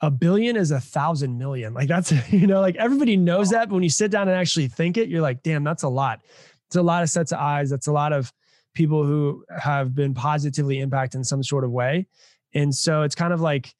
a 0.00 0.10
billion 0.10 0.56
is 0.56 0.70
a 0.70 0.80
thousand 0.80 1.36
million. 1.36 1.74
Like 1.74 1.88
that's 1.88 2.12
you 2.32 2.46
know, 2.46 2.60
like 2.60 2.76
everybody 2.76 3.16
knows 3.16 3.50
that, 3.50 3.68
but 3.68 3.74
when 3.74 3.82
you 3.82 3.90
sit 3.90 4.10
down 4.10 4.28
and 4.28 4.36
actually 4.36 4.68
think 4.68 4.96
it, 4.96 5.08
you're 5.08 5.20
like, 5.20 5.42
damn, 5.42 5.64
that's 5.64 5.82
a 5.82 5.88
lot. 5.88 6.20
It's 6.68 6.76
a 6.76 6.82
lot 6.82 7.02
of 7.02 7.10
sets 7.10 7.32
of 7.32 7.38
eyes. 7.38 7.68
That's 7.68 7.88
a 7.88 7.92
lot 7.92 8.12
of 8.12 8.32
people 8.74 9.04
who 9.04 9.44
have 9.58 9.94
been 9.94 10.14
positively 10.14 10.78
impacted 10.78 11.18
in 11.18 11.24
some 11.24 11.42
sort 11.42 11.64
of 11.64 11.72
way. 11.72 12.06
And 12.54 12.74
so 12.74 13.02
it's 13.02 13.14
kind 13.14 13.32
of 13.32 13.40
like, 13.40 13.74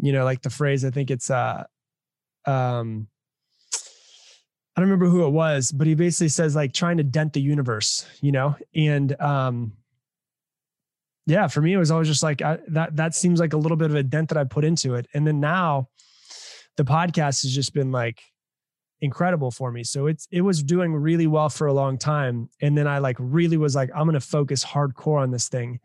you 0.00 0.12
know, 0.12 0.24
like 0.24 0.42
the 0.42 0.50
phrase, 0.50 0.84
I 0.84 0.90
think 0.90 1.10
it's 1.10 1.30
uh 1.30 1.64
um 2.46 3.08
I 4.76 4.80
don't 4.80 4.90
remember 4.90 5.06
who 5.06 5.24
it 5.24 5.30
was, 5.30 5.70
but 5.70 5.86
he 5.86 5.94
basically 5.94 6.28
says 6.28 6.56
like 6.56 6.72
trying 6.72 6.96
to 6.96 7.04
dent 7.04 7.32
the 7.32 7.40
universe, 7.40 8.06
you 8.20 8.32
know? 8.32 8.56
And 8.74 9.20
um 9.20 9.72
yeah, 11.26 11.46
for 11.46 11.62
me 11.62 11.72
it 11.72 11.78
was 11.78 11.90
always 11.90 12.08
just 12.08 12.22
like 12.22 12.42
I, 12.42 12.58
that 12.68 12.96
that 12.96 13.14
seems 13.14 13.40
like 13.40 13.52
a 13.52 13.56
little 13.58 13.76
bit 13.76 13.90
of 13.90 13.96
a 13.96 14.02
dent 14.02 14.28
that 14.30 14.38
I 14.38 14.44
put 14.44 14.64
into 14.64 14.94
it. 14.94 15.06
And 15.14 15.26
then 15.26 15.40
now 15.40 15.88
the 16.76 16.84
podcast 16.84 17.42
has 17.42 17.54
just 17.54 17.72
been 17.72 17.92
like 17.92 18.20
incredible 19.00 19.50
for 19.50 19.70
me. 19.70 19.84
So 19.84 20.06
it's 20.06 20.26
it 20.30 20.40
was 20.40 20.62
doing 20.62 20.92
really 20.94 21.26
well 21.26 21.48
for 21.48 21.66
a 21.66 21.72
long 21.72 21.98
time. 21.98 22.48
And 22.60 22.76
then 22.76 22.86
I 22.86 22.98
like 22.98 23.16
really 23.18 23.56
was 23.56 23.74
like, 23.74 23.90
I'm 23.94 24.06
gonna 24.06 24.20
focus 24.20 24.64
hardcore 24.64 25.20
on 25.22 25.30
this 25.30 25.48
thing. 25.48 25.80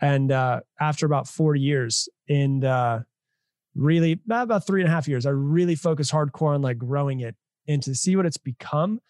And 0.00 0.30
uh 0.30 0.60
after 0.80 1.06
about 1.06 1.26
four 1.26 1.56
years 1.56 2.08
and 2.28 2.64
uh 2.64 3.00
really 3.78 4.20
about 4.28 4.66
three 4.66 4.80
and 4.80 4.88
a 4.88 4.92
half 4.92 5.08
years, 5.08 5.24
I 5.24 5.30
really 5.30 5.74
focused 5.74 6.12
hardcore 6.12 6.54
on 6.54 6.62
like 6.62 6.78
growing 6.78 7.20
it 7.20 7.36
and 7.66 7.82
to 7.84 7.94
see 7.94 8.16
what 8.16 8.26
it's 8.26 8.36
become 8.36 9.00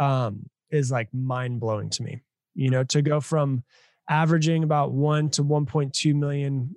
um 0.00 0.48
is 0.70 0.90
like 0.90 1.08
mind 1.14 1.60
blowing 1.60 1.90
to 1.90 2.02
me. 2.02 2.22
You 2.54 2.70
know, 2.70 2.84
to 2.84 3.02
go 3.02 3.20
from 3.20 3.62
averaging 4.08 4.64
about 4.64 4.92
one 4.92 5.30
to 5.30 5.44
1.2 5.44 6.14
million 6.14 6.74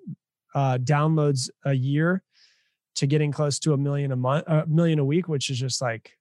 uh, 0.53 0.77
downloads 0.77 1.49
a 1.65 1.73
year 1.73 2.23
to 2.95 3.07
getting 3.07 3.31
close 3.31 3.57
to 3.59 3.73
a 3.73 3.77
million 3.77 4.11
a 4.11 4.15
month, 4.15 4.45
a 4.47 4.65
million 4.67 4.99
a 4.99 5.05
week, 5.05 5.27
which 5.27 5.49
is 5.49 5.57
just 5.57 5.81
like 5.81 6.11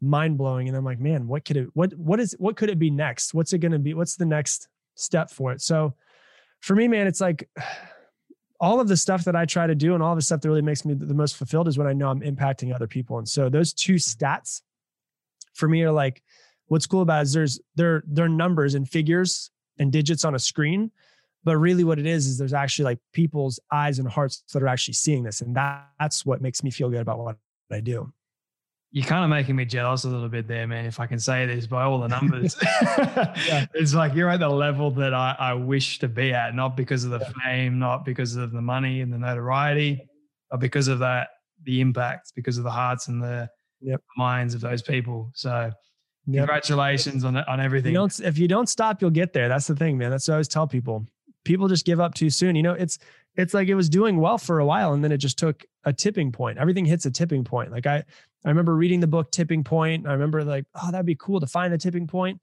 mind 0.00 0.36
blowing. 0.36 0.68
And 0.68 0.76
I'm 0.76 0.84
like, 0.84 0.98
man, 0.98 1.28
what 1.28 1.44
could 1.44 1.56
it, 1.56 1.68
what, 1.74 1.94
what 1.94 2.18
is, 2.18 2.34
what 2.38 2.56
could 2.56 2.70
it 2.70 2.78
be 2.78 2.90
next? 2.90 3.34
What's 3.34 3.52
it 3.52 3.58
going 3.58 3.72
to 3.72 3.78
be? 3.78 3.94
What's 3.94 4.16
the 4.16 4.26
next 4.26 4.68
step 4.96 5.30
for 5.30 5.52
it? 5.52 5.60
So 5.60 5.94
for 6.60 6.74
me, 6.74 6.88
man, 6.88 7.06
it's 7.06 7.20
like 7.20 7.48
all 8.60 8.80
of 8.80 8.88
the 8.88 8.96
stuff 8.96 9.24
that 9.24 9.34
I 9.34 9.46
try 9.46 9.66
to 9.66 9.74
do 9.74 9.94
and 9.94 10.02
all 10.02 10.14
the 10.14 10.22
stuff 10.22 10.42
that 10.42 10.48
really 10.48 10.62
makes 10.62 10.84
me 10.84 10.94
the 10.94 11.14
most 11.14 11.36
fulfilled 11.36 11.66
is 11.66 11.78
when 11.78 11.86
I 11.86 11.94
know 11.94 12.10
I'm 12.10 12.20
impacting 12.20 12.74
other 12.74 12.86
people. 12.86 13.18
And 13.18 13.28
so 13.28 13.48
those 13.48 13.72
two 13.72 13.94
stats 13.94 14.60
for 15.54 15.66
me 15.66 15.82
are 15.82 15.92
like, 15.92 16.22
what's 16.66 16.86
cool 16.86 17.00
about 17.00 17.22
is 17.22 17.32
there's, 17.32 17.60
they're, 17.74 18.02
they're 18.06 18.28
numbers 18.28 18.74
and 18.74 18.88
figures 18.88 19.50
and 19.78 19.90
digits 19.90 20.24
on 20.24 20.34
a 20.34 20.38
screen. 20.38 20.90
But 21.42 21.56
really, 21.56 21.84
what 21.84 21.98
it 21.98 22.06
is 22.06 22.26
is 22.26 22.36
there's 22.36 22.52
actually 22.52 22.84
like 22.84 22.98
people's 23.14 23.58
eyes 23.72 23.98
and 23.98 24.06
hearts 24.06 24.44
that 24.52 24.62
are 24.62 24.68
actually 24.68 24.92
seeing 24.92 25.22
this, 25.22 25.40
and 25.40 25.56
that, 25.56 25.88
that's 25.98 26.26
what 26.26 26.42
makes 26.42 26.62
me 26.62 26.70
feel 26.70 26.90
good 26.90 27.00
about 27.00 27.18
what 27.18 27.36
I 27.72 27.80
do. 27.80 28.12
You're 28.92 29.06
kind 29.06 29.22
of 29.22 29.30
making 29.30 29.54
me 29.54 29.64
jealous 29.64 30.02
a 30.02 30.08
little 30.08 30.28
bit 30.28 30.48
there, 30.48 30.66
man. 30.66 30.84
If 30.84 30.98
I 30.98 31.06
can 31.06 31.20
say 31.20 31.46
this 31.46 31.66
by 31.66 31.84
all 31.84 32.00
the 32.00 32.08
numbers, 32.20 32.56
yeah. 32.62 33.66
it's 33.74 33.94
like 33.94 34.14
you're 34.14 34.28
at 34.28 34.40
the 34.40 34.48
level 34.48 34.90
that 34.92 35.14
I, 35.14 35.36
I 35.38 35.54
wish 35.54 36.00
to 36.00 36.08
be 36.08 36.32
at, 36.32 36.54
not 36.54 36.76
because 36.76 37.04
of 37.04 37.10
the 37.10 37.20
yeah. 37.20 37.32
fame, 37.44 37.78
not 37.78 38.04
because 38.04 38.34
of 38.36 38.50
the 38.50 38.62
money 38.62 39.00
and 39.00 39.12
the 39.12 39.18
notoriety, 39.18 40.00
but 40.50 40.58
because 40.58 40.88
of 40.88 40.98
that 41.00 41.28
the 41.64 41.80
impact, 41.80 42.32
because 42.34 42.58
of 42.58 42.64
the 42.64 42.70
hearts 42.70 43.08
and 43.08 43.22
the 43.22 43.48
yep. 43.80 44.00
minds 44.16 44.54
of 44.54 44.60
those 44.60 44.82
people. 44.82 45.30
So 45.34 45.70
Yep. 46.26 46.46
Congratulations 46.46 47.24
on 47.24 47.36
on 47.36 47.60
everything. 47.60 47.94
You 47.94 48.08
if 48.22 48.38
you 48.38 48.46
don't 48.46 48.68
stop, 48.68 49.00
you'll 49.00 49.10
get 49.10 49.32
there. 49.32 49.48
That's 49.48 49.66
the 49.66 49.74
thing, 49.74 49.98
man. 49.98 50.10
That's 50.10 50.28
what 50.28 50.34
I 50.34 50.36
always 50.36 50.48
tell 50.48 50.66
people. 50.66 51.06
People 51.44 51.68
just 51.68 51.86
give 51.86 51.98
up 52.00 52.14
too 52.14 52.30
soon. 52.30 52.54
You 52.54 52.62
know, 52.62 52.74
it's 52.74 52.98
it's 53.40 53.54
like 53.54 53.68
it 53.68 53.74
was 53.74 53.88
doing 53.88 54.20
well 54.20 54.38
for 54.38 54.58
a 54.58 54.66
while, 54.66 54.92
and 54.92 55.02
then 55.02 55.12
it 55.12 55.18
just 55.18 55.38
took 55.38 55.64
a 55.84 55.92
tipping 55.92 56.32
point. 56.32 56.58
Everything 56.58 56.84
hits 56.84 57.06
a 57.06 57.10
tipping 57.10 57.44
point. 57.44 57.70
Like 57.70 57.86
I, 57.86 58.04
I 58.44 58.48
remember 58.48 58.74
reading 58.74 59.00
the 59.00 59.06
book 59.06 59.30
Tipping 59.30 59.64
Point. 59.64 60.06
I 60.06 60.12
remember 60.12 60.44
like, 60.44 60.64
oh, 60.74 60.90
that'd 60.90 61.06
be 61.06 61.16
cool 61.16 61.40
to 61.40 61.46
find 61.46 61.72
the 61.72 61.78
tipping 61.78 62.06
point. 62.06 62.40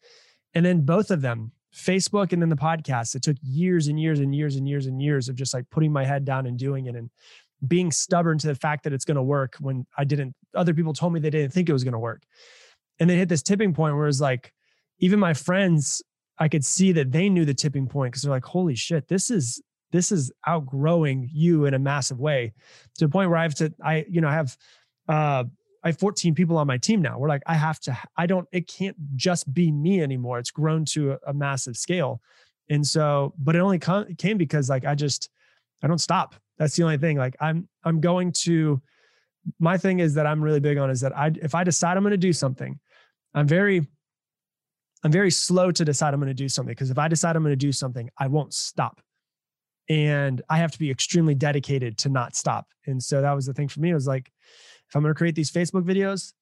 And 0.54 0.66
then 0.66 0.82
both 0.82 1.12
of 1.12 1.22
them, 1.22 1.52
Facebook 1.74 2.34
and 2.34 2.42
then 2.42 2.50
the 2.50 2.56
podcast, 2.56 3.16
it 3.16 3.22
took 3.22 3.38
years 3.42 3.88
and 3.88 4.00
years 4.00 4.20
and 4.20 4.34
years 4.34 4.56
and 4.56 4.68
years 4.68 4.86
and 4.86 5.02
years 5.02 5.30
of 5.30 5.36
just 5.36 5.54
like 5.54 5.70
putting 5.70 5.92
my 5.92 6.06
head 6.06 6.26
down 6.26 6.46
and 6.46 6.58
doing 6.58 6.86
it 6.86 6.96
and 6.96 7.10
being 7.68 7.92
stubborn 7.92 8.38
to 8.38 8.48
the 8.48 8.56
fact 8.56 8.84
that 8.84 8.94
it's 8.94 9.06
going 9.06 9.16
to 9.16 9.24
work 9.24 9.56
when 9.60 9.86
I 9.98 10.04
didn't. 10.04 10.36
Other 10.56 10.74
people 10.74 10.94
told 10.94 11.14
me 11.14 11.20
they 11.20 11.30
didn't 11.30 11.54
think 11.54 11.70
it 11.70 11.74
was 11.74 11.84
going 11.84 11.94
to 11.94 12.00
work 12.00 12.22
and 13.00 13.10
they 13.10 13.18
hit 13.18 13.30
this 13.30 13.44
tipping 13.44 13.74
point 13.74 13.96
where 13.96 14.08
it's 14.08 14.22
like 14.22 14.54
even 15.00 15.20
my 15.20 15.34
friends 15.34 16.02
i 16.40 16.48
could 16.48 16.66
see 16.66 16.92
that 16.92 17.12
they 17.12 17.30
knew 17.30 17.46
the 17.46 17.54
tipping 17.54 17.88
point 17.88 18.12
because 18.12 18.24
they're 18.24 18.32
like 18.32 18.46
holy 18.46 18.76
shit 18.76 19.08
this 19.08 19.30
is 19.30 19.62
this 19.92 20.12
is 20.12 20.32
outgrowing 20.46 21.30
you 21.32 21.66
in 21.66 21.74
a 21.74 21.80
massive 21.80 22.20
way 22.20 22.54
to 22.98 23.06
the 23.06 23.10
point 23.10 23.30
where 23.30 23.40
i 23.40 23.44
have 23.44 23.56
to 23.56 23.74
i 23.84 24.06
you 24.10 24.22
know 24.22 24.28
i 24.28 24.34
have 24.34 24.58
uh 25.08 25.44
I 25.84 25.90
have 25.90 26.00
14 26.00 26.36
people 26.36 26.58
on 26.58 26.68
my 26.68 26.78
team 26.78 27.02
now. 27.02 27.18
We're 27.18 27.30
like, 27.30 27.44
I 27.46 27.54
have 27.54 27.80
to, 27.82 27.98
I 28.18 28.26
don't, 28.26 28.46
it 28.52 28.68
can't 28.68 28.98
just 29.16 29.54
be 29.54 29.72
me 29.72 30.02
anymore. 30.02 30.38
It's 30.38 30.52
grown 30.52 30.84
to 30.86 31.14
a, 31.14 31.18
a 31.28 31.34
massive 31.34 31.78
scale. 31.78 32.20
And 32.70 32.86
so, 32.86 33.34
but 33.38 33.56
it 33.56 33.60
only 33.60 33.80
came 33.80 34.38
because 34.38 34.70
like, 34.70 34.84
I 34.84 34.96
just, 34.96 35.30
I 35.82 35.88
don't 35.88 36.02
stop. 36.02 36.36
That's 36.58 36.76
the 36.76 36.84
only 36.84 36.98
thing. 36.98 37.16
Like 37.16 37.38
I'm, 37.40 37.70
I'm 37.86 38.02
going 38.02 38.34
to, 38.44 38.82
my 39.60 39.78
thing 39.78 40.00
is 40.00 40.16
that 40.16 40.28
I'm 40.28 40.44
really 40.44 40.60
big 40.60 40.78
on 40.78 40.90
is 40.90 41.00
that 41.02 41.16
I, 41.18 41.32
if 41.42 41.56
I 41.56 41.64
decide 41.64 41.96
I'm 41.96 42.04
going 42.04 42.12
to 42.12 42.18
do 42.18 42.34
something, 42.34 42.78
I'm 43.34 43.48
very 43.48 43.88
I'm 45.04 45.12
very 45.12 45.32
slow 45.32 45.72
to 45.72 45.86
decide 45.86 46.14
I'm 46.14 46.20
going 46.20 46.28
to 46.28 46.34
do 46.34 46.50
something 46.50 46.72
because 46.72 46.90
if 46.90 46.98
I 46.98 47.08
decide 47.08 47.36
I'm 47.36 47.44
going 47.44 47.54
to 47.54 47.56
do 47.56 47.72
something, 47.72 48.10
I 48.18 48.28
won't 48.28 48.54
stop. 48.54 49.00
And 49.90 50.42
I 50.50 50.58
have 50.58 50.72
to 50.72 50.80
be 50.80 50.92
extremely 50.92 51.36
dedicated 51.36 51.98
to 52.00 52.10
not 52.10 52.36
stop. 52.36 52.68
And 52.86 53.02
so 53.02 53.22
that 53.22 53.34
was 53.34 53.46
the 53.46 53.54
thing 53.54 53.68
for 53.68 53.80
me. 53.80 53.92
It 53.92 53.96
was 53.96 54.08
like, 54.08 54.32
if 54.90 54.96
I'm 54.96 55.02
going 55.02 55.14
to 55.14 55.18
create 55.18 55.36
these 55.36 55.52
Facebook 55.52 55.84
videos, 55.84 56.34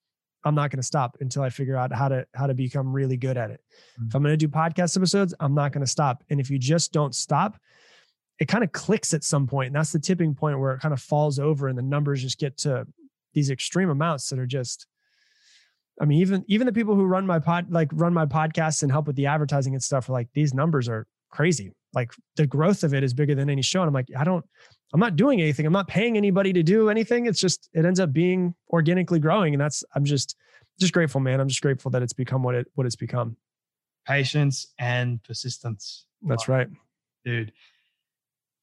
I'm 0.43 0.55
not 0.55 0.69
going 0.69 0.79
to 0.79 0.85
stop 0.85 1.17
until 1.21 1.41
I 1.41 1.49
figure 1.49 1.75
out 1.75 1.91
how 1.91 2.07
to 2.07 2.27
how 2.35 2.45
to 2.45 2.53
become 2.53 2.93
really 2.93 3.17
good 3.17 3.37
at 3.37 3.49
it. 3.49 3.61
Mm-hmm. 3.99 4.07
If 4.07 4.15
I'm 4.15 4.21
going 4.21 4.33
to 4.33 4.37
do 4.37 4.47
podcast 4.47 4.95
episodes, 4.95 5.33
I'm 5.39 5.55
not 5.55 5.71
going 5.71 5.83
to 5.83 5.89
stop. 5.89 6.23
And 6.29 6.39
if 6.39 6.51
you 6.51 6.59
just 6.59 6.91
don't 6.91 7.15
stop, 7.15 7.59
it 8.39 8.47
kind 8.47 8.63
of 8.63 8.71
clicks 8.71 9.13
at 9.13 9.23
some 9.23 9.47
point, 9.47 9.67
and 9.67 9.75
that's 9.75 9.91
the 9.91 9.99
tipping 9.99 10.35
point 10.35 10.59
where 10.59 10.73
it 10.73 10.81
kind 10.81 10.93
of 10.93 11.01
falls 11.01 11.39
over, 11.39 11.67
and 11.67 11.77
the 11.77 11.81
numbers 11.83 12.21
just 12.21 12.37
get 12.37 12.57
to 12.59 12.85
these 13.33 13.49
extreme 13.49 13.89
amounts 13.89 14.29
that 14.29 14.39
are 14.39 14.45
just 14.45 14.87
I 15.99 16.05
mean, 16.05 16.19
even 16.19 16.43
even 16.47 16.67
the 16.67 16.73
people 16.73 16.95
who 16.95 17.05
run 17.05 17.25
my 17.25 17.39
pod, 17.39 17.71
like 17.71 17.89
run 17.93 18.13
my 18.13 18.25
podcasts 18.25 18.83
and 18.83 18.91
help 18.91 19.07
with 19.07 19.15
the 19.15 19.27
advertising 19.27 19.73
and 19.73 19.83
stuff, 19.83 20.09
are 20.09 20.13
like 20.13 20.27
these 20.33 20.53
numbers 20.53 20.89
are 20.89 21.07
crazy. 21.29 21.71
Like 21.95 22.11
the 22.35 22.45
growth 22.45 22.83
of 22.83 22.93
it 22.93 23.03
is 23.03 23.13
bigger 23.13 23.33
than 23.33 23.49
any 23.49 23.61
show. 23.61 23.81
And 23.81 23.87
I'm 23.87 23.93
like, 23.93 24.09
I 24.17 24.23
don't, 24.23 24.45
I'm 24.93 24.99
not 24.99 25.15
doing 25.15 25.41
anything. 25.41 25.65
I'm 25.65 25.73
not 25.73 25.87
paying 25.87 26.17
anybody 26.17 26.53
to 26.53 26.63
do 26.63 26.89
anything. 26.89 27.25
It's 27.25 27.39
just 27.39 27.69
it 27.73 27.85
ends 27.85 27.99
up 27.99 28.13
being 28.13 28.53
organically 28.69 29.19
growing, 29.19 29.53
and 29.53 29.61
that's 29.61 29.83
I'm 29.95 30.05
just 30.05 30.35
just 30.79 30.93
grateful, 30.93 31.21
man. 31.21 31.39
I'm 31.39 31.47
just 31.47 31.61
grateful 31.61 31.91
that 31.91 32.01
it's 32.01 32.13
become 32.13 32.43
what 32.43 32.55
it 32.55 32.67
what 32.75 32.85
it's 32.85 32.95
become. 32.95 33.35
Patience 34.07 34.67
and 34.77 35.23
persistence. 35.23 36.05
That's 36.21 36.47
right, 36.47 36.67
dude. 37.23 37.51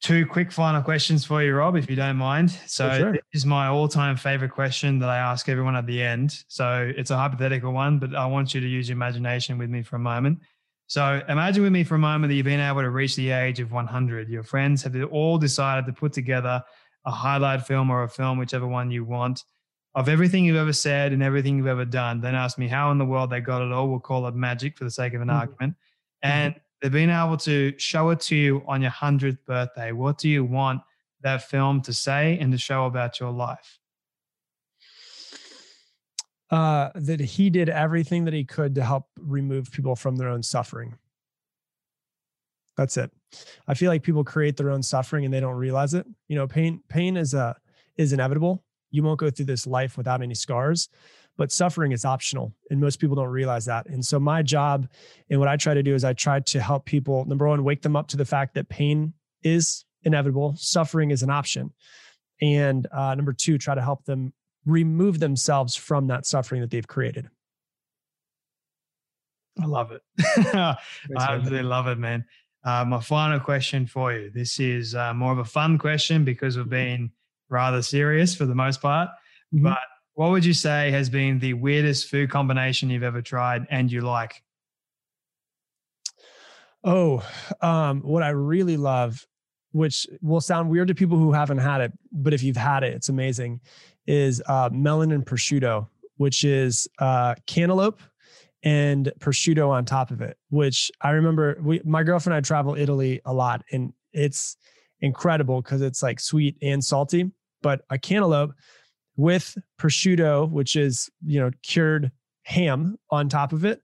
Two 0.01 0.27
quick 0.27 0.51
final 0.51 0.83
questions 0.83 1.25
for 1.25 1.43
you, 1.43 1.55
Rob, 1.55 1.77
if 1.77 1.89
you 1.89 1.95
don't 1.95 2.17
mind. 2.17 2.51
So, 2.67 2.91
sure. 2.99 3.13
this 3.13 3.23
is 3.35 3.47
my 3.47 3.69
all 3.69 3.87
time 3.87 4.17
favorite 4.17 4.51
question 4.51 4.99
that 4.99 5.09
I 5.09 5.19
ask 5.19 5.49
everyone 5.49 5.77
at 5.77 5.87
the 5.87 6.03
end. 6.03 6.45
So, 6.49 6.93
it's 6.97 7.11
a 7.11 7.17
hypothetical 7.17 7.73
one, 7.73 7.99
but 7.99 8.15
I 8.15 8.27
want 8.27 8.53
you 8.53 8.61
to 8.61 8.67
use 8.67 8.89
your 8.89 8.97
imagination 8.97 9.59
with 9.59 9.71
me 9.71 9.83
for 9.83 9.97
a 9.97 10.01
moment. 10.01 10.41
So, 10.93 11.23
imagine 11.27 11.63
with 11.63 11.73
me 11.73 11.85
for 11.85 11.95
a 11.95 11.99
moment 11.99 12.31
that 12.31 12.35
you've 12.35 12.45
been 12.45 12.61
able 12.61 12.83
to 12.83 12.91
reach 12.91 13.17
the 13.17 13.31
age 13.31 13.61
of 13.61 13.73
100. 13.73 14.29
Your 14.29 14.43
friends 14.43 14.83
have 14.83 14.95
all 15.05 15.39
decided 15.39 15.87
to 15.87 15.93
put 15.95 16.13
together 16.13 16.63
a 17.07 17.11
highlight 17.11 17.67
film 17.67 17.89
or 17.89 18.03
a 18.03 18.09
film, 18.11 18.37
whichever 18.37 18.67
one 18.67 18.91
you 18.91 19.03
want, 19.03 19.43
of 19.95 20.11
everything 20.11 20.45
you've 20.45 20.59
ever 20.59 20.75
said 20.75 21.15
and 21.15 21.23
everything 21.23 21.57
you've 21.57 21.67
ever 21.67 21.87
done. 21.87 22.21
Then 22.21 22.35
ask 22.35 22.59
me 22.59 22.69
how 22.69 22.91
in 22.91 22.99
the 22.99 23.07
world 23.07 23.31
they 23.31 23.41
got 23.41 23.63
it 23.63 23.73
all. 23.73 23.89
We'll 23.89 24.01
call 24.01 24.27
it 24.27 24.35
magic 24.35 24.77
for 24.77 24.85
the 24.85 24.91
sake 24.91 25.15
of 25.15 25.23
an 25.23 25.29
mm-hmm. 25.29 25.39
argument. 25.39 25.77
And 26.21 26.57
they've 26.83 26.93
been 26.93 27.09
able 27.09 27.39
to 27.39 27.73
show 27.79 28.11
it 28.11 28.21
to 28.21 28.37
you 28.37 28.63
on 28.69 28.83
your 28.83 28.91
100th 28.91 29.39
birthday. 29.47 29.93
What 29.93 30.19
do 30.19 30.29
you 30.29 30.45
want 30.45 30.83
that 31.23 31.45
film 31.45 31.81
to 31.85 31.95
say 31.95 32.37
and 32.39 32.53
to 32.53 32.59
show 32.59 32.85
about 32.85 33.19
your 33.19 33.31
life? 33.31 33.81
Uh, 36.53 36.91
that 36.95 37.19
he 37.19 37.49
did 37.49 37.69
everything 37.69 38.27
that 38.27 38.35
he 38.35 38.45
could 38.45 38.75
to 38.75 38.85
help 38.85 39.07
remove 39.19 39.73
people 39.73 39.97
from 39.97 40.17
their 40.17 40.29
own 40.29 40.43
suffering. 40.43 40.95
That's 42.77 42.99
it. 42.99 43.11
I 43.67 43.73
feel 43.73 43.91
like 43.91 44.03
people 44.03 44.23
create 44.23 44.59
their 44.59 44.71
own 44.71 44.83
suffering 44.83 45.25
and 45.25 45.33
they 45.33 45.41
don't 45.41 45.57
realize 45.57 45.95
it. 45.95 46.07
You 46.29 46.37
know, 46.37 46.47
pain 46.47 46.83
pain 46.89 47.17
is 47.17 47.33
a 47.35 47.41
uh, 47.41 47.53
is 47.97 48.13
inevitable. 48.13 48.65
You 48.91 49.03
won't 49.03 49.19
go 49.19 49.31
through 49.31 49.47
this 49.47 49.67
life 49.67 49.97
without 49.97 50.23
any 50.23 50.35
scars 50.35 50.89
but 51.39 51.51
suffering 51.51 51.93
is 51.93 52.05
optional 52.05 52.53
and 52.69 52.79
most 52.79 53.01
people 53.01 53.17
don't 53.17 53.31
realize 53.31 53.65
that 53.65 53.87
and 53.87 54.05
so 54.05 54.21
my 54.21 54.43
job 54.43 54.87
and 55.31 55.41
what 55.41 55.49
i 55.49 55.57
try 55.57 55.73
to 55.73 55.83
do 55.83 55.95
is 55.95 56.05
i 56.05 56.13
try 56.13 56.39
to 56.41 56.61
help 56.61 56.85
people 56.85 57.25
number 57.25 57.49
one 57.49 57.65
wake 57.65 57.81
them 57.81 57.97
up 57.97 58.07
to 58.07 58.19
the 58.19 58.25
fact 58.25 58.53
that 58.53 58.69
pain 58.69 59.15
is 59.43 59.87
inevitable. 60.05 60.55
Suffering 60.57 61.11
is 61.11 61.23
an 61.23 61.31
option. 61.31 61.73
And 62.41 62.87
uh, 62.93 63.15
number 63.15 63.33
two, 63.33 63.59
try 63.59 63.75
to 63.75 63.83
help 63.83 64.05
them 64.05 64.33
remove 64.67 65.19
themselves 65.21 65.77
from 65.77 66.07
that 66.09 66.27
suffering 66.27 66.61
that 66.61 66.71
they've 66.71 66.87
created. 66.87 67.29
I 69.61 69.67
love 69.67 69.93
it. 69.93 70.03
I 70.19 70.77
absolutely 71.17 71.63
love 71.63 71.87
it, 71.87 71.99
man. 71.99 72.25
Uh, 72.65 72.85
my 72.85 73.01
final 73.01 73.41
question 73.41 73.87
for 73.87 74.13
you. 74.13 74.31
This 74.31 74.61
is 74.61 74.95
uh, 74.95 75.13
more 75.13 75.33
of 75.33 75.39
a 75.39 75.45
fun 75.45 75.79
question 75.79 76.25
because 76.25 76.57
we've 76.57 76.69
been 76.69 77.11
rather 77.49 77.83
serious 77.83 78.35
for 78.35 78.47
the 78.47 78.55
most 78.55 78.81
part. 78.81 79.11
Mm-hmm. 79.53 79.65
But 79.65 79.79
what 80.15 80.31
would 80.31 80.45
you 80.45 80.55
say 80.55 80.91
has 80.91 81.11
been 81.11 81.39
the 81.39 81.55
weirdest 81.55 82.09
food 82.09 82.31
combination 82.31 82.91
you've 82.91 83.03
ever 83.03 83.23
tried 83.23 83.67
and 83.71 83.91
you 83.91 84.01
like? 84.03 84.43
Oh, 86.85 87.27
um, 87.61 88.01
what 88.03 88.23
I 88.23 88.31
really 88.31 88.77
love, 88.77 89.27
which 89.73 90.07
will 90.21 90.41
sound 90.41 90.69
weird 90.69 90.89
to 90.89 90.95
people 90.95 91.17
who 91.17 91.33
haven't 91.33 91.59
had 91.59 91.81
it, 91.81 91.93
but 92.11 92.35
if 92.35 92.43
you've 92.43 92.57
had 92.57 92.83
it, 92.83 92.95
it's 92.95 93.09
amazing, 93.09 93.61
is 94.07 94.43
uh, 94.47 94.69
melon 94.73 95.13
and 95.13 95.25
prosciutto, 95.25 95.89
which 96.17 96.45
is 96.45 96.89
uh, 96.99 97.35
cantaloupe 97.47 98.01
and 98.63 99.13
prosciutto 99.19 99.69
on 99.69 99.85
top 99.85 100.11
of 100.11 100.21
it. 100.21 100.37
Which 100.51 100.91
I 101.01 101.11
remember, 101.11 101.59
we, 101.63 101.81
my 101.85 102.03
girlfriend 102.03 102.37
and 102.37 102.45
I 102.45 102.47
travel 102.47 102.75
Italy 102.77 103.21
a 103.25 103.33
lot, 103.33 103.63
and 103.73 103.93
it's 104.13 104.57
incredible 105.01 105.63
because 105.63 105.83
it's 105.83 106.03
like 106.03 106.21
sweet 106.21 106.57
and 106.63 106.83
salty. 106.83 107.31
But 107.63 107.83
a 107.91 107.99
cantaloupe 107.99 108.53
with 109.17 109.57
prosciutto, 109.79 110.51
which 110.51 110.77
is 110.77 111.11
you 111.25 111.41
know 111.41 111.51
cured 111.63 112.11
ham 112.45 112.99
on 113.11 113.29
top 113.29 113.53
of 113.53 113.65
it, 113.65 113.81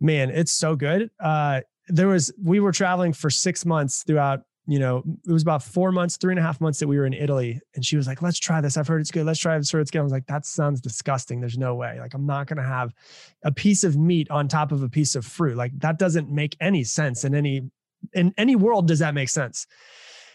man, 0.00 0.30
it's 0.30 0.52
so 0.52 0.76
good. 0.76 1.10
Uh, 1.20 1.60
there 1.88 2.08
was 2.08 2.32
we 2.42 2.60
were 2.60 2.72
traveling 2.72 3.12
for 3.12 3.30
six 3.30 3.64
months 3.64 4.02
throughout 4.02 4.42
you 4.68 4.78
know 4.78 5.02
it 5.26 5.32
was 5.32 5.42
about 5.42 5.62
four 5.62 5.90
months 5.90 6.18
three 6.18 6.30
and 6.30 6.38
a 6.38 6.42
half 6.42 6.60
months 6.60 6.78
that 6.78 6.86
we 6.86 6.98
were 6.98 7.06
in 7.06 7.14
italy. 7.14 7.58
And 7.74 7.84
she 7.84 7.96
was 7.96 8.06
like 8.06 8.20
let's 8.20 8.38
try 8.38 8.60
this. 8.60 8.76
I've 8.76 8.86
heard 8.86 9.00
it's 9.00 9.10
good. 9.10 9.24
Let's 9.24 9.40
try 9.40 9.56
this. 9.56 9.72
It's 9.72 9.90
good 9.90 10.00
i 10.00 10.02
was 10.02 10.12
like 10.12 10.26
that 10.26 10.44
sounds 10.44 10.82
disgusting. 10.82 11.40
There's 11.40 11.56
no 11.56 11.74
way. 11.74 11.98
Like 11.98 12.12
i'm 12.12 12.26
not 12.26 12.46
going 12.46 12.58
to 12.58 12.62
have 12.62 12.92
a 13.44 13.50
piece 13.50 13.82
of 13.82 13.96
meat 13.96 14.30
on 14.30 14.46
top 14.46 14.70
of 14.70 14.82
a 14.82 14.88
piece 14.88 15.14
of 15.14 15.24
fruit. 15.24 15.56
Like 15.56 15.72
that 15.78 15.98
doesn't 15.98 16.30
make 16.30 16.54
any 16.60 16.84
sense 16.84 17.24
in 17.24 17.34
any 17.34 17.62
in 18.12 18.34
any 18.36 18.56
world 18.56 18.86
does 18.86 18.98
that 18.98 19.14
make 19.14 19.30
sense. 19.30 19.66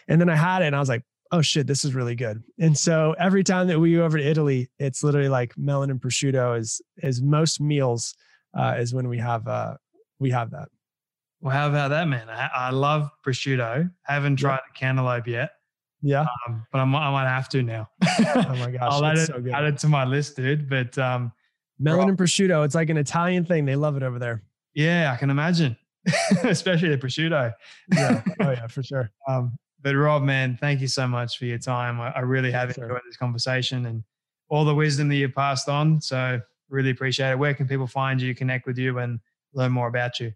And 0.08 0.20
then 0.20 0.28
i 0.28 0.36
had 0.36 0.62
it 0.62 0.66
and 0.66 0.76
i 0.76 0.80
was 0.80 0.88
like 0.88 1.04
oh 1.30 1.40
shit 1.40 1.68
this 1.68 1.84
is 1.84 1.94
really 1.94 2.16
good. 2.16 2.42
And 2.58 2.76
so 2.76 3.14
every 3.18 3.44
time 3.44 3.68
that 3.68 3.78
we 3.78 3.94
go 3.94 4.04
over 4.04 4.18
to 4.18 4.28
italy 4.28 4.68
it's 4.80 5.04
literally 5.04 5.28
like 5.28 5.56
melon 5.56 5.92
and 5.92 6.00
prosciutto 6.00 6.58
is 6.58 6.82
is 6.98 7.22
most 7.22 7.60
meals 7.60 8.16
uh, 8.56 8.74
is 8.78 8.92
when 8.92 9.08
we 9.08 9.18
have 9.18 9.46
uh 9.46 9.76
we 10.18 10.30
have 10.30 10.50
that 10.50 10.68
well, 11.44 11.54
how 11.54 11.68
about 11.68 11.88
that, 11.88 12.08
man? 12.08 12.30
I, 12.30 12.48
I 12.54 12.70
love 12.70 13.10
prosciutto. 13.22 13.92
Haven't 14.04 14.36
tried 14.36 14.60
yeah. 14.66 14.80
cantaloupe 14.80 15.26
yet. 15.26 15.50
Yeah, 16.00 16.24
um, 16.48 16.66
but 16.72 16.78
I'm, 16.78 16.96
I 16.96 17.10
might 17.10 17.28
have 17.28 17.50
to 17.50 17.62
now. 17.62 17.90
oh 18.04 18.56
my 18.56 18.70
gosh, 18.70 18.80
I'll 18.80 19.04
add 19.04 19.18
it, 19.18 19.26
so 19.26 19.44
add 19.52 19.64
it 19.64 19.76
to 19.78 19.88
my 19.88 20.06
list, 20.06 20.36
dude. 20.36 20.70
But 20.70 20.96
um, 20.96 21.32
melon 21.78 22.08
and 22.08 22.16
prosciutto, 22.16 22.64
it's 22.64 22.74
like 22.74 22.88
an 22.88 22.96
Italian 22.96 23.44
thing. 23.44 23.66
They 23.66 23.76
love 23.76 23.94
it 23.98 24.02
over 24.02 24.18
there. 24.18 24.42
Yeah, 24.74 25.12
I 25.12 25.16
can 25.18 25.28
imagine, 25.28 25.76
especially 26.44 26.88
the 26.88 26.96
prosciutto. 26.96 27.52
yeah, 27.92 28.22
oh 28.40 28.50
yeah, 28.50 28.66
for 28.66 28.82
sure. 28.82 29.10
Um, 29.28 29.58
but 29.82 29.94
Rob, 29.94 30.22
man, 30.22 30.56
thank 30.58 30.80
you 30.80 30.88
so 30.88 31.06
much 31.06 31.36
for 31.36 31.44
your 31.44 31.58
time. 31.58 32.00
I, 32.00 32.10
I 32.12 32.20
really 32.20 32.52
have 32.52 32.70
yes, 32.70 32.78
enjoyed 32.78 32.96
sir. 32.96 33.02
this 33.06 33.18
conversation 33.18 33.84
and 33.84 34.02
all 34.48 34.64
the 34.64 34.74
wisdom 34.74 35.10
that 35.10 35.16
you 35.16 35.28
passed 35.28 35.68
on. 35.68 36.00
So 36.00 36.40
really 36.70 36.90
appreciate 36.90 37.32
it. 37.32 37.38
Where 37.38 37.52
can 37.52 37.68
people 37.68 37.86
find 37.86 38.20
you, 38.20 38.34
connect 38.34 38.66
with 38.66 38.78
you, 38.78 38.98
and 38.98 39.20
learn 39.52 39.72
more 39.72 39.88
about 39.88 40.20
you? 40.20 40.32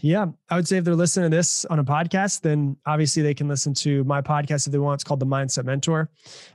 Yeah, 0.00 0.26
I 0.50 0.56
would 0.56 0.66
say 0.66 0.78
if 0.78 0.84
they're 0.84 0.94
listening 0.94 1.30
to 1.30 1.36
this 1.36 1.64
on 1.66 1.78
a 1.78 1.84
podcast, 1.84 2.40
then 2.40 2.76
obviously 2.86 3.22
they 3.22 3.34
can 3.34 3.48
listen 3.48 3.74
to 3.74 4.04
my 4.04 4.20
podcast 4.20 4.66
if 4.66 4.72
they 4.72 4.78
want. 4.78 4.96
It's 4.96 5.04
called 5.04 5.20
The 5.20 5.26
Mindset 5.26 5.64
Mentor. 5.64 6.10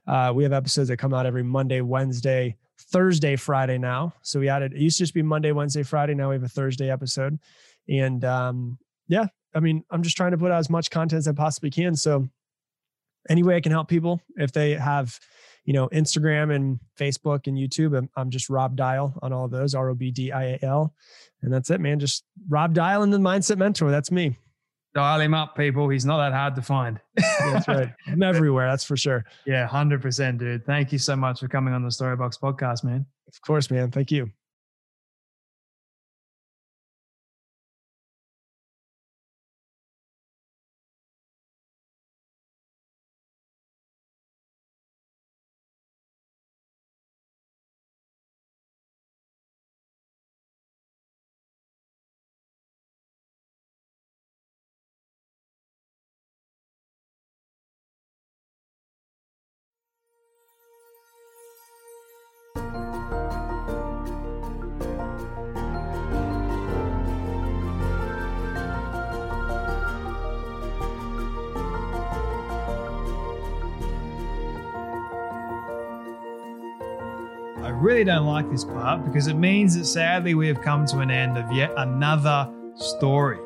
Uh, 0.08 0.32
we 0.36 0.44
have 0.44 0.54
episodes 0.54 0.90
that 0.90 0.98
come 0.98 1.14
out 1.14 1.26
every 1.26 1.44
Monday, 1.44 1.82
Wednesday, 1.82 2.58
Thursday, 2.92 3.36
Friday 3.36 3.78
now. 3.78 4.14
So 4.22 4.40
we 4.40 4.50
added, 4.50 4.74
it 4.74 4.80
used 4.80 4.98
to 4.98 5.04
just 5.04 5.14
be 5.14 5.22
Monday, 5.22 5.52
Wednesday, 5.52 5.84
Friday. 5.84 6.14
Now 6.14 6.30
we 6.30 6.36
have 6.36 6.44
a 6.44 6.50
Thursday 6.50 6.92
episode. 6.92 7.40
And 7.88 8.24
um, 8.26 8.78
yeah, 9.08 9.28
I 9.56 9.60
mean, 9.60 9.84
I'm 9.92 10.04
just 10.04 10.18
trying 10.18 10.32
to 10.32 10.38
put 10.38 10.52
out 10.52 10.60
as 10.60 10.70
much 10.70 10.90
content 10.90 11.20
as 11.20 11.28
I 11.28 11.32
possibly 11.32 11.72
can. 11.72 11.96
So 11.96 12.28
any 13.30 13.44
way 13.44 13.56
I 13.56 13.62
can 13.62 13.72
help 13.72 13.88
people, 13.88 14.22
if 14.36 14.52
they 14.52 14.74
have, 14.74 15.20
you 15.70 15.74
know, 15.74 15.88
Instagram 15.90 16.56
and 16.56 16.80
Facebook 17.00 17.46
and 17.46 17.56
YouTube, 17.56 17.96
I'm, 17.96 18.10
I'm 18.16 18.32
just 18.32 18.50
Rob 18.50 18.76
Dial 18.76 19.14
on 19.22 19.32
all 19.32 19.46
of 19.46 19.52
those, 19.52 19.76
R 19.76 19.90
O 19.90 19.94
B 19.94 20.10
D 20.10 20.32
I 20.32 20.54
A 20.54 20.60
L. 20.64 20.96
And 21.44 21.54
that's 21.54 21.70
it, 21.70 21.80
man. 21.80 22.00
Just 22.00 22.24
Rob 22.48 22.74
Dial 22.74 23.04
and 23.04 23.14
the 23.14 23.20
Mindset 23.20 23.60
Mentor. 23.60 23.92
That's 23.92 24.10
me. 24.10 24.36
Dial 24.96 25.22
him 25.22 25.36
up, 25.36 25.56
people. 25.56 25.88
He's 25.88 26.06
not 26.06 26.18
that 26.18 26.36
hard 26.36 26.56
to 26.56 26.64
find. 26.64 27.00
that's 27.16 27.68
right. 27.68 27.94
I'm 28.08 28.24
everywhere. 28.24 28.68
That's 28.68 28.84
for 28.84 28.98
sure. 28.98 29.24
Yeah, 29.46 29.68
100%, 29.68 30.40
dude. 30.40 30.66
Thank 30.66 30.92
you 30.92 30.98
so 30.98 31.16
much 31.16 31.40
for 31.40 31.48
coming 31.48 31.72
on 31.76 31.84
the 31.84 31.90
Storybox 31.90 32.40
podcast, 32.40 32.84
man. 32.84 33.06
Of 33.28 33.40
course, 33.42 33.70
man. 33.70 33.92
Thank 33.92 34.10
you. 34.10 34.32
Really 78.00 78.12
don't 78.12 78.26
like 78.26 78.50
this 78.50 78.64
part 78.64 79.04
because 79.04 79.28
it 79.28 79.34
means 79.34 79.76
that 79.76 79.84
sadly 79.84 80.34
we 80.34 80.48
have 80.48 80.62
come 80.62 80.86
to 80.86 81.00
an 81.00 81.12
end 81.12 81.38
of 81.38 81.52
yet 81.52 81.70
another 81.76 82.50
story. 82.76 83.38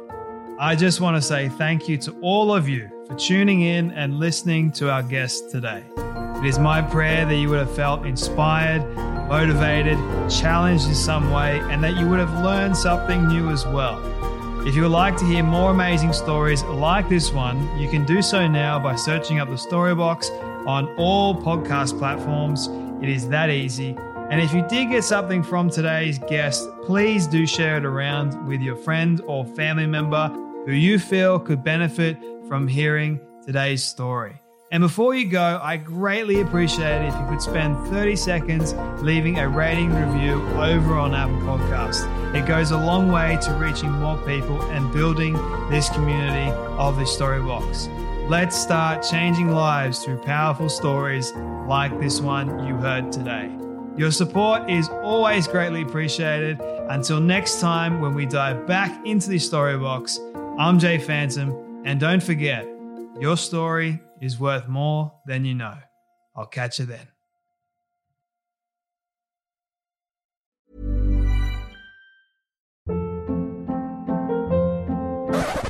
I 0.59 0.75
just 0.75 1.01
want 1.01 1.17
to 1.17 1.21
say 1.23 1.49
thank 1.49 1.89
you 1.89 1.97
to 1.97 2.11
all 2.21 2.53
of 2.53 2.69
you 2.69 2.87
for 3.07 3.15
tuning 3.15 3.61
in 3.61 3.89
and 3.93 4.19
listening 4.19 4.71
to 4.73 4.91
our 4.91 5.01
guest 5.01 5.49
today. 5.49 5.83
It 6.37 6.45
is 6.45 6.59
my 6.59 6.83
prayer 6.83 7.25
that 7.25 7.35
you 7.35 7.49
would 7.49 7.57
have 7.57 7.75
felt 7.75 8.05
inspired, 8.05 8.87
motivated, 9.27 9.97
challenged 10.29 10.85
in 10.85 10.93
some 10.93 11.31
way, 11.31 11.59
and 11.71 11.83
that 11.83 11.97
you 11.97 12.07
would 12.07 12.19
have 12.19 12.43
learned 12.43 12.77
something 12.77 13.27
new 13.27 13.49
as 13.49 13.65
well. 13.65 13.97
If 14.67 14.75
you 14.75 14.83
would 14.83 14.91
like 14.91 15.17
to 15.17 15.25
hear 15.25 15.41
more 15.41 15.71
amazing 15.71 16.13
stories 16.13 16.61
like 16.65 17.09
this 17.09 17.31
one, 17.31 17.57
you 17.79 17.89
can 17.89 18.05
do 18.05 18.21
so 18.21 18.47
now 18.47 18.77
by 18.77 18.95
searching 18.97 19.39
up 19.39 19.49
the 19.49 19.55
Storybox 19.55 20.29
on 20.67 20.93
all 20.97 21.33
podcast 21.41 21.97
platforms. 21.97 22.69
It 23.01 23.09
is 23.09 23.27
that 23.29 23.49
easy. 23.49 23.97
And 24.33 24.41
if 24.41 24.51
you 24.51 24.65
did 24.67 24.89
get 24.89 25.03
something 25.03 25.43
from 25.43 25.69
today's 25.69 26.17
guest, 26.17 26.67
please 26.81 27.27
do 27.27 27.45
share 27.45 27.77
it 27.77 27.85
around 27.85 28.47
with 28.47 28.61
your 28.61 28.75
friend 28.75 29.21
or 29.27 29.45
family 29.45 29.85
member 29.85 30.27
who 30.65 30.71
you 30.71 30.97
feel 30.97 31.37
could 31.37 31.63
benefit 31.63 32.17
from 32.47 32.67
hearing 32.67 33.19
today's 33.45 33.83
story. 33.83 34.41
And 34.71 34.81
before 34.81 35.13
you 35.13 35.29
go, 35.29 35.59
I 35.61 35.77
greatly 35.77 36.41
appreciate 36.41 37.03
it 37.03 37.09
if 37.09 37.13
you 37.13 37.27
could 37.29 37.43
spend 37.43 37.77
30 37.89 38.15
seconds 38.15 38.73
leaving 39.03 39.37
a 39.37 39.47
rating 39.47 39.93
review 39.93 40.41
over 40.59 40.95
on 40.95 41.13
Apple 41.13 41.37
Podcast. 41.41 42.33
It 42.33 42.47
goes 42.47 42.71
a 42.71 42.77
long 42.77 43.11
way 43.11 43.37
to 43.43 43.53
reaching 43.53 43.91
more 43.91 44.17
people 44.25 44.59
and 44.71 44.91
building 44.91 45.33
this 45.69 45.89
community 45.89 46.49
of 46.79 46.95
the 46.95 47.03
Storybox. 47.03 47.87
Let's 48.27 48.59
start 48.59 49.03
changing 49.03 49.51
lives 49.51 50.03
through 50.03 50.17
powerful 50.23 50.69
stories 50.69 51.33
like 51.67 51.99
this 51.99 52.19
one 52.19 52.65
you 52.65 52.77
heard 52.77 53.11
today. 53.11 53.55
Your 53.95 54.09
support 54.09 54.71
is 54.71 54.89
always 54.89 55.47
greatly 55.47 55.83
appreciated. 55.83 56.59
Until 56.89 57.19
next 57.19 57.61
time, 57.61 58.01
when 58.01 58.15
we 58.15 58.25
dive 58.25 58.65
back 58.65 59.05
into 59.05 59.29
the 59.29 59.37
story 59.37 59.77
box, 59.77 60.19
I'm 60.57 60.79
Jay 60.79 60.97
Phantom, 60.97 61.83
and 61.85 61.99
don't 61.99 62.23
forget, 62.23 62.67
your 63.19 63.37
story 63.37 64.01
is 64.19 64.39
worth 64.39 64.67
more 64.67 65.13
than 65.27 65.45
you 65.45 65.53
know. 65.53 65.77
I'll 66.35 66.47
catch 66.47 66.79
you 66.79 66.85
then. 66.85 67.07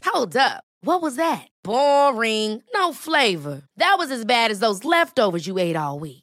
Hold 0.05 0.37
up. 0.37 0.63
What 0.79 1.01
was 1.01 1.17
that? 1.17 1.49
Boring. 1.61 2.63
No 2.73 2.93
flavor. 2.93 3.63
That 3.75 3.95
was 3.97 4.11
as 4.11 4.23
bad 4.23 4.49
as 4.49 4.59
those 4.59 4.85
leftovers 4.85 5.45
you 5.45 5.57
ate 5.57 5.75
all 5.75 5.99
week. 5.99 6.22